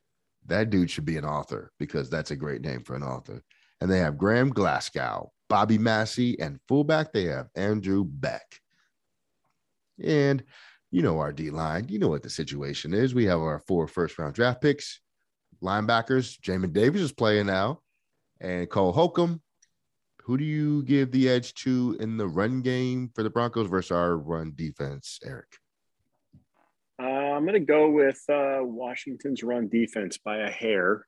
That 0.45 0.69
dude 0.69 0.89
should 0.89 1.05
be 1.05 1.17
an 1.17 1.25
author 1.25 1.71
because 1.77 2.09
that's 2.09 2.31
a 2.31 2.35
great 2.35 2.61
name 2.61 2.83
for 2.83 2.95
an 2.95 3.03
author. 3.03 3.43
And 3.81 3.91
they 3.91 3.99
have 3.99 4.17
Graham 4.17 4.49
Glasgow, 4.49 5.31
Bobby 5.47 5.77
Massie, 5.77 6.39
and 6.39 6.59
fullback 6.67 7.13
they 7.13 7.25
have 7.25 7.49
Andrew 7.55 8.03
Beck. 8.03 8.61
And 10.03 10.43
you 10.91 11.01
know 11.01 11.19
our 11.19 11.31
D 11.31 11.51
line. 11.51 11.87
You 11.89 11.99
know 11.99 12.07
what 12.07 12.23
the 12.23 12.29
situation 12.29 12.93
is. 12.93 13.13
We 13.13 13.25
have 13.25 13.39
our 13.39 13.59
four 13.59 13.87
first 13.87 14.17
round 14.17 14.33
draft 14.33 14.61
picks, 14.61 15.01
linebackers. 15.61 16.39
Jamin 16.39 16.73
Davis 16.73 17.01
is 17.01 17.11
playing 17.11 17.45
now, 17.45 17.81
and 18.41 18.69
Cole 18.69 18.91
Holcomb. 18.91 19.41
Who 20.23 20.37
do 20.37 20.43
you 20.43 20.83
give 20.83 21.11
the 21.11 21.27
edge 21.27 21.53
to 21.55 21.97
in 21.99 22.17
the 22.17 22.27
run 22.27 22.61
game 22.61 23.11
for 23.13 23.23
the 23.23 23.29
Broncos 23.29 23.67
versus 23.67 23.91
our 23.91 24.17
run 24.17 24.53
defense, 24.55 25.19
Eric? 25.23 25.57
Uh, 27.01 27.05
I'm 27.05 27.43
going 27.43 27.53
to 27.53 27.59
go 27.59 27.89
with 27.89 28.21
uh, 28.29 28.59
Washington's 28.61 29.41
run 29.41 29.69
defense 29.69 30.17
by 30.17 30.37
a 30.37 30.49
hair. 30.49 31.05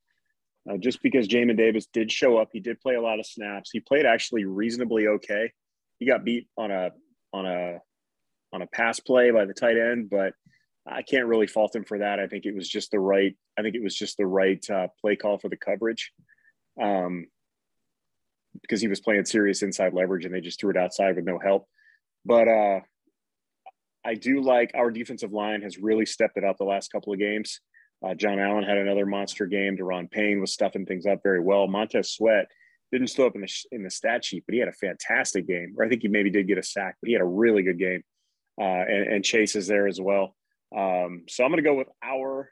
Uh, 0.70 0.78
just 0.78 1.02
because 1.02 1.28
Jamin 1.28 1.58
Davis 1.58 1.88
did 1.92 2.12
show 2.12 2.38
up, 2.38 2.50
he 2.54 2.60
did 2.60 2.80
play 2.80 2.96
a 2.96 3.02
lot 3.02 3.20
of 3.20 3.26
snaps. 3.26 3.72
He 3.72 3.80
played 3.80 4.06
actually 4.06 4.46
reasonably 4.46 5.08
okay. 5.08 5.52
He 6.00 6.06
got 6.06 6.24
beat 6.24 6.48
on 6.56 6.72
a 6.72 6.92
on 7.34 7.46
a 7.46 7.80
on 8.54 8.62
a 8.62 8.68
pass 8.68 9.00
play 9.00 9.32
by 9.32 9.46
the 9.46 9.54
tight 9.54 9.78
end, 9.78 10.10
but 10.10 10.34
I 10.86 11.02
can't 11.02 11.28
really 11.28 11.48
fault 11.48 11.76
him 11.76 11.84
for 11.84 12.00
that. 12.00 12.20
I 12.20 12.28
think 12.28 12.46
it 12.46 12.56
was 12.56 12.70
just 12.70 12.92
the 12.92 13.00
right. 13.00 13.36
I 13.58 13.62
think 13.62 13.76
it 13.76 13.84
was 13.84 13.96
just 13.96 14.18
the 14.18 14.26
right 14.26 14.64
uh, 14.70 14.88
play 15.00 15.16
call 15.16 15.40
for 15.40 15.50
the 15.50 15.58
coverage, 15.58 16.12
um, 16.82 17.28
because 18.62 18.82
he 18.82 18.88
was 18.88 19.02
playing 19.02 19.26
serious 19.26 19.64
inside 19.64 19.94
leverage 19.94 20.26
and 20.26 20.34
they 20.34 20.42
just 20.42 20.60
threw 20.60 20.72
it 20.72 20.78
outside 20.78 21.16
with 21.16 21.26
no 21.26 21.40
help. 21.40 21.68
But 22.24 22.48
uh, 22.48 22.80
I 24.06 24.16
do 24.16 24.42
like 24.42 24.72
our 24.74 24.92
defensive 24.92 25.32
line 25.32 25.62
has 25.62 25.78
really 25.78 26.06
stepped 26.06 26.38
it 26.38 26.44
up 26.44 26.58
the 26.58 26.64
last 26.64 26.92
couple 26.92 27.14
of 27.14 27.20
games. 27.20 27.60
Uh, 28.04 28.16
John 28.16 28.40
Allen 28.40 28.64
had 28.64 28.78
another 28.78 29.06
monster 29.06 29.46
game. 29.46 29.78
Daron 29.78 30.10
Payne 30.10 30.42
was 30.42 30.54
stuffing 30.54 30.86
things 30.86 31.06
up 31.06 31.20
very 31.24 31.40
well. 31.40 31.68
Montez 31.68 32.12
Sweat 32.12 32.48
didn't 32.92 33.12
show 33.12 33.28
up 33.28 33.36
in 33.36 33.42
the 33.42 33.66
in 33.72 33.84
the 33.84 33.92
stat 33.92 34.26
sheet, 34.26 34.44
but 34.48 34.54
he 34.54 34.60
had 34.60 34.70
a 34.70 34.74
fantastic 34.74 35.48
game. 35.48 35.76
Or 35.78 35.86
I 35.86 35.90
think 35.90 36.02
he 36.02 36.08
maybe 36.08 36.32
did 36.32 36.48
get 36.48 36.58
a 36.58 36.64
sack, 36.64 36.96
but 37.02 37.08
he 37.08 37.14
had 37.14 37.22
a 37.22 37.26
really 37.26 37.62
good 37.62 37.78
game 37.78 38.04
uh, 38.60 38.64
and, 38.64 39.08
and, 39.08 39.26
Chase 39.26 39.56
is 39.56 39.68
there 39.68 39.88
as 39.88 40.00
well. 40.00 40.36
Um, 40.76 41.24
so 41.28 41.44
I'm 41.44 41.52
going 41.52 41.64
to 41.64 41.70
go 41.70 41.76
with 41.76 41.90
our. 42.04 42.50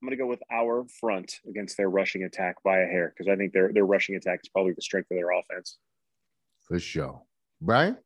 I'm 0.00 0.08
going 0.08 0.18
to 0.18 0.22
go 0.22 0.28
with 0.28 0.42
our 0.50 0.84
front 1.00 1.38
against 1.48 1.76
their 1.76 1.88
rushing 1.88 2.24
attack 2.24 2.56
by 2.64 2.80
a 2.80 2.86
hair 2.86 3.14
because 3.16 3.30
I 3.30 3.36
think 3.36 3.52
their 3.52 3.72
their 3.72 3.86
rushing 3.86 4.16
attack 4.16 4.40
is 4.42 4.48
probably 4.48 4.72
the 4.72 4.82
strength 4.82 5.10
of 5.12 5.16
their 5.16 5.30
offense. 5.30 5.78
For 6.66 6.80
sure, 6.80 7.22
Brian. 7.60 7.98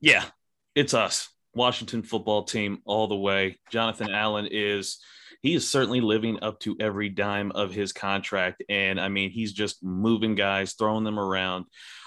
Yeah, 0.00 0.24
it's 0.74 0.94
us, 0.94 1.28
Washington 1.54 2.02
football 2.02 2.44
team, 2.44 2.78
all 2.84 3.08
the 3.08 3.16
way. 3.16 3.58
Jonathan 3.70 4.10
Allen 4.10 4.48
is 4.50 4.98
he 5.42 5.54
is 5.54 5.68
certainly 5.68 6.00
living 6.00 6.38
up 6.42 6.60
to 6.60 6.76
every 6.78 7.08
dime 7.08 7.50
of 7.52 7.72
his 7.72 7.92
contract, 7.92 8.62
and 8.68 9.00
I 9.00 9.08
mean 9.08 9.30
he's 9.30 9.52
just 9.52 9.82
moving 9.82 10.34
guys, 10.34 10.74
throwing 10.74 11.04
them 11.04 11.18
around. 11.18 11.66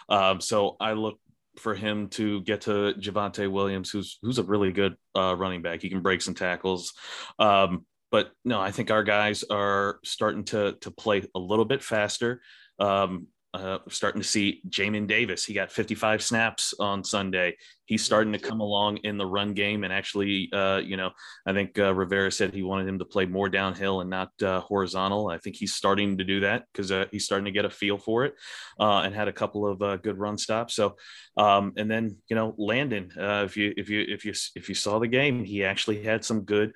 Um, 0.10 0.39
so 0.41 0.78
I 0.80 0.93
look 0.93 1.19
for 1.58 1.75
him 1.75 2.10
to 2.10 2.41
get 2.41 2.62
to 2.62 2.93
Javonte 2.97 3.49
Williams, 3.51 3.89
who's 3.89 4.17
who's 4.21 4.39
a 4.39 4.43
really 4.43 4.71
good 4.71 4.95
uh, 5.15 5.36
running 5.38 5.62
back. 5.62 5.82
He 5.82 5.89
can 5.89 6.01
break 6.01 6.21
some 6.21 6.34
tackles. 6.34 6.93
Um, 7.39 7.86
but 8.12 8.32
no, 8.45 8.62
I 8.62 8.71
think 8.71 8.91
our 8.91 9.04
guys 9.04 9.43
are 9.43 9.99
starting 10.04 10.45
to 10.45 10.78
to 10.82 10.91
play 10.91 11.23
a 11.36 11.39
little 11.39 11.65
bit 11.65 11.84
faster. 11.84 12.41
Um, 12.80 13.28
uh, 13.54 13.80
starting 13.88 14.21
to 14.21 14.28
see 14.28 14.62
Jamin 14.67 15.08
Davis. 15.08 15.45
He 15.45 15.54
got 15.54 15.71
55 15.71 16.21
snaps 16.21 16.73
on 16.78 17.06
Sunday 17.06 17.56
he's 17.86 18.04
starting 18.04 18.34
to 18.34 18.39
come 18.39 18.62
along 18.62 18.98
in 18.98 19.17
the 19.17 19.26
run 19.26 19.54
game 19.54 19.84
and 19.84 19.93
actually 19.93 20.50
uh, 20.54 20.78
you 20.78 20.98
know 20.98 21.12
i 21.45 21.54
think 21.54 21.78
uh, 21.80 21.93
rivera 21.93 22.32
said 22.32 22.54
he 22.54 22.63
wanted 22.63 22.88
him 22.88 23.00
to 23.00 23.06
play 23.06 23.26
more 23.26 23.50
downhill 23.50 24.02
and 24.02 24.10
not 24.10 24.30
uh, 24.41 24.62
horizontal. 24.62 25.28
I 25.28 25.38
think 25.38 25.56
he's 25.56 25.74
starting 25.74 26.17
to 26.17 26.24
do 26.24 26.41
that 26.41 26.65
because 26.71 26.91
uh, 26.91 27.06
he's 27.12 27.26
starting 27.26 27.45
to 27.45 27.52
get 27.52 27.65
a 27.65 27.69
feel 27.69 27.98
for 27.98 28.26
it 28.26 28.36
uh, 28.80 29.02
and 29.02 29.13
had 29.13 29.28
a 29.28 29.34
couple 29.34 29.67
of 29.67 29.82
uh, 29.82 29.98
good 29.98 30.17
run 30.17 30.38
stops. 30.38 30.76
So 30.76 30.95
um, 31.38 31.74
and 31.78 31.89
then 31.89 32.17
you 32.30 32.36
know 32.36 32.56
landon 32.58 33.12
if 33.15 33.58
you 33.58 33.74
if 33.78 33.89
you 33.89 34.06
if 34.08 34.26
you 34.26 34.34
if 34.56 34.69
you 34.69 34.76
saw 34.76 35.00
the 35.00 35.08
game 35.08 35.43
he 35.43 35.63
actually 35.63 36.04
had 36.04 36.24
some 36.24 36.41
good 36.41 36.76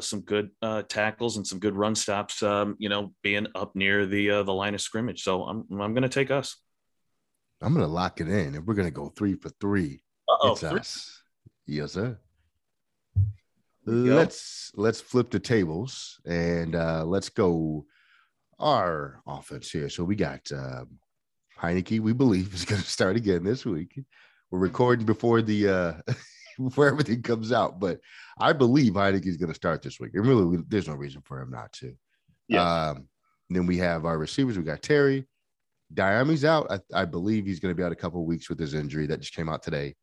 some 0.00 0.20
good 0.20 0.50
tackles 0.88 1.36
and 1.36 1.46
some 1.46 1.58
good 1.58 1.76
run 1.76 1.94
stops 1.94 2.42
um, 2.42 2.76
you 2.78 2.88
know 2.88 3.12
being 3.22 3.46
up 3.54 3.74
near 3.74 4.06
the 4.06 4.42
the 4.42 4.54
line 4.54 4.74
of 4.74 4.80
scrimmage. 4.80 5.22
So 5.22 5.44
i'm 5.44 5.66
i'm 5.72 5.94
going 5.94 6.02
to 6.02 6.08
take 6.08 6.30
us. 6.30 6.56
I'm 7.62 7.74
gonna 7.74 7.86
lock 7.86 8.22
it 8.22 8.28
in, 8.28 8.54
and 8.54 8.66
we're 8.66 8.74
gonna 8.74 8.90
go 8.90 9.10
three 9.10 9.34
for 9.34 9.50
three 9.60 10.02
uh-oh. 10.40 10.52
It's 10.52 10.64
us. 10.64 11.22
Yes, 11.66 11.92
sir. 11.92 12.18
Let's 13.86 14.72
let's 14.74 15.00
flip 15.00 15.30
the 15.30 15.40
tables 15.40 16.20
and 16.24 16.76
uh, 16.76 17.04
let's 17.04 17.28
go 17.28 17.86
our 18.58 19.20
offense 19.26 19.70
here. 19.70 19.88
So 19.88 20.04
we 20.04 20.16
got 20.16 20.40
uh, 20.52 20.84
Heinicke. 21.58 22.00
We 22.00 22.12
believe 22.12 22.54
is 22.54 22.64
going 22.64 22.80
to 22.80 22.86
start 22.86 23.16
again 23.16 23.42
this 23.42 23.64
week. 23.64 23.98
We're 24.50 24.58
recording 24.58 25.06
before 25.06 25.42
the 25.42 25.68
uh, 25.68 26.12
before 26.58 26.88
everything 26.88 27.22
comes 27.22 27.52
out, 27.52 27.80
but 27.80 28.00
I 28.38 28.52
believe 28.52 28.92
Heinicke 28.92 29.26
is 29.26 29.36
going 29.36 29.50
to 29.50 29.54
start 29.54 29.82
this 29.82 29.98
week. 29.98 30.12
And 30.14 30.26
really, 30.26 30.62
there's 30.68 30.88
no 30.88 30.94
reason 30.94 31.22
for 31.22 31.40
him 31.40 31.50
not 31.50 31.72
to. 31.74 31.94
Yeah. 32.48 32.90
Um, 32.90 33.08
then 33.48 33.66
we 33.66 33.78
have 33.78 34.04
our 34.04 34.18
receivers. 34.18 34.56
We 34.56 34.64
got 34.64 34.82
Terry. 34.82 35.26
Dyami's 35.92 36.44
out. 36.44 36.70
I, 36.70 37.02
I 37.02 37.04
believe 37.04 37.46
he's 37.46 37.58
going 37.60 37.74
to 37.74 37.76
be 37.76 37.82
out 37.82 37.92
a 37.92 37.96
couple 37.96 38.24
weeks 38.24 38.48
with 38.48 38.60
his 38.60 38.74
injury 38.74 39.06
that 39.06 39.20
just 39.20 39.34
came 39.34 39.48
out 39.48 39.62
today. 39.62 39.94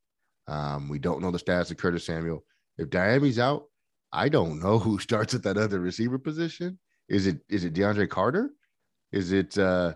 Um, 0.48 0.90
we 0.90 1.00
don't 1.00 1.22
know 1.22 1.32
the 1.32 1.40
status 1.40 1.72
of 1.72 1.78
Curtis 1.78 2.06
Samuel. 2.06 2.44
If 2.78 2.90
Dyami's 2.90 3.40
out, 3.40 3.66
I 4.12 4.30
don't 4.30 4.60
know 4.62 4.80
who 4.80 5.00
starts 5.08 5.34
at 5.34 5.44
that 5.44 5.58
other 5.58 5.80
receiver 5.80 6.18
position. 6.18 6.80
Is 7.10 7.28
it 7.28 7.40
is 7.50 7.64
it 7.64 7.74
DeAndre 7.74 8.10
Carter? 8.10 8.52
Is 9.12 9.32
it 9.32 9.58
uh, 9.58 9.94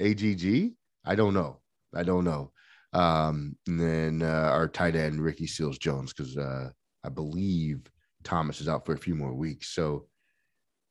AGG? 0.00 0.72
I 1.04 1.14
don't 1.14 1.34
know. 1.34 1.60
I 1.94 2.02
don't 2.02 2.24
know. 2.24 2.52
Um, 2.92 3.56
and 3.66 3.80
then 3.80 4.22
uh, 4.22 4.50
our 4.52 4.68
tight 4.68 4.94
end 4.94 5.20
Ricky 5.20 5.48
Seals 5.48 5.78
Jones 5.78 6.12
because 6.12 6.36
uh, 6.36 6.70
I 7.02 7.08
believe 7.08 7.80
Thomas 8.22 8.60
is 8.60 8.68
out 8.68 8.86
for 8.86 8.94
a 8.94 8.98
few 8.98 9.16
more 9.16 9.34
weeks. 9.34 9.74
So 9.74 10.06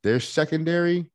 their 0.03 0.19
secondary, 0.19 1.05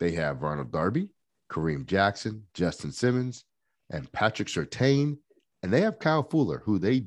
they 0.00 0.10
have 0.12 0.42
Ronald 0.42 0.72
Darby, 0.72 1.10
Kareem 1.50 1.86
Jackson, 1.86 2.44
Justin 2.52 2.90
Simmons, 2.90 3.44
and 3.90 4.10
Patrick 4.10 4.48
Surtain 4.48 5.18
and 5.66 5.72
they 5.72 5.80
have 5.80 5.98
Kyle 5.98 6.22
Fuller, 6.22 6.62
who 6.64 6.78
they 6.78 7.06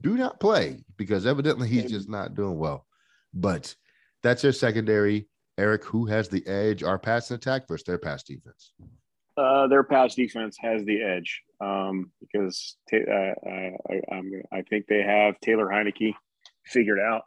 do 0.00 0.16
not 0.16 0.40
play 0.40 0.82
because 0.96 1.26
evidently 1.26 1.68
he's 1.68 1.90
just 1.90 2.08
not 2.08 2.34
doing 2.34 2.56
well. 2.56 2.86
But 3.34 3.76
that's 4.22 4.40
their 4.40 4.52
secondary. 4.52 5.28
Eric, 5.58 5.84
who 5.84 6.06
has 6.06 6.30
the 6.30 6.46
edge? 6.46 6.82
Our 6.82 6.98
passing 6.98 7.34
attack 7.34 7.68
versus 7.68 7.84
their 7.84 7.98
pass 7.98 8.22
defense. 8.22 8.72
Uh, 9.36 9.66
their 9.66 9.84
pass 9.84 10.14
defense 10.14 10.56
has 10.58 10.82
the 10.86 11.02
edge 11.02 11.42
um, 11.60 12.10
because 12.18 12.78
uh, 12.94 12.96
uh, 12.96 13.70
I, 13.90 14.22
I, 14.50 14.62
think 14.62 14.86
they 14.86 15.02
have 15.02 15.38
Taylor 15.40 15.66
Heinicke 15.66 16.14
figured 16.64 16.98
out 16.98 17.24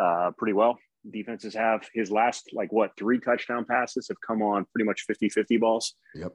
uh, 0.00 0.30
pretty 0.38 0.52
well. 0.52 0.78
Defenses 1.10 1.54
have 1.54 1.88
his 1.92 2.12
last, 2.12 2.50
like, 2.52 2.70
what, 2.70 2.92
three 2.96 3.18
touchdown 3.18 3.64
passes 3.64 4.06
have 4.06 4.20
come 4.24 4.42
on 4.42 4.64
pretty 4.72 4.86
much 4.86 5.02
50 5.08 5.28
50 5.28 5.56
balls. 5.56 5.96
Yep. 6.14 6.34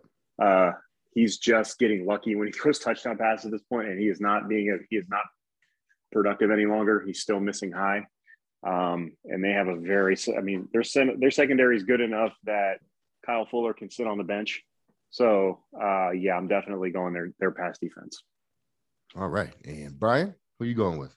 He's 1.14 1.38
just 1.38 1.80
getting 1.80 2.05
lucky 2.05 2.36
when 2.36 2.47
he 2.47 2.53
throws 2.57 2.80
touchdown 2.80 3.18
passes 3.18 3.45
at 3.45 3.51
this 3.51 3.64
point, 3.64 3.89
and 3.89 3.99
he 3.99 4.07
is 4.07 4.22
not 4.22 4.47
being 4.47 4.70
a, 4.70 4.78
he 4.89 4.97
is 4.97 5.07
not 5.09 5.24
productive 6.12 6.51
any 6.51 6.66
longer. 6.66 7.03
He's 7.05 7.22
still 7.22 7.39
missing 7.39 7.72
high, 7.72 8.05
um, 8.66 9.14
and 9.26 9.43
they 9.43 9.51
have 9.51 9.68
a 9.68 9.76
very 9.76 10.18
I 10.38 10.41
mean 10.41 10.68
their 10.74 10.84
their 11.20 11.32
secondary 11.32 11.76
is 11.78 11.84
good 11.84 12.01
enough 12.01 12.34
that 12.43 12.80
Kyle 13.26 13.45
Fuller 13.45 13.74
can 13.74 13.89
sit 13.89 14.07
on 14.07 14.18
the 14.18 14.24
bench 14.24 14.64
So 15.12 15.59
uh, 15.80 16.12
yeah, 16.12 16.36
I'm 16.36 16.47
definitely 16.47 16.91
going 16.91 17.14
their 17.14 17.32
their 17.39 17.51
pass 17.51 17.78
defense. 17.78 18.24
All 19.16 19.28
right, 19.28 19.53
and 19.66 19.99
Brian, 19.99 20.34
who 20.57 20.66
are 20.66 20.68
you 20.68 20.76
going 20.76 20.97
with? 20.97 21.16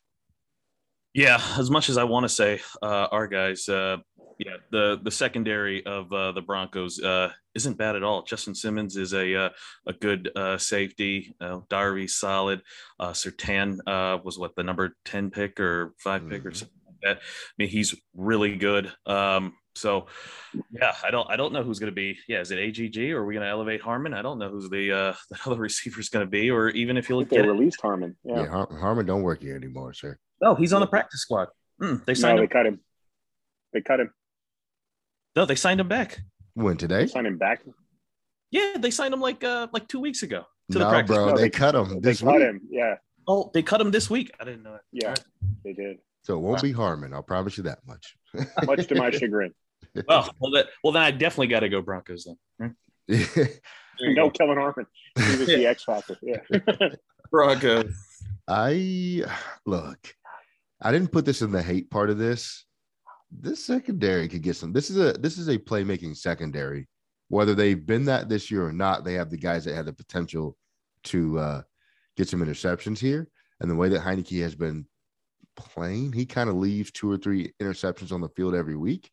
Yeah, 1.14 1.40
as 1.56 1.70
much 1.70 1.88
as 1.88 1.96
I 1.96 2.02
want 2.02 2.24
to 2.24 2.28
say 2.28 2.60
uh, 2.82 3.06
our 3.12 3.28
guys, 3.28 3.68
uh, 3.68 3.98
yeah, 4.38 4.56
the 4.70 5.00
the 5.02 5.10
secondary 5.10 5.84
of 5.86 6.12
uh, 6.12 6.32
the 6.32 6.42
Broncos 6.42 7.00
uh, 7.02 7.30
isn't 7.54 7.78
bad 7.78 7.96
at 7.96 8.02
all. 8.02 8.22
Justin 8.22 8.54
Simmons 8.54 8.96
is 8.96 9.12
a 9.14 9.46
uh, 9.46 9.48
a 9.86 9.92
good 9.92 10.30
uh, 10.36 10.58
safety. 10.58 11.34
Uh, 11.40 11.60
Darby 11.68 12.06
solid. 12.08 12.62
Uh, 12.98 13.10
Surtain 13.10 13.78
uh, 13.86 14.18
was 14.22 14.38
what 14.38 14.54
the 14.56 14.62
number 14.62 14.96
ten 15.04 15.30
pick 15.30 15.60
or 15.60 15.94
5 15.98 16.20
mm-hmm. 16.20 16.30
pick 16.30 16.44
or 16.44 16.50
mm-hmm. 16.50 16.56
something 16.56 16.80
like 16.86 17.00
that. 17.02 17.16
I 17.18 17.52
mean, 17.58 17.68
he's 17.68 17.94
really 18.14 18.56
good. 18.56 18.92
Um, 19.06 19.54
so 19.76 20.06
yeah, 20.70 20.94
I 21.02 21.10
don't 21.10 21.28
I 21.28 21.36
don't 21.36 21.52
know 21.52 21.62
who's 21.62 21.78
going 21.78 21.90
to 21.90 21.94
be. 21.94 22.16
Yeah, 22.28 22.40
is 22.40 22.50
it 22.50 22.58
AGG 22.58 23.10
or 23.12 23.18
are 23.18 23.24
we 23.24 23.34
going 23.34 23.44
to 23.44 23.50
elevate 23.50 23.80
Harmon? 23.80 24.14
I 24.14 24.22
don't 24.22 24.38
know 24.38 24.48
who's 24.48 24.70
the 24.70 24.92
uh, 24.92 25.14
the 25.30 25.38
other 25.46 25.60
receiver 25.60 26.00
is 26.00 26.08
going 26.08 26.24
to 26.24 26.30
be, 26.30 26.50
or 26.50 26.68
even 26.70 26.96
if 26.96 27.08
you 27.08 27.16
look. 27.16 27.28
They 27.28 27.42
released 27.42 27.80
Harmon. 27.80 28.16
Yeah, 28.24 28.42
yeah 28.42 28.48
Har- 28.48 28.78
Harmon 28.78 29.06
don't 29.06 29.22
work 29.22 29.42
here 29.42 29.56
anymore, 29.56 29.92
sir. 29.92 30.18
No, 30.40 30.54
he's 30.54 30.72
on 30.72 30.80
the 30.80 30.86
practice 30.86 31.20
squad. 31.20 31.48
Mm, 31.80 32.04
they 32.04 32.14
signed 32.14 32.36
no, 32.36 32.42
him. 32.42 32.48
They 32.48 32.52
cut 32.52 32.66
him. 32.66 32.80
They 33.72 33.80
cut 33.80 34.00
him. 34.00 34.10
No, 35.36 35.44
they 35.44 35.56
signed 35.56 35.80
him 35.80 35.88
back. 35.88 36.20
When 36.54 36.76
today? 36.76 37.00
They 37.00 37.06
signed 37.08 37.26
him 37.26 37.38
back. 37.38 37.62
Yeah, 38.50 38.76
they 38.78 38.90
signed 38.90 39.12
him 39.12 39.20
like 39.20 39.42
uh 39.42 39.66
like 39.72 39.88
two 39.88 40.00
weeks 40.00 40.22
ago. 40.22 40.44
To 40.70 40.78
no, 40.78 40.84
the 40.84 40.90
practice. 40.90 41.16
bro, 41.16 41.26
no, 41.26 41.36
they, 41.36 41.42
they, 41.42 41.50
cut 41.50 41.74
him. 41.74 42.00
They 42.00 42.14
cut 42.14 42.40
him. 42.40 42.60
Yeah. 42.70 42.94
Oh, 43.26 43.50
they 43.52 43.62
cut 43.62 43.80
him 43.80 43.90
this 43.90 44.08
week. 44.08 44.30
I 44.40 44.44
didn't 44.44 44.62
know 44.62 44.72
that. 44.72 44.82
Yeah, 44.92 45.08
right. 45.08 45.24
they 45.64 45.72
did. 45.72 45.98
So 46.22 46.36
it 46.36 46.40
won't 46.40 46.62
be 46.62 46.72
Harmon. 46.72 47.12
I'll 47.12 47.22
promise 47.22 47.58
you 47.58 47.64
that 47.64 47.80
much. 47.86 48.16
much 48.64 48.86
to 48.86 48.94
my 48.94 49.10
chagrin. 49.10 49.52
well, 50.08 50.30
well, 50.40 50.52
that, 50.52 50.66
well, 50.82 50.92
then 50.92 51.02
I 51.02 51.10
definitely 51.10 51.48
got 51.48 51.60
to 51.60 51.68
go 51.68 51.82
Broncos 51.82 52.26
then. 52.58 52.76
no, 54.00 54.30
Kelvin 54.30 54.56
Harmon. 54.56 54.86
He 55.16 55.36
was 55.36 55.46
the 55.46 55.66
X 55.66 55.84
factor. 55.84 56.16
Yeah. 56.22 56.38
Broncos. 57.30 57.94
I 58.48 59.24
look. 59.66 60.14
I 60.80 60.92
didn't 60.92 61.12
put 61.12 61.24
this 61.24 61.42
in 61.42 61.52
the 61.52 61.62
hate 61.62 61.90
part 61.90 62.08
of 62.08 62.18
this. 62.18 62.64
This 63.38 63.64
secondary 63.64 64.28
could 64.28 64.42
get 64.42 64.56
some. 64.56 64.72
This 64.72 64.90
is 64.90 64.96
a 64.98 65.12
this 65.18 65.38
is 65.38 65.48
a 65.48 65.58
playmaking 65.58 66.16
secondary. 66.16 66.88
Whether 67.28 67.54
they've 67.54 67.84
been 67.84 68.04
that 68.04 68.28
this 68.28 68.50
year 68.50 68.64
or 68.64 68.72
not, 68.72 69.04
they 69.04 69.14
have 69.14 69.30
the 69.30 69.36
guys 69.36 69.64
that 69.64 69.74
have 69.74 69.86
the 69.86 69.92
potential 69.92 70.56
to 71.04 71.38
uh, 71.38 71.62
get 72.16 72.28
some 72.28 72.44
interceptions 72.44 72.98
here. 72.98 73.28
And 73.60 73.70
the 73.70 73.74
way 73.74 73.88
that 73.88 74.02
Heinicke 74.02 74.42
has 74.42 74.54
been 74.54 74.86
playing, 75.56 76.12
he 76.12 76.26
kind 76.26 76.48
of 76.48 76.56
leaves 76.56 76.90
two 76.90 77.10
or 77.10 77.16
three 77.16 77.52
interceptions 77.60 78.12
on 78.12 78.20
the 78.20 78.28
field 78.30 78.54
every 78.54 78.76
week 78.76 79.10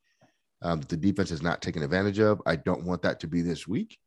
um, 0.61 0.81
the 0.81 0.97
defense 0.97 1.29
has 1.29 1.41
not 1.41 1.61
taken 1.61 1.83
advantage 1.83 2.19
of. 2.19 2.41
I 2.45 2.55
don't 2.55 2.85
want 2.85 3.01
that 3.01 3.19
to 3.21 3.27
be 3.27 3.41
this 3.41 3.67
week, 3.67 3.97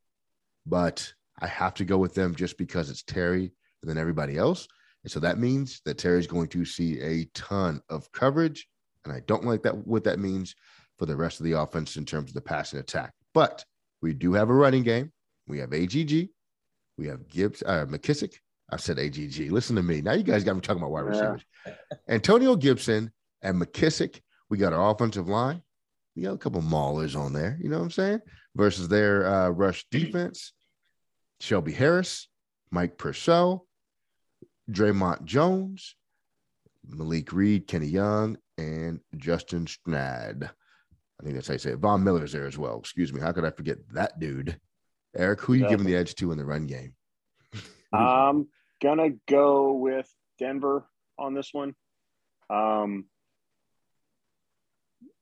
but 0.66 1.12
I 1.40 1.46
have 1.46 1.74
to 1.74 1.84
go 1.84 1.98
with 1.98 2.14
them 2.14 2.34
just 2.34 2.58
because 2.58 2.90
it's 2.90 3.02
Terry 3.02 3.52
and 3.82 3.90
then 3.90 3.98
everybody 3.98 4.36
else. 4.36 4.68
And 5.02 5.10
so 5.10 5.20
that 5.20 5.38
means 5.38 5.80
that 5.84 5.98
Terry's 5.98 6.26
going 6.26 6.48
to 6.48 6.64
see 6.64 7.00
a 7.00 7.24
ton 7.34 7.80
of 7.90 8.10
coverage. 8.12 8.68
And 9.04 9.12
I 9.12 9.20
don't 9.26 9.44
like 9.44 9.62
that 9.62 9.86
what 9.86 10.04
that 10.04 10.18
means 10.18 10.54
for 10.98 11.06
the 11.06 11.16
rest 11.16 11.40
of 11.40 11.44
the 11.44 11.52
offense 11.52 11.96
in 11.96 12.04
terms 12.04 12.30
of 12.30 12.34
the 12.34 12.40
passing 12.40 12.78
attack. 12.78 13.12
But 13.32 13.64
we 14.00 14.14
do 14.14 14.32
have 14.34 14.50
a 14.50 14.54
running 14.54 14.82
game. 14.82 15.12
We 15.46 15.58
have 15.58 15.72
AGG. 15.72 16.28
We 16.96 17.06
have 17.08 17.28
Gibbs, 17.28 17.62
uh, 17.64 17.86
McKissic. 17.88 18.34
I 18.70 18.76
said 18.76 18.98
AGG. 18.98 19.50
Listen 19.50 19.76
to 19.76 19.82
me. 19.82 20.00
Now 20.00 20.12
you 20.12 20.22
guys 20.22 20.44
got 20.44 20.54
me 20.54 20.60
talking 20.60 20.80
about 20.80 20.92
wide 20.92 21.04
receivers. 21.04 21.44
Yeah. 21.66 21.74
Antonio 22.08 22.56
Gibson 22.56 23.12
and 23.42 23.60
McKissic. 23.60 24.20
We 24.48 24.58
got 24.58 24.72
our 24.72 24.90
offensive 24.90 25.28
line. 25.28 25.62
We 26.16 26.22
got 26.22 26.34
a 26.34 26.38
couple 26.38 26.62
maulers 26.62 27.18
on 27.18 27.32
there. 27.32 27.58
You 27.60 27.68
know 27.68 27.78
what 27.78 27.84
I'm 27.84 27.90
saying? 27.90 28.20
Versus 28.54 28.88
their 28.88 29.26
uh, 29.26 29.48
rush 29.50 29.84
defense. 29.90 30.52
Shelby 31.40 31.72
Harris, 31.72 32.28
Mike 32.70 32.96
Purcell, 32.96 33.66
Dre'Mont 34.70 35.24
Jones, 35.24 35.96
Malik 36.88 37.32
Reed, 37.32 37.66
Kenny 37.66 37.88
Young, 37.88 38.38
and 38.58 39.00
Justin 39.16 39.66
Strnad. 39.66 40.44
I 40.44 41.22
think 41.22 41.34
that's 41.34 41.48
how 41.48 41.54
you 41.54 41.58
say 41.58 41.72
it. 41.72 41.78
Von 41.78 42.02
Miller's 42.02 42.32
there 42.32 42.46
as 42.46 42.58
well. 42.58 42.78
Excuse 42.78 43.12
me. 43.12 43.20
How 43.20 43.32
could 43.32 43.44
I 43.44 43.50
forget 43.50 43.78
that 43.92 44.18
dude? 44.18 44.58
Eric, 45.16 45.40
who 45.40 45.52
are 45.52 45.56
you 45.56 45.68
giving 45.68 45.86
the 45.86 45.96
edge 45.96 46.14
to 46.16 46.32
in 46.32 46.38
the 46.38 46.44
run 46.44 46.66
game? 46.66 46.94
I'm 47.92 48.48
gonna 48.82 49.10
go 49.28 49.74
with 49.74 50.08
Denver 50.38 50.86
on 51.18 51.34
this 51.34 51.50
one. 51.52 51.74
Um, 52.50 53.04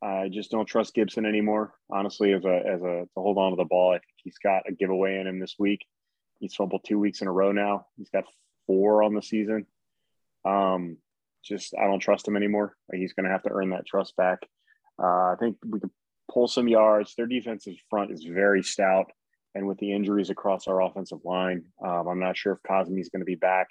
I 0.02 0.28
just 0.30 0.50
don't 0.50 0.66
trust 0.66 0.94
Gibson 0.94 1.26
anymore. 1.26 1.74
Honestly, 1.90 2.32
as 2.32 2.44
a 2.44 2.62
as 2.66 2.82
a 2.82 3.04
to 3.04 3.08
hold 3.16 3.38
on 3.38 3.50
to 3.50 3.56
the 3.56 3.64
ball, 3.64 3.90
I 3.90 3.98
think 3.98 4.14
he's 4.16 4.38
got 4.42 4.68
a 4.68 4.72
giveaway 4.72 5.18
in 5.18 5.26
him 5.26 5.38
this 5.38 5.56
week. 5.58 5.84
He's 6.40 6.54
fumbled 6.54 6.84
two 6.84 6.98
weeks 6.98 7.20
in 7.20 7.28
a 7.28 7.32
row 7.32 7.52
now. 7.52 7.86
He's 7.96 8.10
got 8.10 8.24
four 8.66 9.02
on 9.02 9.14
the 9.14 9.22
season. 9.22 9.66
Um, 10.44 10.96
just 11.44 11.74
I 11.80 11.86
don't 11.86 12.00
trust 12.00 12.26
him 12.26 12.36
anymore. 12.36 12.76
He's 12.92 13.12
going 13.12 13.24
to 13.24 13.32
have 13.32 13.42
to 13.44 13.50
earn 13.50 13.70
that 13.70 13.86
trust 13.86 14.16
back. 14.16 14.38
Uh, 15.02 15.32
I 15.32 15.34
think 15.38 15.56
we 15.66 15.80
could 15.80 15.90
pull 16.30 16.48
some 16.48 16.68
yards. 16.68 17.14
Their 17.14 17.26
defensive 17.26 17.74
front 17.90 18.12
is 18.12 18.24
very 18.24 18.62
stout, 18.62 19.10
and 19.54 19.66
with 19.66 19.78
the 19.78 19.92
injuries 19.92 20.30
across 20.30 20.66
our 20.68 20.82
offensive 20.82 21.20
line, 21.24 21.64
um, 21.84 22.06
I'm 22.08 22.20
not 22.20 22.36
sure 22.36 22.52
if 22.52 22.62
Cosmi 22.70 23.00
is 23.00 23.08
going 23.08 23.20
to 23.20 23.26
be 23.26 23.34
back. 23.34 23.68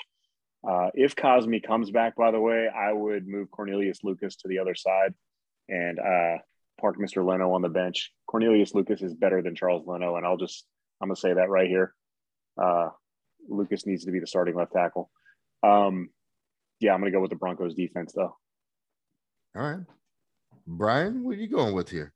Uh, 0.68 0.90
if 0.94 1.16
Cosmi 1.16 1.64
comes 1.64 1.90
back, 1.90 2.16
by 2.16 2.32
the 2.32 2.40
way, 2.40 2.68
I 2.68 2.94
would 2.94 3.28
move 3.28 3.50
Cornelius 3.50 4.00
Lucas 4.04 4.36
to 4.38 4.48
the 4.48 4.60
other 4.60 4.76
side 4.76 5.14
and 5.70 6.00
uh, 6.00 6.38
park 6.80 6.98
Mr. 7.00 7.26
Leno 7.26 7.54
on 7.54 7.62
the 7.62 7.70
bench. 7.70 8.12
Cornelius 8.28 8.76
Lucas 8.76 9.02
is 9.02 9.16
better 9.16 9.42
than 9.42 9.56
Charles 9.56 9.88
Leno, 9.88 10.18
and 10.18 10.26
I'll 10.26 10.38
just 10.38 10.66
I'm 11.02 11.08
gonna 11.08 11.16
say 11.16 11.34
that 11.34 11.50
right 11.50 11.68
here. 11.68 11.94
Uh, 12.62 12.90
Lucas 13.50 13.86
needs 13.88 14.06
to 14.06 14.12
be 14.12 14.20
the 14.20 14.28
starting 14.28 14.56
left 14.56 14.74
tackle. 14.74 15.10
Um, 15.64 16.10
yeah, 16.82 16.94
I'm 16.94 17.00
going 17.00 17.12
to 17.12 17.16
go 17.16 17.22
with 17.22 17.30
the 17.30 17.38
Broncos 17.38 17.76
defense, 17.76 18.12
though. 18.14 18.36
All 19.56 19.62
right. 19.62 19.80
Brian, 20.68 21.24
what 21.24 21.38
are 21.38 21.42
you 21.42 21.48
going 21.48 21.74
with 21.74 21.90
here? 21.90 22.14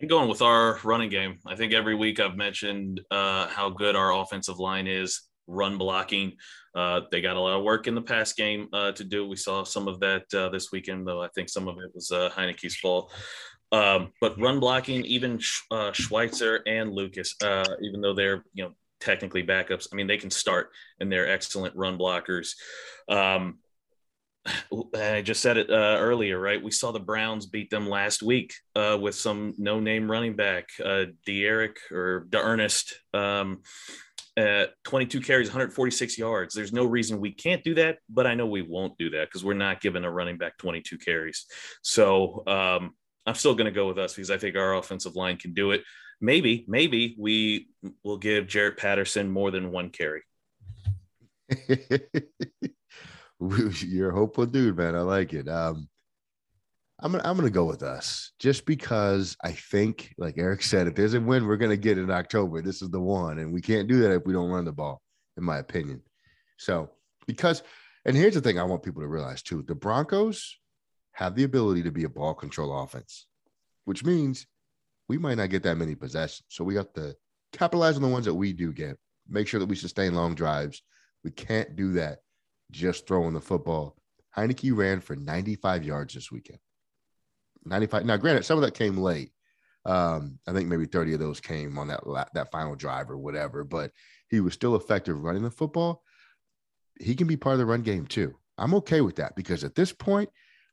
I'm 0.00 0.08
going 0.08 0.28
with 0.28 0.42
our 0.42 0.80
running 0.82 1.10
game. 1.10 1.38
I 1.46 1.54
think 1.54 1.72
every 1.72 1.94
week 1.94 2.18
I've 2.18 2.36
mentioned 2.36 3.00
uh, 3.10 3.46
how 3.48 3.70
good 3.70 3.94
our 3.94 4.12
offensive 4.12 4.58
line 4.58 4.86
is, 4.88 5.22
run 5.46 5.78
blocking. 5.78 6.32
Uh, 6.74 7.02
they 7.10 7.20
got 7.20 7.36
a 7.36 7.40
lot 7.40 7.56
of 7.56 7.62
work 7.62 7.86
in 7.86 7.94
the 7.94 8.02
pass 8.02 8.32
game 8.32 8.68
uh, 8.72 8.92
to 8.92 9.04
do. 9.04 9.28
We 9.28 9.36
saw 9.36 9.62
some 9.64 9.86
of 9.86 10.00
that 10.00 10.24
uh, 10.34 10.48
this 10.48 10.72
weekend, 10.72 11.06
though 11.06 11.22
I 11.22 11.28
think 11.34 11.48
some 11.48 11.68
of 11.68 11.76
it 11.78 11.94
was 11.94 12.10
uh, 12.10 12.30
Heinicke's 12.30 12.76
fault. 12.76 13.12
Um, 13.70 14.12
but 14.20 14.38
run 14.40 14.60
blocking, 14.60 15.04
even 15.04 15.40
uh, 15.70 15.92
Schweitzer 15.92 16.62
and 16.66 16.92
Lucas, 16.92 17.34
uh, 17.42 17.64
even 17.82 18.00
though 18.00 18.14
they're 18.14 18.44
you 18.54 18.64
know 18.64 18.72
technically 19.02 19.42
backups. 19.42 19.88
I 19.92 19.96
mean, 19.96 20.06
they 20.06 20.16
can 20.16 20.30
start 20.30 20.70
and 21.00 21.10
they're 21.10 21.30
excellent 21.30 21.76
run 21.76 21.98
blockers. 21.98 22.54
Um, 23.08 23.58
I 24.96 25.22
just 25.22 25.40
said 25.40 25.56
it 25.56 25.70
uh, 25.70 25.98
earlier, 25.98 26.38
right? 26.38 26.62
We 26.62 26.70
saw 26.70 26.90
the 26.92 27.00
Browns 27.00 27.46
beat 27.46 27.70
them 27.70 27.88
last 27.88 28.22
week 28.22 28.54
uh, 28.74 28.98
with 29.00 29.14
some 29.14 29.54
no-name 29.58 30.10
running 30.10 30.34
back, 30.34 30.68
uh, 30.84 31.06
De'Eric 31.26 31.76
or 31.90 32.26
D'Ernest, 32.28 32.98
um, 33.14 33.62
at 34.36 34.70
22 34.84 35.20
carries, 35.20 35.48
146 35.48 36.18
yards. 36.18 36.54
There's 36.54 36.72
no 36.72 36.86
reason 36.86 37.20
we 37.20 37.32
can't 37.32 37.62
do 37.62 37.74
that, 37.74 37.98
but 38.08 38.26
I 38.26 38.34
know 38.34 38.46
we 38.46 38.62
won't 38.62 38.96
do 38.98 39.10
that 39.10 39.28
because 39.28 39.44
we're 39.44 39.54
not 39.54 39.80
giving 39.80 40.04
a 40.04 40.10
running 40.10 40.38
back 40.38 40.56
22 40.58 40.98
carries. 40.98 41.46
So 41.82 42.42
um, 42.46 42.94
I'm 43.26 43.34
still 43.34 43.54
going 43.54 43.66
to 43.66 43.70
go 43.70 43.86
with 43.86 43.98
us 43.98 44.14
because 44.14 44.30
I 44.30 44.38
think 44.38 44.56
our 44.56 44.76
offensive 44.76 45.16
line 45.16 45.36
can 45.36 45.52
do 45.52 45.72
it 45.72 45.82
maybe, 46.22 46.64
maybe 46.68 47.14
we 47.18 47.68
will 48.02 48.16
give 48.16 48.46
Jaret 48.46 48.78
Patterson 48.78 49.30
more 49.30 49.50
than 49.50 49.70
one 49.72 49.90
carry. 49.90 50.22
You're 53.40 54.10
a 54.10 54.14
hopeful 54.14 54.46
dude, 54.46 54.78
man. 54.78 54.94
I 54.94 55.00
like 55.00 55.34
it. 55.34 55.48
Um, 55.48 55.88
I'm 57.00 57.10
gonna 57.10 57.24
I'm 57.28 57.36
gonna 57.36 57.50
go 57.50 57.64
with 57.64 57.82
us 57.82 58.30
just 58.38 58.64
because 58.64 59.36
I 59.42 59.50
think, 59.50 60.14
like 60.16 60.38
Eric 60.38 60.62
said, 60.62 60.86
if 60.86 60.94
there's 60.94 61.14
a 61.14 61.20
win, 61.20 61.46
we're 61.46 61.56
gonna 61.56 61.76
get 61.76 61.98
in 61.98 62.10
October. 62.12 62.62
This 62.62 62.80
is 62.80 62.90
the 62.90 63.00
one, 63.00 63.40
and 63.40 63.52
we 63.52 63.60
can't 63.60 63.88
do 63.88 64.00
that 64.02 64.12
if 64.12 64.24
we 64.24 64.32
don't 64.32 64.50
run 64.50 64.64
the 64.64 64.72
ball, 64.72 65.02
in 65.36 65.42
my 65.42 65.58
opinion. 65.58 66.00
So 66.58 66.90
because, 67.26 67.64
and 68.04 68.16
here's 68.16 68.34
the 68.34 68.40
thing, 68.40 68.60
I 68.60 68.62
want 68.62 68.84
people 68.84 69.02
to 69.02 69.08
realize 69.08 69.42
too: 69.42 69.64
the 69.66 69.74
Broncos 69.74 70.56
have 71.14 71.34
the 71.34 71.42
ability 71.42 71.82
to 71.82 71.90
be 71.90 72.04
a 72.04 72.08
ball 72.08 72.34
control 72.34 72.80
offense, 72.84 73.26
which 73.84 74.04
means 74.04 74.46
we 75.12 75.18
might 75.18 75.36
not 75.36 75.50
get 75.50 75.62
that 75.62 75.76
many 75.76 75.94
possessions. 75.94 76.46
So 76.48 76.64
we 76.64 76.74
have 76.76 76.90
to 76.94 77.14
capitalize 77.52 77.96
on 77.96 78.02
the 78.02 78.08
ones 78.08 78.24
that 78.24 78.32
we 78.32 78.54
do 78.54 78.72
get, 78.72 78.96
make 79.28 79.46
sure 79.46 79.60
that 79.60 79.68
we 79.68 79.76
sustain 79.76 80.14
long 80.14 80.34
drives. 80.34 80.80
We 81.22 81.30
can't 81.30 81.76
do 81.76 81.92
that 81.92 82.20
just 82.70 83.06
throwing 83.06 83.34
the 83.34 83.40
football. 83.42 83.94
Heinicke 84.34 84.74
ran 84.74 85.02
for 85.02 85.14
95 85.14 85.84
yards 85.84 86.14
this 86.14 86.32
weekend. 86.32 86.60
95. 87.66 88.06
Now, 88.06 88.16
granted, 88.16 88.46
some 88.46 88.56
of 88.56 88.64
that 88.64 88.72
came 88.72 88.96
late. 88.96 89.32
Um, 89.84 90.38
I 90.48 90.54
think 90.54 90.70
maybe 90.70 90.86
30 90.86 91.12
of 91.12 91.20
those 91.20 91.40
came 91.40 91.76
on 91.76 91.88
that 91.88 92.00
that 92.32 92.50
final 92.50 92.74
drive 92.74 93.10
or 93.10 93.18
whatever, 93.18 93.64
but 93.64 93.90
he 94.30 94.40
was 94.40 94.54
still 94.54 94.76
effective 94.76 95.22
running 95.22 95.42
the 95.42 95.50
football. 95.50 96.02
He 96.98 97.14
can 97.14 97.26
be 97.26 97.36
part 97.36 97.52
of 97.52 97.58
the 97.58 97.66
run 97.66 97.82
game 97.82 98.06
too. 98.06 98.34
I'm 98.56 98.72
okay 98.76 99.02
with 99.02 99.16
that 99.16 99.36
because 99.36 99.62
at 99.62 99.74
this 99.74 99.92
point, 99.92 100.30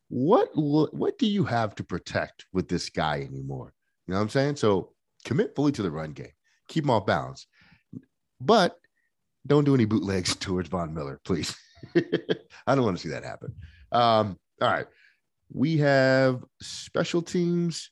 what 0.07 0.47
what 0.53 1.17
do 1.17 1.27
you 1.27 1.43
have 1.43 1.75
to 1.75 1.83
protect 1.83 2.45
with 2.53 2.69
this 2.69 2.89
guy 2.89 3.19
anymore? 3.21 3.73
You 4.09 4.13
know 4.13 4.21
what 4.21 4.23
I'm 4.23 4.29
saying? 4.29 4.55
So 4.55 4.93
commit 5.23 5.53
fully 5.55 5.71
to 5.73 5.83
the 5.83 5.91
run 5.91 6.13
game, 6.13 6.31
keep 6.67 6.83
them 6.83 6.89
off 6.89 7.05
balance. 7.05 7.45
but 8.41 8.75
don't 9.45 9.65
do 9.65 9.75
any 9.75 9.85
bootlegs 9.85 10.35
towards 10.39 10.67
Von 10.67 10.95
Miller, 10.95 11.21
please. 11.23 11.55
I 12.65 12.73
don't 12.73 12.83
want 12.85 12.97
to 12.97 13.03
see 13.03 13.09
that 13.09 13.23
happen. 13.23 13.53
Um, 13.91 14.39
all 14.59 14.67
right. 14.67 14.87
We 15.53 15.77
have 15.77 16.43
special 16.59 17.21
teams. 17.21 17.91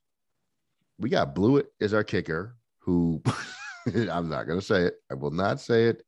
We 0.97 1.11
got 1.11 1.35
Blewitt 1.35 1.67
as 1.79 1.93
our 1.93 2.03
kicker, 2.03 2.55
who 2.79 3.21
I'm 3.95 4.27
not 4.27 4.47
going 4.47 4.59
to 4.59 4.65
say 4.65 4.85
it. 4.85 4.95
I 5.11 5.13
will 5.13 5.29
not 5.29 5.61
say 5.61 5.83
it. 5.85 6.03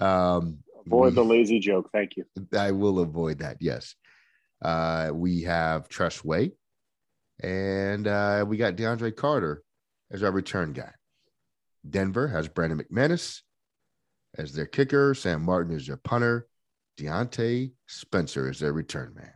Um, 0.00 0.60
Avoid 0.86 1.10
we- 1.10 1.14
the 1.16 1.24
lazy 1.24 1.58
joke. 1.58 1.90
Thank 1.92 2.16
you. 2.16 2.24
I 2.58 2.70
will 2.70 3.00
avoid 3.00 3.40
that. 3.40 3.58
Yes. 3.60 3.96
Uh, 4.62 5.10
we 5.12 5.42
have 5.42 5.90
Tress 5.90 6.24
Way, 6.24 6.52
and 7.42 8.06
uh, 8.06 8.44
we 8.46 8.56
got 8.56 8.76
DeAndre 8.76 9.14
Carter 9.14 9.62
as 10.10 10.22
our 10.22 10.30
return 10.30 10.72
guy. 10.72 10.92
Denver 11.88 12.28
has 12.28 12.48
Brandon 12.48 12.80
McManus 12.80 13.40
as 14.38 14.52
their 14.52 14.66
kicker. 14.66 15.14
Sam 15.14 15.42
Martin 15.42 15.74
is 15.74 15.86
their 15.86 15.96
punter. 15.96 16.46
Diontae 16.98 17.72
Spencer 17.86 18.50
is 18.50 18.60
their 18.60 18.72
return 18.72 19.14
man. 19.14 19.32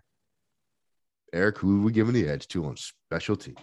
Eric, 1.32 1.58
who 1.58 1.80
are 1.80 1.84
we 1.84 1.92
giving 1.92 2.14
the 2.14 2.28
edge 2.28 2.46
to 2.48 2.64
on 2.66 2.76
special 2.76 3.36
teams? 3.36 3.58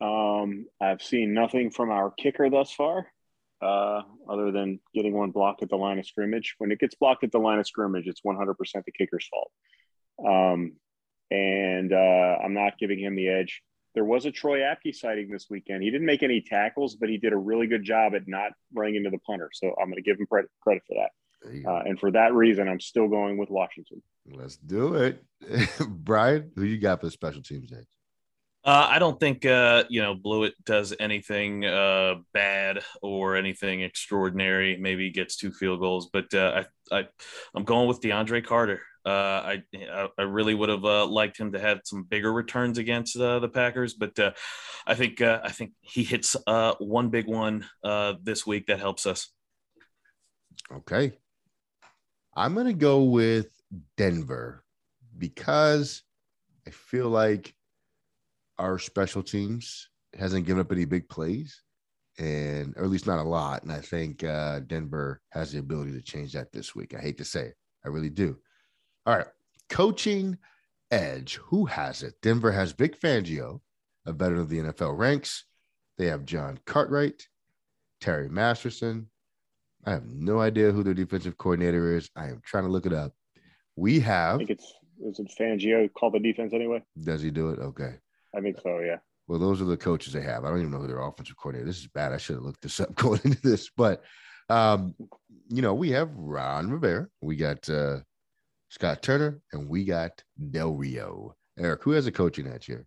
Um, 0.00 0.66
I've 0.80 1.02
seen 1.02 1.34
nothing 1.34 1.70
from 1.70 1.90
our 1.90 2.10
kicker 2.10 2.48
thus 2.48 2.72
far, 2.72 3.06
uh, 3.62 4.02
other 4.28 4.50
than 4.52 4.80
getting 4.94 5.14
one 5.14 5.30
block 5.30 5.58
at 5.62 5.68
the 5.68 5.76
line 5.76 5.98
of 5.98 6.06
scrimmage. 6.06 6.54
When 6.58 6.70
it 6.70 6.78
gets 6.78 6.94
blocked 6.94 7.24
at 7.24 7.32
the 7.32 7.38
line 7.38 7.58
of 7.58 7.66
scrimmage, 7.66 8.06
it's 8.06 8.22
100% 8.22 8.54
the 8.84 8.92
kicker's 8.92 9.28
fault. 9.28 9.50
Um, 10.26 10.76
and 11.30 11.92
uh, 11.92 12.38
I'm 12.44 12.54
not 12.54 12.78
giving 12.78 12.98
him 12.98 13.16
the 13.16 13.28
edge. 13.28 13.62
There 13.94 14.04
was 14.04 14.26
a 14.26 14.30
Troy 14.30 14.58
Apke 14.58 14.94
sighting 14.94 15.30
this 15.30 15.46
weekend. 15.48 15.82
He 15.82 15.90
didn't 15.90 16.06
make 16.06 16.22
any 16.22 16.42
tackles, 16.42 16.96
but 16.96 17.08
he 17.08 17.16
did 17.16 17.32
a 17.32 17.36
really 17.36 17.66
good 17.66 17.82
job 17.82 18.14
at 18.14 18.22
not 18.26 18.52
running 18.74 18.96
into 18.96 19.10
the 19.10 19.18
punter. 19.20 19.48
So 19.54 19.68
I'm 19.80 19.88
going 19.88 19.96
to 19.96 20.02
give 20.02 20.20
him 20.20 20.26
credit, 20.26 20.50
credit 20.60 20.82
for 20.86 20.94
that. 20.96 21.10
There 21.42 21.54
you 21.54 21.62
go. 21.62 21.76
Uh, 21.76 21.82
and 21.86 21.98
for 21.98 22.10
that 22.10 22.34
reason, 22.34 22.68
I'm 22.68 22.80
still 22.80 23.08
going 23.08 23.38
with 23.38 23.48
Washington. 23.48 24.02
Let's 24.30 24.56
do 24.56 24.94
it. 24.96 25.24
Brian, 25.88 26.50
who 26.56 26.64
you 26.64 26.78
got 26.78 27.00
for 27.00 27.06
the 27.06 27.12
special 27.12 27.42
teams 27.42 27.72
edge? 27.72 27.86
Uh, 28.66 28.88
I 28.90 28.98
don't 28.98 29.20
think 29.20 29.46
uh, 29.46 29.84
you 29.88 30.02
know 30.02 30.16
Blewitt 30.16 30.54
does 30.64 30.92
anything 30.98 31.64
uh, 31.64 32.16
bad 32.34 32.82
or 33.00 33.36
anything 33.36 33.82
extraordinary. 33.82 34.76
Maybe 34.76 35.12
gets 35.12 35.36
two 35.36 35.52
field 35.52 35.78
goals, 35.78 36.10
but 36.12 36.34
uh, 36.34 36.64
I, 36.90 36.98
I 36.98 37.08
I'm 37.54 37.62
going 37.62 37.86
with 37.86 38.00
DeAndre 38.00 38.44
Carter. 38.44 38.82
Uh, 39.06 39.56
I 39.70 40.08
I- 40.18 40.22
really 40.22 40.54
would 40.54 40.68
have 40.68 40.84
uh, 40.84 41.06
liked 41.06 41.38
him 41.38 41.52
to 41.52 41.60
have 41.60 41.80
some 41.84 42.02
bigger 42.02 42.32
returns 42.32 42.76
against 42.76 43.16
uh, 43.16 43.38
the 43.38 43.48
Packers, 43.48 43.94
but 43.94 44.18
uh, 44.18 44.32
I 44.84 44.96
think 44.96 45.20
uh, 45.20 45.40
I 45.44 45.52
think 45.52 45.74
he 45.80 46.02
hits 46.02 46.34
one 46.46 47.10
big 47.10 47.28
one 47.28 47.64
this 48.24 48.44
week 48.44 48.66
that 48.66 48.80
helps 48.80 49.06
us. 49.06 49.32
Okay. 50.72 51.12
I'm 52.34 52.54
going 52.54 52.66
to 52.66 52.72
go 52.72 53.04
with 53.04 53.48
Denver 53.96 54.64
because 55.16 56.02
I 56.66 56.70
feel 56.70 57.08
like 57.08 57.54
our 58.58 58.78
special 58.78 59.22
teams 59.22 59.88
hasn't 60.18 60.46
given 60.46 60.60
up 60.60 60.72
any 60.72 60.84
big 60.84 61.08
plays 61.08 61.62
and 62.18 62.74
or 62.76 62.84
at 62.84 62.90
least 62.90 63.06
not 63.06 63.20
a 63.20 63.28
lot 63.28 63.62
and 63.62 63.70
I 63.70 63.80
think 63.80 64.18
Denver 64.18 65.20
has 65.30 65.52
the 65.52 65.60
ability 65.60 65.92
to 65.92 66.02
change 66.02 66.32
that 66.32 66.52
this 66.52 66.74
week. 66.74 66.94
I 66.94 67.00
hate 67.00 67.18
to 67.18 67.24
say 67.24 67.46
it. 67.46 67.56
I 67.84 67.88
really 67.88 68.10
do. 68.10 68.36
All 69.06 69.16
right. 69.16 69.26
Coaching 69.68 70.38
edge. 70.90 71.36
Who 71.36 71.66
has 71.66 72.02
it? 72.02 72.14
Denver 72.22 72.52
has 72.52 72.72
Vic 72.72 73.00
Fangio, 73.00 73.60
a 74.04 74.12
veteran 74.12 74.40
of 74.40 74.48
the 74.48 74.58
NFL 74.58 74.98
ranks. 74.98 75.44
They 75.98 76.06
have 76.06 76.24
John 76.24 76.58
Cartwright, 76.66 77.26
Terry 78.00 78.28
Masterson, 78.28 79.08
I 79.86 79.92
have 79.92 80.06
no 80.06 80.40
idea 80.40 80.72
who 80.72 80.82
their 80.82 80.94
defensive 80.94 81.38
coordinator 81.38 81.96
is. 81.96 82.10
I 82.16 82.26
am 82.26 82.42
trying 82.44 82.64
to 82.64 82.70
look 82.70 82.86
it 82.86 82.92
up. 82.92 83.12
We 83.76 84.00
have. 84.00 84.34
I 84.34 84.38
think 84.38 84.50
it's 84.50 84.72
is 85.04 85.20
it 85.20 85.30
Fangio 85.38 85.92
called 85.92 86.14
the 86.14 86.18
defense 86.18 86.52
anyway? 86.52 86.82
Does 87.04 87.22
he 87.22 87.30
do 87.30 87.50
it? 87.50 87.60
Okay. 87.60 87.94
I 88.34 88.40
think 88.40 88.56
so. 88.62 88.80
Yeah. 88.80 88.96
Well, 89.28 89.38
those 89.38 89.60
are 89.60 89.66
the 89.66 89.76
coaches 89.76 90.12
they 90.12 90.22
have. 90.22 90.44
I 90.44 90.48
don't 90.48 90.58
even 90.58 90.70
know 90.70 90.78
who 90.78 90.86
their 90.88 91.02
offensive 91.02 91.36
coordinator. 91.36 91.66
This 91.66 91.80
is 91.80 91.86
bad. 91.86 92.12
I 92.12 92.16
should 92.16 92.36
have 92.36 92.44
looked 92.44 92.62
this 92.62 92.80
up 92.80 92.94
going 92.96 93.20
into 93.24 93.40
this, 93.42 93.70
but 93.76 94.02
um, 94.48 94.94
you 95.48 95.62
know, 95.62 95.74
we 95.74 95.90
have 95.90 96.10
Ron 96.16 96.70
Rivera, 96.70 97.08
we 97.20 97.36
got 97.36 97.68
uh, 97.68 97.98
Scott 98.68 99.02
Turner, 99.02 99.40
and 99.52 99.68
we 99.68 99.84
got 99.84 100.22
Del 100.50 100.74
Rio. 100.74 101.34
Eric, 101.58 101.82
who 101.82 101.92
has 101.92 102.06
a 102.06 102.12
coaching 102.12 102.46
edge 102.46 102.66
here? 102.66 102.86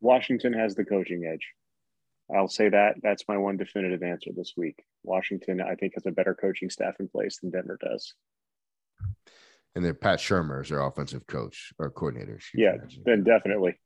Washington 0.00 0.52
has 0.52 0.74
the 0.74 0.84
coaching 0.84 1.24
edge. 1.24 1.46
I'll 2.34 2.48
say 2.48 2.68
that. 2.68 2.96
That's 3.02 3.24
my 3.28 3.36
one 3.36 3.56
definitive 3.56 4.02
answer 4.02 4.30
this 4.34 4.52
week. 4.56 4.82
Washington, 5.02 5.60
I 5.60 5.74
think, 5.74 5.94
has 5.94 6.06
a 6.06 6.12
better 6.12 6.34
coaching 6.34 6.70
staff 6.70 6.94
in 7.00 7.08
place 7.08 7.38
than 7.40 7.50
Denver 7.50 7.78
does. 7.82 8.14
And 9.74 9.84
then 9.84 9.94
Pat 9.94 10.18
Shurmur 10.18 10.62
is 10.62 10.68
their 10.68 10.80
offensive 10.80 11.26
coach 11.26 11.72
or 11.78 11.90
coordinator. 11.90 12.38
Yeah, 12.54 12.76
then 13.04 13.24
definitely. 13.24 13.78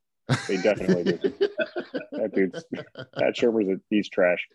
They 0.48 0.56
definitely 0.56 1.04
do. 1.04 1.18
That 2.12 2.32
dude's 2.34 2.64
Pat 3.18 3.34
Shurmur's 3.36 3.68
a, 3.68 3.80
he's 3.90 4.08
trash. 4.08 4.46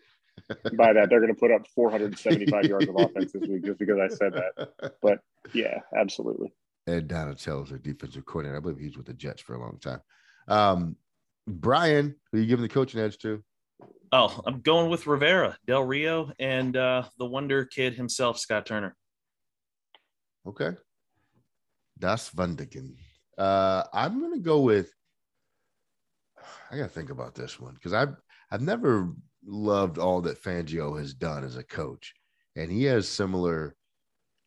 By 0.48 0.92
that, 0.92 1.08
they're 1.10 1.20
going 1.20 1.34
to 1.34 1.38
put 1.38 1.50
up 1.50 1.66
475 1.74 2.64
yards 2.64 2.88
of 2.88 2.96
offense 2.96 3.32
this 3.32 3.48
week 3.48 3.64
just 3.64 3.78
because 3.78 3.98
I 3.98 4.08
said 4.08 4.32
that. 4.34 4.92
But 5.02 5.20
yeah, 5.52 5.80
absolutely. 5.96 6.52
Ed 6.86 7.08
Donatello 7.08 7.62
is 7.62 7.70
their 7.70 7.78
defensive 7.78 8.24
coordinator. 8.24 8.56
I 8.56 8.60
believe 8.60 8.78
he's 8.78 8.96
with 8.96 9.06
the 9.06 9.14
Jets 9.14 9.42
for 9.42 9.54
a 9.54 9.60
long 9.60 9.78
time. 9.80 10.00
Um, 10.48 10.96
Brian, 11.46 12.16
who 12.30 12.38
are 12.38 12.40
you 12.40 12.46
giving 12.46 12.62
the 12.62 12.68
coaching 12.68 13.00
edge 13.00 13.18
to? 13.18 13.42
Oh, 14.12 14.40
I'm 14.44 14.60
going 14.60 14.90
with 14.90 15.06
Rivera, 15.06 15.56
Del 15.66 15.84
Rio, 15.84 16.32
and 16.38 16.76
uh, 16.76 17.04
the 17.18 17.26
Wonder 17.26 17.64
Kid 17.64 17.94
himself, 17.94 18.38
Scott 18.38 18.66
Turner. 18.66 18.96
Okay. 20.46 20.72
Das 21.98 22.30
Vandigen. 22.30 22.96
Uh, 23.38 23.84
I'm 23.92 24.20
gonna 24.20 24.38
go 24.38 24.60
with. 24.60 24.92
I 26.70 26.76
gotta 26.76 26.88
think 26.88 27.10
about 27.10 27.34
this 27.34 27.60
one 27.60 27.74
because 27.74 27.92
I've 27.92 28.16
I've 28.50 28.62
never 28.62 29.12
loved 29.44 29.98
all 29.98 30.20
that 30.22 30.42
Fangio 30.42 30.98
has 30.98 31.14
done 31.14 31.44
as 31.44 31.56
a 31.56 31.62
coach, 31.62 32.14
and 32.56 32.70
he 32.70 32.84
has 32.84 33.08
similar 33.08 33.76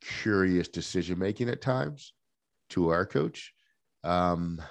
curious 0.02 0.68
decision 0.68 1.18
making 1.18 1.50
at 1.50 1.62
times 1.62 2.14
to 2.70 2.89
our 2.89 3.06
coach. 3.06 3.54
Um, 4.04 4.62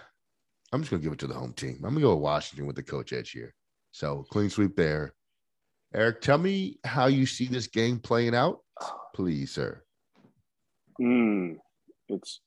I'm 0.73 0.81
just 0.81 0.91
gonna 0.91 1.03
give 1.03 1.13
it 1.13 1.19
to 1.21 1.27
the 1.27 1.35
home 1.35 1.53
team. 1.53 1.77
I'm 1.85 1.95
gonna 1.95 2.01
go 2.01 2.15
with 2.15 2.23
Washington 2.23 2.67
with 2.67 2.77
the 2.77 2.83
coach 2.83 3.13
edge 3.13 3.31
here. 3.31 3.55
So 3.93 4.25
clean 4.31 4.51
sweep 4.51 4.77
there. 4.77 5.15
Eric, 5.95 6.23
tell 6.23 6.39
me 6.39 6.79
how 6.85 7.07
you 7.07 7.27
see 7.27 7.47
this 7.47 7.67
game 7.67 7.99
playing 7.99 8.35
out, 8.35 8.61
please, 9.15 9.51
sir. 9.51 9.83
Mm, 11.01 11.57
it's 12.09 12.41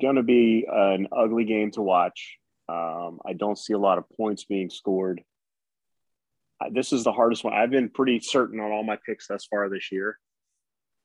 going 0.00 0.16
to 0.16 0.22
be 0.22 0.66
an 0.68 1.06
ugly 1.12 1.44
game 1.44 1.70
to 1.72 1.82
watch. 1.82 2.38
Um, 2.68 3.20
I 3.24 3.34
don't 3.34 3.58
see 3.58 3.72
a 3.72 3.78
lot 3.78 3.98
of 3.98 4.04
points 4.16 4.44
being 4.44 4.68
scored. 4.68 5.22
This 6.70 6.92
is 6.92 7.04
the 7.04 7.12
hardest 7.12 7.44
one. 7.44 7.54
I've 7.54 7.70
been 7.70 7.88
pretty 7.88 8.20
certain 8.20 8.60
on 8.60 8.70
all 8.70 8.82
my 8.82 8.98
picks 9.06 9.28
thus 9.28 9.46
far 9.46 9.68
this 9.68 9.90
year. 9.90 10.18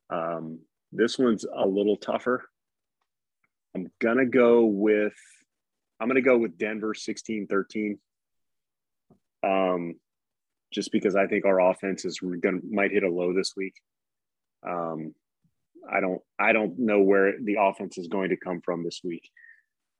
Um, 0.10 0.60
this 0.92 1.18
one's 1.18 1.46
a 1.46 1.66
little 1.66 1.98
tougher. 1.98 2.44
I'm 3.76 3.92
gonna 4.00 4.26
go 4.26 4.66
with 4.66 5.14
I'm 6.00 6.08
gonna 6.08 6.22
go 6.22 6.38
with 6.38 6.58
Denver 6.58 6.94
16-13. 6.94 7.98
Um, 9.44 9.96
just 10.74 10.92
because 10.92 11.16
I 11.16 11.28
think 11.28 11.46
our 11.46 11.60
offense 11.60 12.06
is 12.06 12.20
gonna 12.20 12.60
might 12.70 12.92
hit 12.92 13.04
a 13.04 13.10
low 13.10 13.34
this 13.34 13.54
week. 13.56 13.74
Um, 14.68 15.14
I 15.90 16.00
don't 16.00 16.22
I 16.40 16.54
don't 16.54 16.78
know 16.80 17.02
where 17.02 17.34
the 17.42 17.58
offense 17.60 17.98
is 17.98 18.08
going 18.08 18.30
to 18.30 18.38
come 18.38 18.62
from 18.62 18.84
this 18.84 19.02
week. 19.04 19.30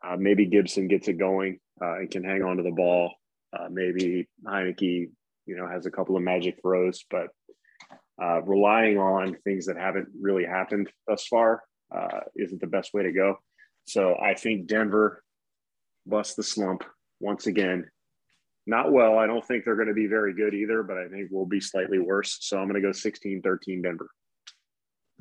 Uh, 0.06 0.16
maybe 0.18 0.46
Gibson 0.46 0.88
gets 0.88 1.08
it 1.08 1.14
going 1.14 1.60
uh, 1.82 1.98
and 1.98 2.12
can 2.12 2.24
hang 2.24 2.44
on 2.44 2.58
to 2.58 2.64
the 2.64 2.72
ball. 2.72 3.14
Uh, 3.58 3.68
maybe 3.72 4.28
Heinicke, 4.46 5.10
you 5.48 5.56
know, 5.56 5.68
has 5.68 5.86
a 5.86 5.92
couple 5.92 6.16
of 6.16 6.24
magic 6.24 6.60
throws, 6.62 7.06
but 7.10 7.28
uh, 8.22 8.42
relying 8.44 8.98
on 8.98 9.36
things 9.44 9.66
that 9.68 9.78
haven't 9.78 10.08
really 10.20 10.46
happened 10.46 10.90
thus 11.08 11.26
far 11.28 11.64
uh, 11.96 12.20
isn't 12.36 12.62
the 12.62 12.68
best 12.68 12.94
way 12.94 13.04
to 13.04 13.12
go. 13.12 13.38
So 13.86 14.16
I 14.16 14.34
think 14.34 14.68
Denver 14.68 15.24
busts 16.06 16.36
the 16.36 16.44
slump 16.44 16.84
once 17.20 17.48
again. 17.48 17.90
Not 18.66 18.92
well. 18.92 19.18
I 19.18 19.28
don't 19.28 19.46
think 19.46 19.64
they're 19.64 19.76
going 19.76 19.88
to 19.88 19.94
be 19.94 20.08
very 20.08 20.34
good 20.34 20.54
either, 20.54 20.84
but 20.84 20.98
I 20.98 21.08
think 21.08 21.30
we'll 21.32 21.46
be 21.46 21.62
slightly 21.62 22.00
worse. 22.00 22.38
So 22.42 22.58
I'm 22.58 22.68
going 22.68 22.82
to 22.82 22.86
go 22.86 22.92
16 22.92 23.42
13 23.42 23.82
Denver. 23.82 24.10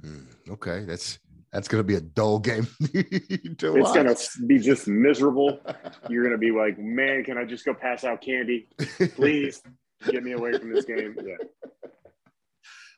Hmm, 0.01 0.25
okay, 0.51 0.85
that's 0.85 1.19
that's 1.53 1.69
gonna 1.69 1.85
be 1.85 1.95
a 1.95 2.01
dull 2.01 2.39
game 2.39 2.67
to 2.93 3.77
It's 3.77 3.93
going 3.93 4.15
to 4.15 4.47
be 4.47 4.59
just 4.59 4.89
miserable. 4.89 5.61
You're 6.09 6.23
going 6.23 6.33
to 6.33 6.39
be 6.39 6.51
like, 6.51 6.79
man, 6.79 7.25
can 7.25 7.39
I 7.39 7.45
just 7.45 7.65
go 7.65 7.73
pass 7.73 8.05
out 8.05 8.21
candy? 8.21 8.69
Please 9.15 9.63
get 10.05 10.23
me 10.23 10.33
away 10.33 10.59
from 10.59 10.73
this 10.73 10.85
game. 10.85 11.17
Yeah. 11.25 11.37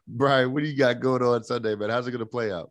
Brian, 0.09 0.53
what 0.53 0.63
do 0.63 0.69
you 0.69 0.77
got 0.77 1.01
going 1.01 1.23
on 1.23 1.45
Sunday, 1.45 1.75
man? 1.75 1.91
How's 1.91 2.07
it 2.07 2.13
gonna 2.13 2.27
play 2.27 2.51
out? 2.51 2.71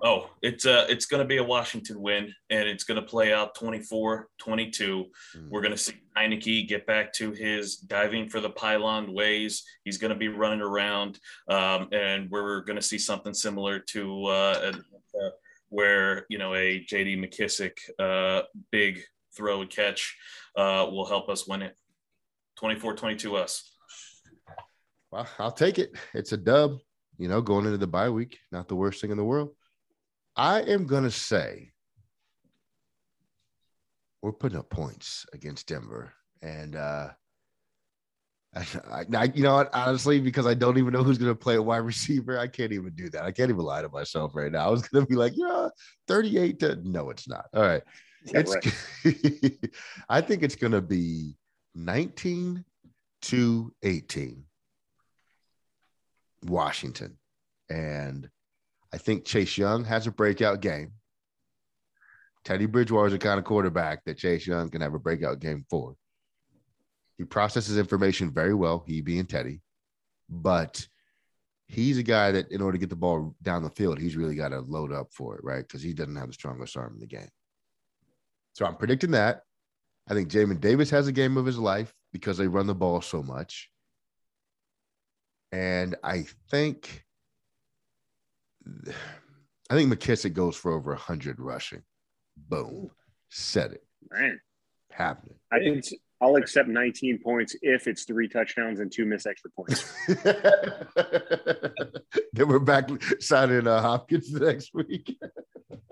Oh, 0.00 0.28
it's 0.42 0.66
uh 0.66 0.84
it's 0.90 1.06
going 1.06 1.22
to 1.22 1.26
be 1.26 1.38
a 1.38 1.42
Washington 1.42 2.02
win 2.02 2.32
and 2.50 2.68
it's 2.68 2.84
going 2.84 3.00
to 3.00 3.06
play 3.06 3.32
out 3.32 3.56
24-22. 3.56 4.26
Mm. 4.38 5.06
We're 5.48 5.62
going 5.62 5.72
to 5.72 5.78
see 5.78 5.94
Heinicke 6.14 6.68
get 6.68 6.86
back 6.86 7.14
to 7.14 7.32
his 7.32 7.76
diving 7.76 8.28
for 8.28 8.40
the 8.40 8.50
pylon 8.50 9.14
ways. 9.14 9.64
He's 9.84 9.96
going 9.96 10.12
to 10.12 10.18
be 10.18 10.28
running 10.28 10.60
around 10.60 11.18
um, 11.48 11.88
and 11.92 12.30
we're 12.30 12.60
going 12.60 12.76
to 12.76 12.82
see 12.82 12.98
something 12.98 13.32
similar 13.32 13.78
to 13.78 14.26
uh, 14.26 14.72
uh, 15.18 15.30
where, 15.70 16.26
you 16.28 16.36
know, 16.36 16.54
a 16.54 16.84
JD 16.84 17.18
McKissic 17.18 17.72
uh, 17.98 18.42
big 18.70 19.00
throw 19.34 19.62
and 19.62 19.70
catch 19.70 20.14
uh, 20.56 20.86
will 20.90 21.06
help 21.06 21.30
us 21.30 21.48
win 21.48 21.62
it. 21.62 21.74
24-22 22.60 23.34
us. 23.34 23.70
Well, 25.10 25.28
I'll 25.38 25.52
take 25.52 25.78
it. 25.78 25.92
It's 26.14 26.32
a 26.32 26.36
dub, 26.36 26.78
you 27.18 27.28
know, 27.28 27.40
going 27.40 27.66
into 27.66 27.78
the 27.78 27.86
bye 27.86 28.10
week. 28.10 28.38
Not 28.50 28.68
the 28.68 28.76
worst 28.76 29.00
thing 29.00 29.10
in 29.10 29.16
the 29.16 29.24
world. 29.24 29.50
I 30.36 30.62
am 30.62 30.86
going 30.86 31.04
to 31.04 31.10
say 31.10 31.72
we're 34.22 34.32
putting 34.32 34.58
up 34.58 34.68
points 34.70 35.24
against 35.32 35.68
Denver. 35.68 36.12
And, 36.42 36.76
uh, 36.76 37.10
I, 38.54 39.04
I, 39.14 39.24
you 39.34 39.42
know, 39.42 39.66
honestly, 39.72 40.20
because 40.20 40.46
I 40.46 40.54
don't 40.54 40.78
even 40.78 40.92
know 40.92 41.02
who's 41.02 41.18
going 41.18 41.30
to 41.30 41.38
play 41.38 41.56
a 41.56 41.62
wide 41.62 41.78
receiver, 41.78 42.38
I 42.38 42.46
can't 42.46 42.72
even 42.72 42.92
do 42.94 43.08
that. 43.10 43.24
I 43.24 43.32
can't 43.32 43.50
even 43.50 43.62
lie 43.62 43.82
to 43.82 43.88
myself 43.88 44.34
right 44.34 44.50
now. 44.50 44.66
I 44.66 44.70
was 44.70 44.82
going 44.82 45.04
to 45.04 45.08
be 45.08 45.16
like, 45.16 45.32
yeah, 45.36 45.68
38 46.08 46.58
to 46.60 46.76
no, 46.82 47.10
it's 47.10 47.28
not. 47.28 47.46
All 47.54 47.62
right. 47.62 47.82
It's, 48.24 48.54
right. 49.04 49.70
I 50.08 50.20
think 50.20 50.42
it's 50.42 50.56
going 50.56 50.72
to 50.72 50.80
be 50.80 51.36
19 51.76 52.64
to 53.22 53.72
18, 53.82 54.44
Washington. 56.44 57.18
And 57.68 58.30
I 58.92 58.98
think 58.98 59.24
Chase 59.24 59.58
Young 59.58 59.84
has 59.84 60.06
a 60.06 60.10
breakout 60.10 60.60
game. 60.60 60.92
Teddy 62.44 62.66
Bridgewater 62.66 63.08
is 63.08 63.12
the 63.12 63.18
kind 63.18 63.38
of 63.38 63.44
quarterback 63.44 64.04
that 64.04 64.16
Chase 64.16 64.46
Young 64.46 64.70
can 64.70 64.80
have 64.80 64.94
a 64.94 64.98
breakout 64.98 65.40
game 65.40 65.66
for. 65.68 65.96
He 67.18 67.24
processes 67.24 67.76
information 67.76 68.32
very 68.32 68.54
well, 68.54 68.84
he 68.86 69.00
being 69.00 69.26
Teddy, 69.26 69.60
but 70.30 70.86
he's 71.66 71.98
a 71.98 72.02
guy 72.02 72.30
that, 72.30 72.52
in 72.52 72.62
order 72.62 72.76
to 72.76 72.80
get 72.80 72.90
the 72.90 72.96
ball 72.96 73.34
down 73.42 73.62
the 73.62 73.70
field, 73.70 73.98
he's 73.98 74.16
really 74.16 74.36
got 74.36 74.48
to 74.50 74.60
load 74.60 74.92
up 74.92 75.08
for 75.12 75.36
it, 75.36 75.44
right? 75.44 75.66
Because 75.66 75.82
he 75.82 75.92
doesn't 75.92 76.16
have 76.16 76.28
the 76.28 76.34
strongest 76.34 76.76
arm 76.76 76.94
in 76.94 77.00
the 77.00 77.06
game. 77.06 77.28
So 78.52 78.64
I'm 78.64 78.76
predicting 78.76 79.10
that. 79.10 79.42
I 80.08 80.14
think 80.14 80.30
Jamin 80.30 80.60
Davis 80.60 80.90
has 80.90 81.08
a 81.08 81.12
game 81.12 81.36
of 81.36 81.46
his 81.46 81.58
life 81.58 81.92
because 82.12 82.38
they 82.38 82.46
run 82.46 82.66
the 82.66 82.74
ball 82.74 83.00
so 83.00 83.22
much. 83.22 83.70
And 85.52 85.96
I 86.02 86.26
think 86.50 87.04
I 89.70 89.74
think 89.74 89.92
McKissic 89.92 90.32
goes 90.32 90.56
for 90.56 90.72
over 90.72 90.92
100 90.92 91.40
rushing. 91.40 91.82
Boom. 92.36 92.90
Said 93.30 93.72
it. 93.72 93.84
Man. 94.10 94.40
Happening. 94.92 95.36
I 95.52 95.58
think 95.58 95.84
I'll 96.20 96.36
accept 96.36 96.68
19 96.68 97.18
points 97.18 97.56
if 97.62 97.86
it's 97.86 98.04
three 98.04 98.28
touchdowns 98.28 98.80
and 98.80 98.90
two 98.90 99.04
missed 99.04 99.26
extra 99.26 99.50
points. 99.50 99.92
then 102.32 102.48
we're 102.48 102.58
back 102.58 102.88
signing 103.20 103.66
uh, 103.66 103.82
Hopkins 103.82 104.32
next 104.32 104.72
week. 104.72 105.18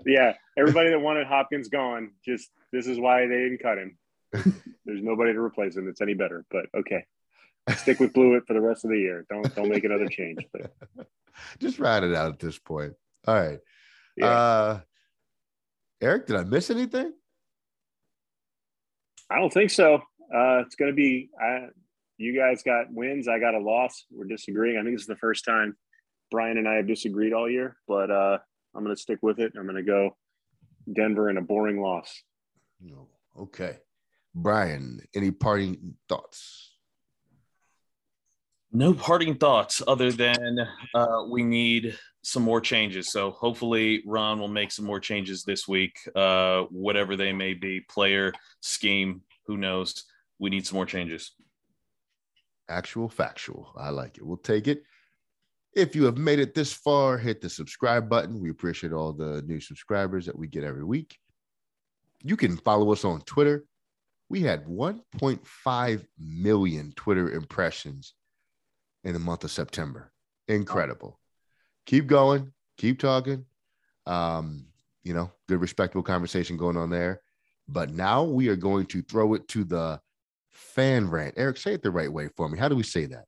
yeah. 0.05 0.33
Everybody 0.57 0.89
that 0.89 0.99
wanted 0.99 1.27
Hopkins 1.27 1.67
gone, 1.67 2.11
just 2.23 2.49
this 2.71 2.87
is 2.87 2.99
why 2.99 3.27
they 3.27 3.35
didn't 3.35 3.61
cut 3.61 3.77
him. 3.77 3.97
There's 4.85 5.01
nobody 5.01 5.33
to 5.33 5.39
replace 5.39 5.75
him 5.75 5.85
that's 5.85 6.01
any 6.01 6.13
better. 6.13 6.45
But 6.49 6.65
okay. 6.77 7.05
Stick 7.77 7.99
with 7.99 8.13
Blewitt 8.13 8.45
for 8.45 8.53
the 8.53 8.61
rest 8.61 8.85
of 8.85 8.91
the 8.91 8.99
year. 8.99 9.25
Don't 9.29 9.55
don't 9.55 9.69
make 9.69 9.83
another 9.83 10.07
change. 10.07 10.45
But 10.53 10.71
just 11.59 11.79
ride 11.79 12.03
it 12.03 12.13
out 12.13 12.31
at 12.31 12.39
this 12.39 12.59
point. 12.59 12.93
All 13.27 13.35
right. 13.35 13.59
Yeah. 14.15 14.27
Uh, 14.27 14.79
Eric, 16.01 16.27
did 16.27 16.35
I 16.35 16.43
miss 16.43 16.69
anything? 16.69 17.11
I 19.29 19.39
don't 19.39 19.51
think 19.51 19.71
so. 19.71 19.95
Uh, 19.95 20.61
it's 20.65 20.75
going 20.75 20.91
to 20.91 20.95
be. 20.95 21.29
I, 21.41 21.67
you 22.17 22.37
guys 22.37 22.63
got 22.63 22.91
wins. 22.91 23.27
I 23.27 23.39
got 23.39 23.55
a 23.55 23.59
loss. 23.59 24.05
We're 24.11 24.25
disagreeing. 24.25 24.77
I 24.77 24.83
think 24.83 24.95
this 24.95 25.01
is 25.01 25.07
the 25.07 25.15
first 25.17 25.43
time 25.43 25.75
Brian 26.31 26.57
and 26.57 26.67
I 26.67 26.75
have 26.75 26.87
disagreed 26.87 27.33
all 27.33 27.49
year, 27.49 27.77
but 27.87 28.11
uh, 28.11 28.37
I'm 28.75 28.83
going 28.83 28.95
to 28.95 29.01
stick 29.01 29.19
with 29.21 29.39
it. 29.39 29.53
I'm 29.57 29.63
going 29.63 29.75
to 29.75 29.83
go 29.83 30.15
Denver 30.91 31.29
in 31.29 31.37
a 31.37 31.41
boring 31.41 31.81
loss. 31.81 32.21
No. 32.81 33.07
Okay. 33.37 33.77
Brian, 34.35 34.99
any 35.15 35.31
parting 35.31 35.95
thoughts? 36.09 36.73
No 38.73 38.93
parting 38.93 39.35
thoughts 39.35 39.81
other 39.87 40.11
than 40.11 40.59
uh, 40.93 41.23
we 41.29 41.41
need 41.41 41.97
some 42.21 42.43
more 42.43 42.59
changes. 42.59 43.09
So 43.09 43.31
hopefully 43.31 44.03
Ron 44.05 44.37
will 44.39 44.49
make 44.49 44.71
some 44.71 44.83
more 44.83 44.99
changes 44.99 45.43
this 45.43 45.67
week, 45.67 45.97
uh, 46.15 46.63
whatever 46.63 47.15
they 47.15 47.31
may 47.31 47.53
be, 47.53 47.79
player, 47.79 48.33
scheme, 48.59 49.21
who 49.45 49.55
knows. 49.55 50.03
We 50.37 50.49
need 50.49 50.67
some 50.67 50.75
more 50.75 50.85
changes. 50.85 51.31
Actual 52.67 53.07
factual. 53.07 53.71
I 53.77 53.91
like 53.91 54.17
it. 54.17 54.25
We'll 54.25 54.37
take 54.37 54.67
it. 54.67 54.83
If 55.73 55.95
you 55.95 56.03
have 56.05 56.17
made 56.17 56.39
it 56.39 56.53
this 56.53 56.73
far, 56.73 57.17
hit 57.17 57.39
the 57.39 57.49
subscribe 57.49 58.09
button. 58.09 58.41
We 58.41 58.49
appreciate 58.49 58.91
all 58.91 59.13
the 59.13 59.41
new 59.43 59.61
subscribers 59.61 60.25
that 60.25 60.37
we 60.37 60.47
get 60.47 60.65
every 60.65 60.83
week. 60.83 61.17
You 62.23 62.35
can 62.35 62.57
follow 62.57 62.91
us 62.91 63.05
on 63.05 63.21
Twitter. 63.21 63.65
We 64.29 64.41
had 64.41 64.65
1.5 64.65 66.05
million 66.17 66.93
Twitter 66.95 67.31
impressions 67.31 68.13
in 69.03 69.13
the 69.13 69.19
month 69.19 69.43
of 69.43 69.51
September. 69.51 70.11
Incredible. 70.47 71.19
Keep 71.85 72.07
going, 72.07 72.51
keep 72.77 72.99
talking. 72.99 73.45
Um, 74.05 74.65
you 75.03 75.13
know, 75.13 75.31
good, 75.47 75.61
respectable 75.61 76.03
conversation 76.03 76.57
going 76.57 76.77
on 76.77 76.89
there. 76.89 77.21
But 77.67 77.91
now 77.91 78.23
we 78.23 78.49
are 78.49 78.55
going 78.55 78.87
to 78.87 79.01
throw 79.03 79.33
it 79.35 79.47
to 79.49 79.63
the 79.63 79.99
fan 80.51 81.09
rant. 81.09 81.35
Eric, 81.37 81.57
say 81.57 81.73
it 81.73 81.83
the 81.83 81.91
right 81.91 82.11
way 82.11 82.29
for 82.35 82.49
me. 82.49 82.57
How 82.57 82.67
do 82.67 82.75
we 82.75 82.83
say 82.83 83.05
that? 83.05 83.25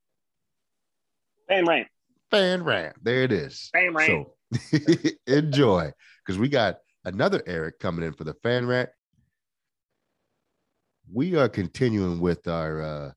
Fan 1.48 1.66
rant. 1.66 1.88
Fan 2.30 2.64
rant. 2.64 2.95
There 3.04 3.24
it 3.24 3.32
is. 3.32 3.70
Fan 3.74 3.93
rant. 3.93 4.08
So 4.08 4.34
enjoy 5.28 5.91
because 6.26 6.39
we 6.39 6.50
got 6.50 6.78
another 7.06 7.41
Eric 7.45 7.80
coming 7.80 8.06
in 8.06 8.14
for 8.14 8.24
the 8.24 8.34
fan 8.43 8.66
rant. 8.66 8.89
We 11.12 11.36
are 11.36 11.49
continuing 11.49 12.20
with 12.20 12.47
our 12.47 12.82
uh, 12.82 13.12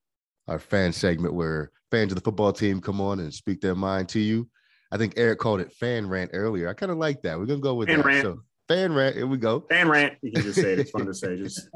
our 0.48 0.58
fan 0.58 0.92
segment 0.92 1.34
where 1.34 1.70
fans 1.90 2.12
of 2.12 2.16
the 2.16 2.24
football 2.24 2.52
team 2.52 2.80
come 2.80 3.00
on 3.00 3.20
and 3.20 3.32
speak 3.32 3.60
their 3.60 3.74
mind 3.74 4.08
to 4.10 4.20
you. 4.20 4.48
I 4.92 4.96
think 4.96 5.14
Eric 5.16 5.38
called 5.38 5.60
it 5.60 5.72
fan 5.72 6.08
rant 6.08 6.30
earlier. 6.32 6.68
I 6.68 6.74
kind 6.74 6.92
of 6.92 6.98
like 6.98 7.22
that. 7.22 7.38
We're 7.38 7.46
gonna 7.46 7.60
go 7.60 7.74
with 7.74 7.88
fan 7.88 7.98
that. 7.98 8.06
Rant. 8.06 8.22
So 8.22 8.40
fan 8.68 8.92
rant. 8.92 9.16
Here 9.16 9.26
we 9.26 9.36
go. 9.38 9.64
Fan 9.68 9.88
rant. 9.88 10.14
You 10.22 10.32
can 10.32 10.42
just 10.42 10.60
say 10.60 10.72
it. 10.72 10.78
It's 10.80 10.90
fun 10.90 11.06
to 11.06 11.14
say. 11.14 11.36
Just 11.40 11.68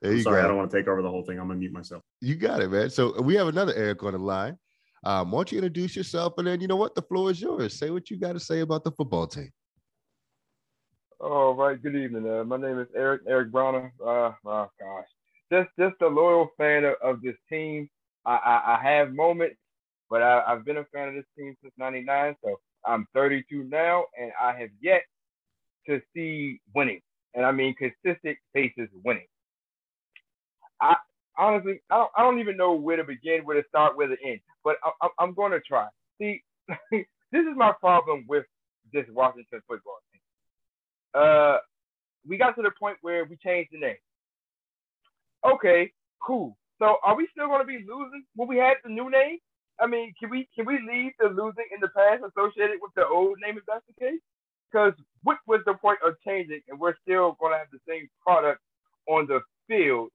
there 0.00 0.14
you 0.14 0.22
sorry, 0.22 0.40
go. 0.40 0.46
I 0.46 0.48
don't 0.48 0.56
want 0.56 0.70
to 0.70 0.76
take 0.76 0.88
over 0.88 1.02
the 1.02 1.10
whole 1.10 1.24
thing. 1.24 1.38
I'm 1.38 1.48
gonna 1.48 1.58
mute 1.58 1.72
myself. 1.72 2.02
You 2.20 2.36
got 2.36 2.62
it, 2.62 2.70
man. 2.70 2.90
So 2.90 3.20
we 3.20 3.34
have 3.34 3.48
another 3.48 3.74
Eric 3.74 4.02
on 4.02 4.12
the 4.12 4.18
line. 4.18 4.56
Um, 5.04 5.30
why 5.30 5.38
don't 5.38 5.52
you 5.52 5.58
introduce 5.58 5.96
yourself 5.96 6.34
and 6.38 6.46
then 6.46 6.60
you 6.60 6.68
know 6.68 6.76
what? 6.76 6.94
The 6.94 7.02
floor 7.02 7.30
is 7.30 7.40
yours. 7.40 7.74
Say 7.78 7.90
what 7.90 8.08
you 8.10 8.18
got 8.18 8.32
to 8.34 8.40
say 8.40 8.60
about 8.60 8.84
the 8.84 8.92
football 8.92 9.26
team. 9.26 9.50
All 11.22 11.54
right. 11.54 11.80
Good 11.80 11.94
evening. 11.94 12.28
Uh, 12.28 12.42
my 12.42 12.56
name 12.56 12.80
is 12.80 12.88
Eric 12.96 13.22
Eric 13.28 13.52
Browner. 13.52 13.92
Uh, 14.04 14.32
oh 14.44 14.68
gosh, 14.80 15.06
just 15.52 15.70
just 15.78 15.94
a 16.02 16.08
loyal 16.08 16.50
fan 16.58 16.84
of, 16.84 16.94
of 17.00 17.22
this 17.22 17.36
team. 17.48 17.88
I, 18.26 18.32
I, 18.34 18.76
I 18.76 18.80
have 18.82 19.12
moments, 19.14 19.54
but 20.10 20.20
I, 20.20 20.42
have 20.48 20.64
been 20.64 20.78
a 20.78 20.84
fan 20.92 21.10
of 21.10 21.14
this 21.14 21.24
team 21.38 21.56
since 21.62 21.72
'99. 21.78 22.34
So 22.44 22.58
I'm 22.84 23.06
32 23.14 23.64
now, 23.70 24.06
and 24.20 24.32
I 24.42 24.58
have 24.58 24.70
yet 24.80 25.02
to 25.88 26.00
see 26.12 26.60
winning, 26.74 27.00
and 27.34 27.46
I 27.46 27.52
mean 27.52 27.76
consistent 27.76 28.36
faces 28.52 28.88
winning. 29.04 29.28
I 30.80 30.96
honestly, 31.38 31.82
I 31.88 31.98
don't, 31.98 32.10
I 32.16 32.22
don't 32.22 32.40
even 32.40 32.56
know 32.56 32.74
where 32.74 32.96
to 32.96 33.04
begin, 33.04 33.42
where 33.44 33.62
to 33.62 33.68
start, 33.68 33.96
where 33.96 34.08
to 34.08 34.16
end, 34.26 34.40
but 34.64 34.76
I, 35.02 35.08
I'm 35.20 35.34
going 35.34 35.52
to 35.52 35.60
try. 35.60 35.86
See, 36.20 36.42
this 36.90 37.04
is 37.32 37.56
my 37.56 37.72
problem 37.80 38.24
with 38.28 38.44
this 38.92 39.06
Washington 39.12 39.62
football. 39.68 39.98
Uh, 41.14 41.58
we 42.26 42.38
got 42.38 42.54
to 42.56 42.62
the 42.62 42.70
point 42.78 42.98
where 43.02 43.24
we 43.24 43.36
changed 43.36 43.70
the 43.72 43.78
name. 43.78 43.96
Okay, 45.44 45.92
cool. 46.24 46.56
So 46.78 46.96
are 47.04 47.16
we 47.16 47.28
still 47.32 47.48
going 47.48 47.60
to 47.60 47.66
be 47.66 47.84
losing 47.88 48.24
when 48.36 48.48
we 48.48 48.56
had 48.58 48.74
the 48.84 48.90
new 48.90 49.10
name? 49.10 49.38
I 49.80 49.86
mean, 49.86 50.14
can 50.18 50.30
we 50.30 50.48
can 50.54 50.66
we 50.66 50.78
leave 50.80 51.12
the 51.18 51.28
losing 51.28 51.66
in 51.74 51.80
the 51.80 51.88
past 51.88 52.22
associated 52.22 52.78
with 52.80 52.92
the 52.94 53.06
old 53.06 53.38
name 53.44 53.58
if 53.58 53.64
that's 53.66 53.84
the 53.86 53.94
case? 54.04 54.20
Because 54.70 54.92
what 55.22 55.38
was 55.46 55.60
the 55.66 55.74
point 55.74 55.98
of 56.06 56.14
changing 56.26 56.60
and 56.68 56.78
we're 56.78 56.94
still 57.02 57.36
going 57.40 57.52
to 57.52 57.58
have 57.58 57.70
the 57.72 57.80
same 57.88 58.08
product 58.24 58.60
on 59.08 59.26
the 59.26 59.40
field 59.68 60.10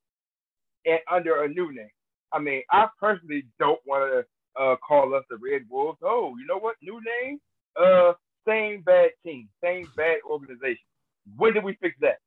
and 0.85 0.99
under 1.11 1.43
a 1.43 1.47
new 1.49 1.73
name? 1.73 1.89
I 2.33 2.39
mean, 2.39 2.61
I 2.71 2.87
personally 2.99 3.45
don't 3.59 3.79
want 3.85 4.03
to 4.11 4.61
uh, 4.61 4.75
call 4.77 5.13
us 5.15 5.23
the 5.29 5.37
Red 5.37 5.63
Wolves. 5.69 5.99
Oh, 6.03 6.35
you 6.39 6.45
know 6.47 6.59
what? 6.59 6.75
New 6.81 6.99
name, 7.23 7.39
uh, 7.79 8.13
same 8.47 8.81
bad 8.81 9.09
team, 9.25 9.49
same 9.63 9.89
bad 9.95 10.17
organization. 10.29 10.85
When 11.35 11.53
did 11.53 11.63
we 11.63 11.77
fix 11.81 11.95
that? 12.01 12.19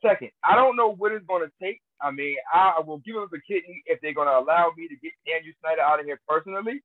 Second, 0.00 0.30
I 0.44 0.54
don't 0.54 0.76
know 0.76 0.94
what 0.94 1.12
it's 1.12 1.26
going 1.26 1.44
to 1.44 1.52
take 1.60 1.80
I 2.00 2.10
mean, 2.10 2.36
I 2.52 2.80
will 2.86 2.98
give 2.98 3.14
them 3.14 3.28
the 3.30 3.42
kidney 3.42 3.82
if 3.86 4.00
they're 4.00 4.14
going 4.14 4.30
to 4.30 4.38
allow 4.38 4.70
me 4.76 4.86
to 4.86 4.96
get 5.02 5.12
Daniel 5.26 5.54
Snyder 5.60 5.82
out 5.82 6.00
of 6.00 6.06
here 6.06 6.20
personally. 6.28 6.82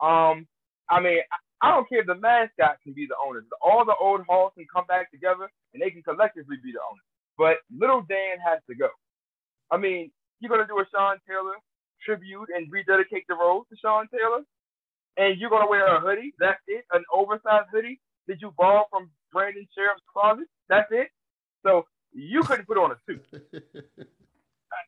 Um, 0.00 0.46
I 0.88 1.00
mean, 1.02 1.18
I 1.62 1.70
don't 1.70 1.88
care 1.88 2.00
if 2.00 2.06
the 2.06 2.18
mascot 2.18 2.78
can 2.82 2.92
be 2.92 3.06
the 3.06 3.18
owner. 3.18 3.42
All 3.62 3.84
the 3.84 3.98
old 3.98 4.22
halls 4.28 4.52
can 4.54 4.66
come 4.72 4.86
back 4.86 5.10
together 5.10 5.50
and 5.74 5.82
they 5.82 5.90
can 5.90 6.02
collectively 6.02 6.58
be 6.62 6.70
the 6.70 6.82
owner. 6.82 7.02
But 7.38 7.62
little 7.74 8.02
Dan 8.06 8.38
has 8.38 8.62
to 8.70 8.74
go. 8.74 8.90
I 9.70 9.78
mean, 9.78 10.10
you're 10.38 10.50
gonna 10.50 10.66
do 10.66 10.78
a 10.78 10.86
Sean 10.92 11.16
Taylor 11.26 11.56
tribute 12.04 12.50
and 12.54 12.70
rededicate 12.70 13.24
the 13.28 13.34
role 13.34 13.64
to 13.70 13.76
Sean 13.78 14.06
Taylor, 14.10 14.42
and 15.16 15.38
you're 15.38 15.50
gonna 15.50 15.68
wear 15.68 15.86
a 15.86 16.00
hoodie. 16.00 16.34
That's 16.38 16.60
it, 16.66 16.84
an 16.92 17.04
oversized 17.12 17.68
hoodie 17.72 18.00
that 18.28 18.40
you 18.40 18.52
borrow 18.56 18.84
from 18.90 19.10
Brandon 19.32 19.66
Scherff's 19.76 20.02
closet. 20.12 20.46
That's 20.68 20.88
it. 20.90 21.08
So 21.64 21.86
you 22.12 22.42
couldn't 22.42 22.66
put 22.66 22.78
on 22.78 22.92
a 22.92 22.96
suit. 23.06 23.24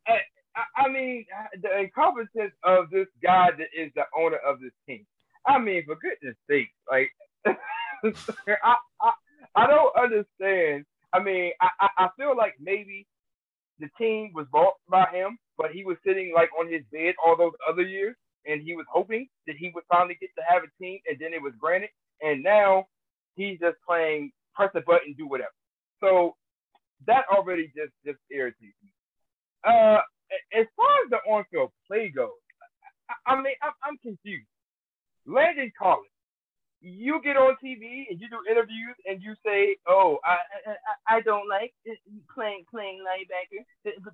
I, 0.06 0.18
I, 0.56 0.84
I 0.84 0.88
mean, 0.88 1.24
the 1.62 1.78
incompetence 1.78 2.52
of 2.62 2.90
this 2.90 3.06
guy 3.22 3.50
that 3.56 3.68
is 3.76 3.90
the 3.94 4.04
owner 4.16 4.38
of 4.46 4.60
this 4.60 4.72
team. 4.86 5.06
I 5.46 5.58
mean, 5.58 5.84
for 5.86 5.96
goodness 5.96 6.36
sake, 6.48 6.70
like 6.90 7.10
I, 7.46 8.74
I, 9.00 9.10
I 9.56 9.66
don't 9.66 9.96
understand. 9.96 10.84
I 11.12 11.22
mean, 11.22 11.52
I, 11.60 11.88
I 11.98 12.08
feel 12.18 12.36
like 12.36 12.54
maybe 12.60 13.06
the 13.78 13.88
team 13.98 14.32
was 14.34 14.46
bought 14.52 14.74
by 14.88 15.06
him, 15.12 15.38
but 15.58 15.70
he 15.72 15.84
was 15.84 15.96
sitting 16.06 16.32
like 16.34 16.50
on 16.58 16.70
his 16.70 16.82
bed 16.92 17.14
all 17.24 17.36
those 17.36 17.52
other 17.68 17.82
years, 17.82 18.16
and 18.46 18.62
he 18.62 18.74
was 18.74 18.86
hoping 18.92 19.28
that 19.46 19.56
he 19.56 19.70
would 19.74 19.84
finally 19.90 20.16
get 20.20 20.30
to 20.36 20.42
have 20.48 20.62
a 20.62 20.82
team, 20.82 20.98
and 21.08 21.18
then 21.18 21.32
it 21.32 21.42
was 21.42 21.52
granted. 21.58 21.90
And 22.20 22.42
now 22.42 22.86
he's 23.36 23.58
just 23.58 23.76
playing 23.86 24.32
press 24.54 24.70
a 24.74 24.80
button, 24.80 25.14
do 25.16 25.26
whatever. 25.26 25.54
So 26.00 26.36
that 27.06 27.24
already 27.32 27.72
just 27.76 27.92
just 28.04 28.18
irritates 28.30 28.76
me. 28.82 28.90
Uh, 29.64 30.00
as 30.52 30.66
far 30.76 30.92
as 31.04 31.10
the 31.10 31.18
on-field 31.30 31.70
play 31.86 32.08
goes, 32.14 32.30
I, 33.08 33.32
I 33.32 33.36
mean, 33.36 33.54
I'm, 33.62 33.72
I'm 33.82 33.98
confused. 33.98 34.46
Landon 35.26 35.72
Collins, 35.78 36.08
you 36.80 37.20
get 37.24 37.36
on 37.36 37.56
TV 37.64 38.04
and 38.10 38.20
you 38.20 38.28
do 38.28 38.38
interviews 38.50 38.94
and 39.06 39.22
you 39.22 39.34
say, 39.44 39.76
"Oh, 39.88 40.18
I 40.24 40.36
I, 40.70 41.16
I 41.16 41.20
don't 41.22 41.48
like 41.48 41.72
playing 42.34 42.64
playing 42.70 43.00
linebacker, 43.00 43.64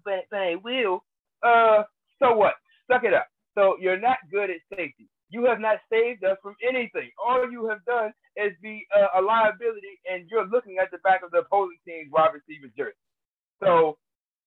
but 0.05 0.25
but 0.31 0.37
I 0.39 0.57
will." 0.63 1.05
Uh, 1.43 1.83
so 2.21 2.35
what? 2.35 2.55
Suck 2.87 3.05
it 3.05 3.15
up. 3.15 3.27
So 3.61 3.77
you're 3.77 4.01
not 4.01 4.17
good 4.33 4.49
at 4.49 4.65
safety. 4.73 5.05
You 5.29 5.45
have 5.45 5.61
not 5.61 5.85
saved 5.93 6.25
us 6.25 6.41
from 6.41 6.57
anything. 6.65 7.13
All 7.21 7.45
you 7.45 7.69
have 7.69 7.85
done 7.85 8.09
is 8.41 8.57
be 8.65 8.89
uh, 8.89 9.21
a 9.21 9.23
liability, 9.23 10.01
and 10.09 10.25
you're 10.33 10.49
looking 10.49 10.81
at 10.81 10.89
the 10.89 10.97
back 11.05 11.21
of 11.21 11.31
the 11.31 11.45
opposing 11.45 11.77
team's 11.85 12.09
wide 12.09 12.33
receiver 12.33 12.73
jersey. 12.73 12.97
So 13.61 14.01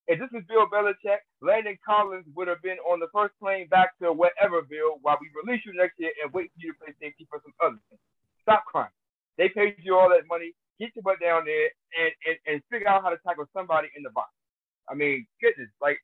if 0.10 0.18
this 0.18 0.34
is 0.34 0.42
Bill 0.50 0.66
Belichick, 0.66 1.22
Landon 1.46 1.78
Collins 1.86 2.26
would 2.34 2.50
have 2.50 2.60
been 2.66 2.82
on 2.90 2.98
the 2.98 3.08
first 3.14 3.38
plane 3.38 3.70
back 3.70 3.94
to 4.02 4.10
wherever, 4.12 4.66
Bill, 4.66 4.98
while 5.06 5.22
we 5.22 5.30
release 5.38 5.62
you 5.62 5.78
next 5.78 5.94
year 6.02 6.10
and 6.26 6.34
wait 6.34 6.50
for 6.58 6.66
you 6.66 6.74
to 6.74 6.80
play 6.82 6.92
safety 6.98 7.30
for 7.30 7.38
some 7.46 7.54
other 7.62 7.78
team. 7.94 8.02
Stop 8.42 8.66
crying. 8.66 8.98
They 9.38 9.54
paid 9.54 9.78
you 9.86 9.94
all 9.94 10.10
that 10.10 10.26
money. 10.26 10.58
Get 10.82 10.90
your 10.98 11.06
butt 11.06 11.22
down 11.22 11.46
there 11.46 11.70
and, 12.02 12.12
and, 12.26 12.38
and 12.50 12.58
figure 12.74 12.90
out 12.90 13.06
how 13.06 13.14
to 13.14 13.22
tackle 13.22 13.46
somebody 13.54 13.94
in 13.94 14.02
the 14.02 14.10
box. 14.10 14.34
I 14.90 14.98
mean, 14.98 15.30
goodness, 15.38 15.70
like 15.80 16.02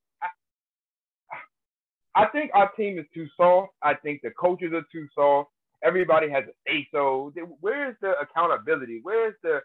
I, 2.15 2.25
think 2.27 2.51
our 2.53 2.71
team 2.73 2.97
is 2.99 3.05
too 3.13 3.27
soft. 3.37 3.73
I 3.83 3.93
think 3.93 4.21
the 4.21 4.31
coaches 4.31 4.71
are 4.73 4.85
too 4.91 5.07
soft. 5.15 5.49
Everybody 5.83 6.29
has 6.29 6.43
a 6.43 6.53
say 6.67 6.87
so. 6.91 7.31
Where's 7.61 7.95
the 8.01 8.13
accountability? 8.19 8.99
Where's 9.01 9.35
the 9.43 9.61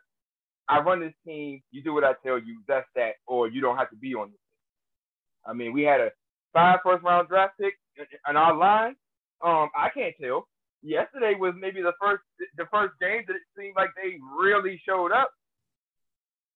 I 0.68 0.80
run 0.80 1.00
this 1.00 1.12
team, 1.26 1.62
you 1.72 1.82
do 1.82 1.92
what 1.92 2.04
I 2.04 2.12
tell 2.24 2.38
you, 2.38 2.62
that's 2.66 2.86
that, 2.96 3.14
or 3.26 3.48
you 3.48 3.60
don't 3.60 3.76
have 3.76 3.90
to 3.90 3.96
be 3.96 4.14
on 4.14 4.28
this 4.28 4.38
team. 4.38 5.46
I 5.46 5.52
mean, 5.52 5.72
we 5.72 5.82
had 5.82 6.00
a 6.00 6.10
five 6.52 6.78
first 6.84 7.04
round 7.04 7.28
draft 7.28 7.54
pick 7.60 7.74
in 7.98 8.36
our 8.36 8.56
line. 8.56 8.96
Um, 9.44 9.68
I 9.76 9.88
can't 9.92 10.14
tell. 10.20 10.48
Yesterday 10.82 11.34
was 11.38 11.54
maybe 11.58 11.82
the 11.82 11.92
first 12.00 12.22
the 12.56 12.64
first 12.70 12.94
game 13.00 13.22
that 13.26 13.36
it 13.36 13.42
seemed 13.58 13.74
like 13.76 13.90
they 13.96 14.18
really 14.38 14.80
showed 14.86 15.12
up. 15.12 15.30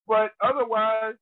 But 0.07 0.31
otherwise, 0.43 1.15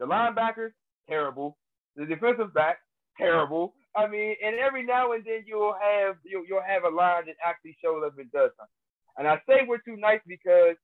the 0.00 0.06
linebackers, 0.06 0.72
terrible. 1.08 1.56
The 1.96 2.06
defensive 2.06 2.52
back, 2.54 2.78
terrible. 3.16 3.74
I 3.96 4.08
mean, 4.08 4.34
and 4.44 4.56
every 4.58 4.84
now 4.84 5.12
and 5.12 5.24
then 5.24 5.44
you'll 5.46 5.74
have 5.74 6.16
you'll, 6.24 6.44
you'll 6.46 6.66
have 6.66 6.84
a 6.84 6.94
line 6.94 7.26
that 7.26 7.36
actually 7.44 7.76
shows 7.82 8.02
up 8.04 8.18
and 8.18 8.30
does 8.32 8.50
something. 8.58 8.80
And 9.16 9.28
I 9.28 9.36
say 9.46 9.62
we're 9.66 9.78
too 9.78 9.96
nice 9.96 10.20
because 10.26 10.76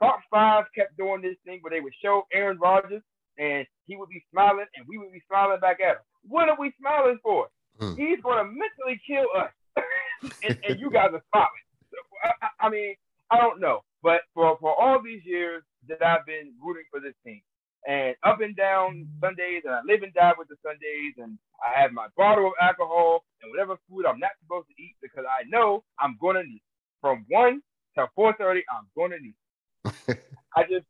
Fox 0.00 0.24
5 0.30 0.64
kept 0.74 0.96
doing 0.96 1.22
this 1.22 1.36
thing 1.44 1.60
where 1.60 1.70
they 1.70 1.80
would 1.80 1.92
show 2.02 2.26
Aaron 2.32 2.58
Rodgers 2.58 3.02
and 3.38 3.66
he 3.86 3.96
would 3.96 4.08
be 4.08 4.24
smiling 4.32 4.66
and 4.74 4.86
we 4.88 4.98
would 4.98 5.12
be 5.12 5.22
smiling 5.28 5.60
back 5.60 5.78
at 5.80 5.96
him. 5.96 6.04
What 6.26 6.48
are 6.48 6.56
we 6.58 6.72
smiling 6.80 7.18
for? 7.22 7.48
Hmm. 7.78 7.94
He's 7.94 8.20
going 8.22 8.38
to 8.38 8.44
mentally 8.44 9.00
kill 9.06 9.28
us. 9.38 9.52
and, 10.44 10.58
and, 10.66 10.80
you 10.80 10.90
guys 10.90 11.10
are 11.12 11.22
smiling. 11.32 11.64
So, 11.90 11.96
I, 12.42 12.66
I, 12.66 12.70
mean, 12.70 12.94
I 13.30 13.38
don't 13.38 13.60
know. 13.60 13.80
But 14.02 14.22
for, 14.34 14.58
for 14.60 14.74
all 14.74 15.00
these 15.02 15.22
years 15.24 15.62
that 15.88 16.02
I've 16.02 16.26
been 16.26 16.52
rooting 16.62 16.84
for 16.90 17.00
this 17.00 17.14
team, 17.24 17.40
and 17.86 18.14
up 18.22 18.40
and 18.40 18.56
down 18.56 19.08
Sundays, 19.20 19.62
and 19.64 19.74
I 19.74 19.80
live 19.86 20.02
and 20.02 20.12
die 20.12 20.32
with 20.36 20.48
the 20.48 20.56
Sundays, 20.62 21.14
and 21.18 21.38
I 21.64 21.80
have 21.80 21.92
my 21.92 22.08
bottle 22.16 22.48
of 22.48 22.52
alcohol 22.60 23.24
and 23.42 23.50
whatever 23.50 23.76
food 23.88 24.06
I'm 24.06 24.18
not 24.18 24.36
supposed 24.42 24.68
to 24.68 24.82
eat 24.82 24.96
because 25.00 25.24
I 25.24 25.48
know 25.48 25.84
I'm 25.98 26.16
going 26.20 26.36
to 26.36 26.42
need. 26.42 26.62
From 27.00 27.24
1 27.28 27.62
to 27.96 28.06
4.30, 28.16 28.60
I'm 28.68 28.86
going 28.94 29.12
to 29.12 29.18
need. 29.18 29.36
I 30.56 30.62
just, 30.64 30.84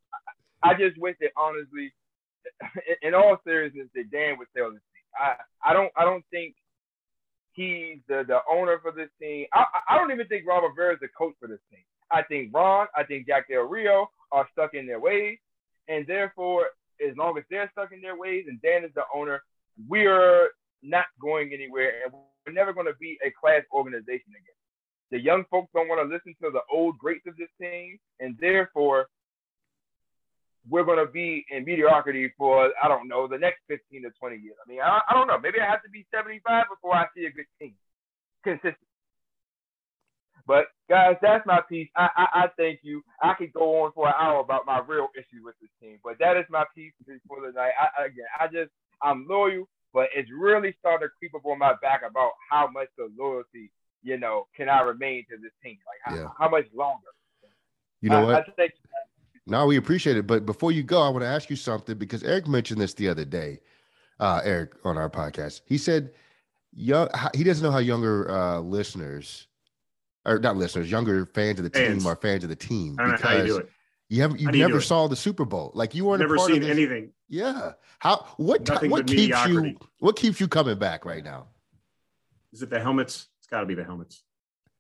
I 0.63 0.75
just 0.75 0.99
wish 0.99 1.17
that 1.21 1.31
honestly, 1.37 1.93
in 3.03 3.15
all 3.15 3.39
seriousness, 3.45 3.89
that 3.95 4.11
Dan 4.11 4.39
would 4.39 4.49
tell 4.57 4.71
this 4.71 4.83
team. 4.91 5.07
I, 5.15 5.35
I 5.65 5.73
don't, 5.73 5.93
I 5.97 6.05
don't 6.05 6.25
think 6.31 6.55
he's 7.53 7.99
the, 8.09 8.25
the 8.27 8.39
owner 8.51 8.79
for 8.83 8.93
this 8.93 9.09
team. 9.21 9.47
I, 9.55 9.65
I 9.89 9.99
don't 9.99 10.11
even 10.11 10.27
think 10.27 10.47
Ron 10.47 10.65
Rivera 10.65 10.95
is 10.95 11.01
the 11.01 11.09
coach 11.17 11.35
for 11.41 11.47
this 11.49 11.61
team. 11.71 11.85
I 12.11 12.23
think 12.23 12.51
Ron, 12.53 12.87
I 12.97 13.05
think 13.05 13.27
Jack 13.27 13.49
Del 13.49 13.63
Rio 13.63 14.11
are 14.33 14.49
stuck 14.53 14.75
in 14.75 14.87
their 14.87 15.01
ways, 15.01 15.39
and 15.89 16.07
therefore, 16.07 16.67
as 17.07 17.17
long 17.17 17.39
as 17.39 17.45
they're 17.51 17.71
stuck 17.73 17.93
in 17.93 18.01
their 18.01 18.17
ways 18.17 18.47
and 18.49 18.61
Dan 18.63 18.85
is 18.85 18.91
the 18.95 19.03
owner, 19.15 19.43
we're 19.89 20.49
not 20.83 21.07
going 21.21 21.53
anywhere, 21.53 21.93
and 22.05 22.13
we're 22.47 22.53
never 22.53 22.73
going 22.73 22.87
to 22.87 22.97
be 23.01 23.19
a 23.25 23.31
class 23.31 23.63
organization 23.73 24.31
again. 24.31 24.57
The 25.11 25.21
young 25.21 25.45
folks 25.51 25.71
don't 25.75 25.89
want 25.89 26.07
to 26.07 26.15
listen 26.15 26.35
to 26.43 26.51
the 26.51 26.61
old 26.73 26.99
greats 26.99 27.27
of 27.27 27.37
this 27.37 27.49
team, 27.61 27.99
and 28.21 28.37
therefore, 28.41 29.09
we're 30.69 30.85
going 30.85 31.05
to 31.05 31.11
be 31.11 31.45
in 31.51 31.65
mediocrity 31.65 32.33
for 32.37 32.71
I 32.83 32.87
don't 32.87 33.09
know 33.09 33.27
the 33.27 33.39
next 33.39 33.61
15 33.69 34.03
to 34.03 34.11
20 34.11 34.37
years. 34.37 34.57
I 34.65 34.71
mean, 34.71 34.81
I, 34.81 35.01
I 35.09 35.15
don't 35.15 35.27
know. 35.27 35.39
Maybe 35.39 35.59
I 35.59 35.69
have 35.69 35.83
to 35.83 35.91
be 35.91 36.07
75 36.15 36.67
before 36.71 36.95
I 36.95 37.07
see 37.17 37.25
a 37.25 37.33
good 37.33 37.47
team 37.59 37.75
consistent. 38.45 38.77
But 40.47 40.67
guys, 40.89 41.17
that's 41.23 41.45
my 41.47 41.61
piece. 41.69 41.89
I, 41.97 42.09
I, 42.17 42.27
I 42.35 42.47
thank 42.57 42.81
you. 42.83 43.03
I 43.23 43.35
could 43.35 43.53
go 43.53 43.83
on 43.83 43.93
for 43.93 44.09
an 44.09 44.15
hour 44.19 44.41
about 44.41 44.67
my 44.67 44.81
real 44.87 45.09
issue 45.17 45.45
with 45.45 45.55
this 45.61 45.71
team, 45.81 45.99
but 46.03 46.19
that 46.19 46.37
is 46.37 46.45
my 46.51 46.65
piece 46.75 46.93
for 47.29 47.41
the 47.41 47.53
night. 47.53 47.73
I, 47.81 48.07
again, 48.07 48.27
I 48.39 48.47
just 48.47 48.71
I'm 49.03 49.27
loyal, 49.29 49.69
but 49.93 50.09
it's 50.15 50.31
really 50.37 50.75
starting 50.79 51.09
to 51.09 51.13
creep 51.19 51.35
up 51.35 51.47
on 51.47 51.59
my 51.59 51.75
back 51.83 52.03
about 52.09 52.33
how 52.51 52.69
much 52.73 52.89
the 52.97 53.11
loyalty 53.19 53.71
you 54.03 54.19
know, 54.19 54.47
can 54.57 54.69
I 54.69 54.81
remain 54.83 55.25
to 55.31 55.37
this 55.37 55.53
team? 55.63 55.77
Like, 55.87 56.15
how, 56.15 56.23
yeah. 56.23 56.29
how 56.39 56.49
much 56.49 56.67
longer? 56.75 57.09
You 58.01 58.11
know 58.11 58.25
what? 58.25 58.47
I 58.59 58.69
no, 59.47 59.67
we 59.67 59.77
appreciate 59.77 60.17
it. 60.17 60.27
But 60.27 60.47
before 60.47 60.73
you 60.73 60.83
go, 60.83 61.03
I 61.03 61.09
want 61.09 61.23
to 61.23 61.29
ask 61.29 61.51
you 61.51 61.57
something 61.57 61.99
because 61.99 62.23
Eric 62.23 62.47
mentioned 62.47 62.81
this 62.81 62.95
the 62.95 63.09
other 63.09 63.25
day. 63.25 63.61
Uh, 64.19 64.41
Eric 64.45 64.73
on 64.85 64.97
our 64.97 65.11
podcast, 65.11 65.63
he 65.67 65.77
said, 65.77 66.13
"Young." 66.73 67.09
He 67.35 67.43
doesn't 67.43 67.65
know 67.65 67.71
how 67.71 67.79
younger 67.79 68.31
uh, 68.31 68.61
listeners, 68.61 69.49
or 70.27 70.39
not 70.39 70.57
listeners, 70.57 70.91
younger 70.91 71.27
fans 71.27 71.59
of 71.59 71.65
the 71.65 71.71
fans. 71.71 72.03
team 72.03 72.07
are 72.07 72.17
fans 72.17 72.45
of 72.45 72.51
the 72.51 72.57
team 72.57 72.97
because 72.97 73.47
you, 73.47 73.69
you 74.09 74.23
haven't, 74.23 74.41
you 74.41 74.51
never 74.51 74.75
you 74.75 74.81
saw 74.81 75.07
the 75.07 75.17
Super 75.17 75.45
Bowl. 75.45 75.71
Like 75.75 75.95
you 75.95 76.05
weren't 76.05 76.21
never 76.21 76.39
seen 76.39 76.63
anything. 76.63 77.13
Yeah. 77.29 77.73
How? 78.01 78.27
What? 78.37 78.69
what 78.89 79.07
keeps 79.07 79.21
mediocrity. 79.21 79.71
you? 79.71 79.89
What 80.01 80.17
keeps 80.17 80.41
you 80.41 80.49
coming 80.49 80.79
back 80.79 81.05
right 81.05 81.25
now? 81.25 81.47
Is 82.53 82.63
it 82.63 82.71
the 82.71 82.81
helmets? 82.81 83.29
It's 83.39 83.47
got 83.47 83.61
to 83.61 83.67
be 83.67 83.75
the 83.75 83.85
helmets. 83.85 84.23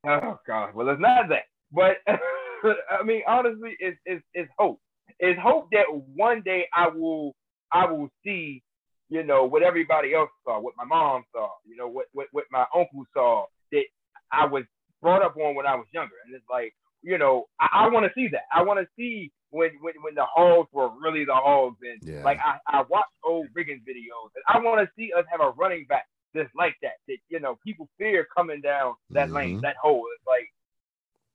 Oh 0.06 0.38
God! 0.46 0.74
Well, 0.74 0.88
it's 0.88 1.00
not 1.00 1.28
that, 1.28 1.42
but 1.72 1.98
I 2.08 3.04
mean, 3.04 3.22
honestly, 3.28 3.76
it's, 3.78 3.98
it's 4.04 4.24
it's 4.34 4.50
hope. 4.58 4.80
It's 5.18 5.40
hope 5.40 5.68
that 5.72 5.84
one 6.14 6.42
day 6.42 6.66
I 6.74 6.88
will 6.88 7.34
I 7.72 7.90
will 7.90 8.08
see, 8.24 8.62
you 9.08 9.22
know, 9.22 9.44
what 9.44 9.62
everybody 9.62 10.14
else 10.14 10.30
saw, 10.44 10.60
what 10.60 10.74
my 10.76 10.84
mom 10.84 11.22
saw, 11.32 11.50
you 11.66 11.76
know, 11.76 11.88
what 11.88 12.06
what, 12.12 12.28
what 12.32 12.44
my 12.50 12.64
uncle 12.74 13.04
saw 13.14 13.44
that 13.72 13.84
I 14.32 14.46
was 14.46 14.64
brought 15.00 15.22
up 15.22 15.36
on 15.36 15.54
when 15.54 15.66
I 15.66 15.74
was 15.74 15.86
younger, 15.92 16.14
and 16.24 16.34
it's 16.34 16.44
like, 16.50 16.74
you 17.02 17.18
know, 17.18 17.46
I, 17.60 17.84
I 17.84 17.88
want 17.88 18.06
to 18.06 18.12
see 18.14 18.28
that. 18.28 18.44
I 18.52 18.62
want 18.62 18.80
to 18.80 18.86
see 18.96 19.32
when, 19.50 19.70
when 19.80 19.94
when 20.02 20.14
the 20.14 20.24
hogs 20.24 20.68
were 20.72 20.90
really 21.00 21.24
the 21.24 21.34
hogs, 21.34 21.78
and 21.82 22.00
yeah. 22.02 22.22
like 22.22 22.38
I 22.44 22.58
I 22.66 22.82
watched 22.88 23.12
old 23.24 23.46
Riggins 23.56 23.82
videos, 23.82 24.30
and 24.34 24.44
I 24.48 24.58
want 24.60 24.80
to 24.80 24.90
see 24.96 25.12
us 25.16 25.24
have 25.30 25.40
a 25.40 25.50
running 25.50 25.86
back 25.88 26.06
just 26.34 26.50
like 26.56 26.76
that. 26.82 26.98
That 27.08 27.18
you 27.28 27.40
know, 27.40 27.58
people 27.64 27.88
fear 27.98 28.26
coming 28.36 28.60
down 28.60 28.94
that 29.10 29.26
mm-hmm. 29.26 29.36
lane, 29.36 29.60
that 29.62 29.76
hole. 29.82 30.06
It's 30.14 30.26
like 30.26 30.48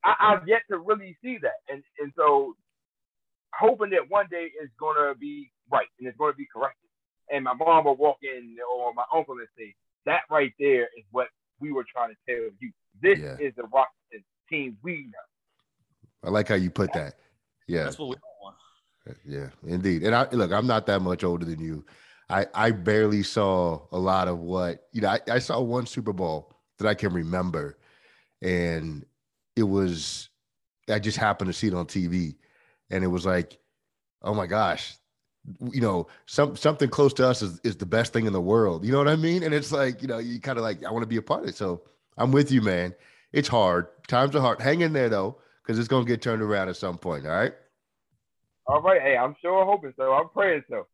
I, 0.03 0.33
have 0.33 0.47
yet 0.47 0.61
to 0.69 0.77
really 0.77 1.17
see 1.23 1.37
that, 1.41 1.59
and 1.69 1.83
and 1.99 2.11
so 2.15 2.53
hoping 3.53 3.91
that 3.91 4.09
one 4.09 4.27
day 4.29 4.51
it's 4.61 4.73
gonna 4.79 5.15
be 5.15 5.51
right 5.71 5.87
and 5.99 6.07
it's 6.07 6.17
gonna 6.17 6.33
be 6.33 6.47
corrected. 6.53 6.89
And 7.31 7.43
my 7.43 7.53
mom 7.53 7.85
will 7.85 7.95
walk 7.95 8.17
in 8.21 8.55
or 8.77 8.93
my 8.93 9.05
uncle 9.13 9.35
and 9.39 9.47
say, 9.57 9.73
"That 10.05 10.21
right 10.29 10.53
there 10.59 10.83
is 10.83 11.05
what 11.11 11.27
we 11.59 11.71
were 11.71 11.85
trying 11.91 12.13
to 12.13 12.17
tell 12.27 12.49
you. 12.59 12.71
This 13.01 13.19
yeah. 13.19 13.37
is 13.39 13.53
the 13.55 13.65
Washington 13.71 14.23
team 14.49 14.77
we 14.83 15.03
know. 15.03 16.27
I 16.27 16.29
like 16.29 16.47
how 16.47 16.55
you 16.55 16.69
put 16.69 16.91
that. 16.93 17.15
Yeah, 17.67 17.83
That's 17.83 17.99
what 17.99 18.09
we 18.09 18.15
want. 18.41 18.55
yeah, 19.27 19.49
indeed. 19.65 20.03
And 20.03 20.15
I 20.15 20.27
look, 20.31 20.51
I'm 20.51 20.67
not 20.67 20.85
that 20.87 21.01
much 21.01 21.23
older 21.23 21.45
than 21.45 21.59
you. 21.59 21.85
I 22.29 22.47
I 22.53 22.71
barely 22.71 23.23
saw 23.23 23.81
a 23.91 23.97
lot 23.97 24.27
of 24.27 24.39
what 24.39 24.87
you 24.91 25.01
know. 25.01 25.09
I, 25.09 25.19
I 25.29 25.39
saw 25.39 25.59
one 25.61 25.85
Super 25.85 26.13
Bowl 26.13 26.55
that 26.79 26.87
I 26.87 26.93
can 26.93 27.13
remember, 27.13 27.77
and 28.41 29.05
it 29.55 29.63
was 29.63 30.29
I 30.89 30.99
just 30.99 31.17
happened 31.17 31.49
to 31.49 31.53
see 31.53 31.67
it 31.67 31.73
on 31.73 31.85
TV, 31.85 32.35
and 32.89 33.03
it 33.03 33.07
was 33.07 33.25
like, 33.25 33.59
oh 34.21 34.33
my 34.33 34.47
gosh, 34.47 34.95
you 35.71 35.81
know, 35.81 36.07
some 36.25 36.55
something 36.55 36.89
close 36.89 37.13
to 37.13 37.27
us 37.27 37.41
is, 37.41 37.59
is 37.63 37.75
the 37.75 37.85
best 37.85 38.13
thing 38.13 38.25
in 38.25 38.33
the 38.33 38.41
world. 38.41 38.85
You 38.85 38.91
know 38.91 38.97
what 38.97 39.07
I 39.07 39.15
mean? 39.15 39.43
And 39.43 39.53
it's 39.53 39.71
like, 39.71 40.01
you 40.01 40.07
know, 40.07 40.17
you 40.17 40.39
kind 40.39 40.57
of 40.57 40.63
like, 40.63 40.83
I 40.83 40.91
want 40.91 41.03
to 41.03 41.07
be 41.07 41.17
a 41.17 41.21
part 41.21 41.43
of 41.43 41.49
it. 41.49 41.55
So 41.55 41.83
I'm 42.17 42.31
with 42.31 42.51
you, 42.51 42.61
man. 42.61 42.95
It's 43.31 43.47
hard. 43.47 43.87
Times 44.07 44.35
are 44.35 44.41
hard. 44.41 44.61
Hang 44.61 44.81
in 44.81 44.93
there 44.93 45.09
though, 45.09 45.37
because 45.63 45.79
it's 45.79 45.87
gonna 45.87 46.05
get 46.05 46.21
turned 46.21 46.41
around 46.41 46.69
at 46.69 46.77
some 46.77 46.97
point. 46.97 47.25
All 47.25 47.31
right. 47.31 47.53
All 48.67 48.81
right, 48.81 49.01
hey, 49.01 49.15
I'm 49.15 49.35
sure 49.41 49.63
hoping 49.65 49.93
so. 49.95 50.13
I'm 50.13 50.29
praying 50.29 50.63
so. 50.69 50.87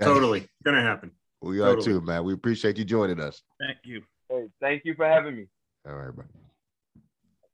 Totally 0.00 0.40
It's 0.40 0.48
gonna 0.64 0.82
happen. 0.82 1.10
We 1.40 1.60
are 1.60 1.74
Totally. 1.74 1.84
too, 1.84 2.00
man. 2.00 2.24
We 2.24 2.32
appreciate 2.32 2.78
you 2.78 2.84
joining 2.84 3.20
us. 3.20 3.42
Thank 3.58 3.78
you. 3.84 4.02
Hey, 4.28 4.48
thank 4.60 4.84
you 4.84 4.94
for 4.94 5.06
having 5.06 5.36
me. 5.36 5.46
All 5.86 5.94
right, 5.94 6.14
bro. 6.14 6.24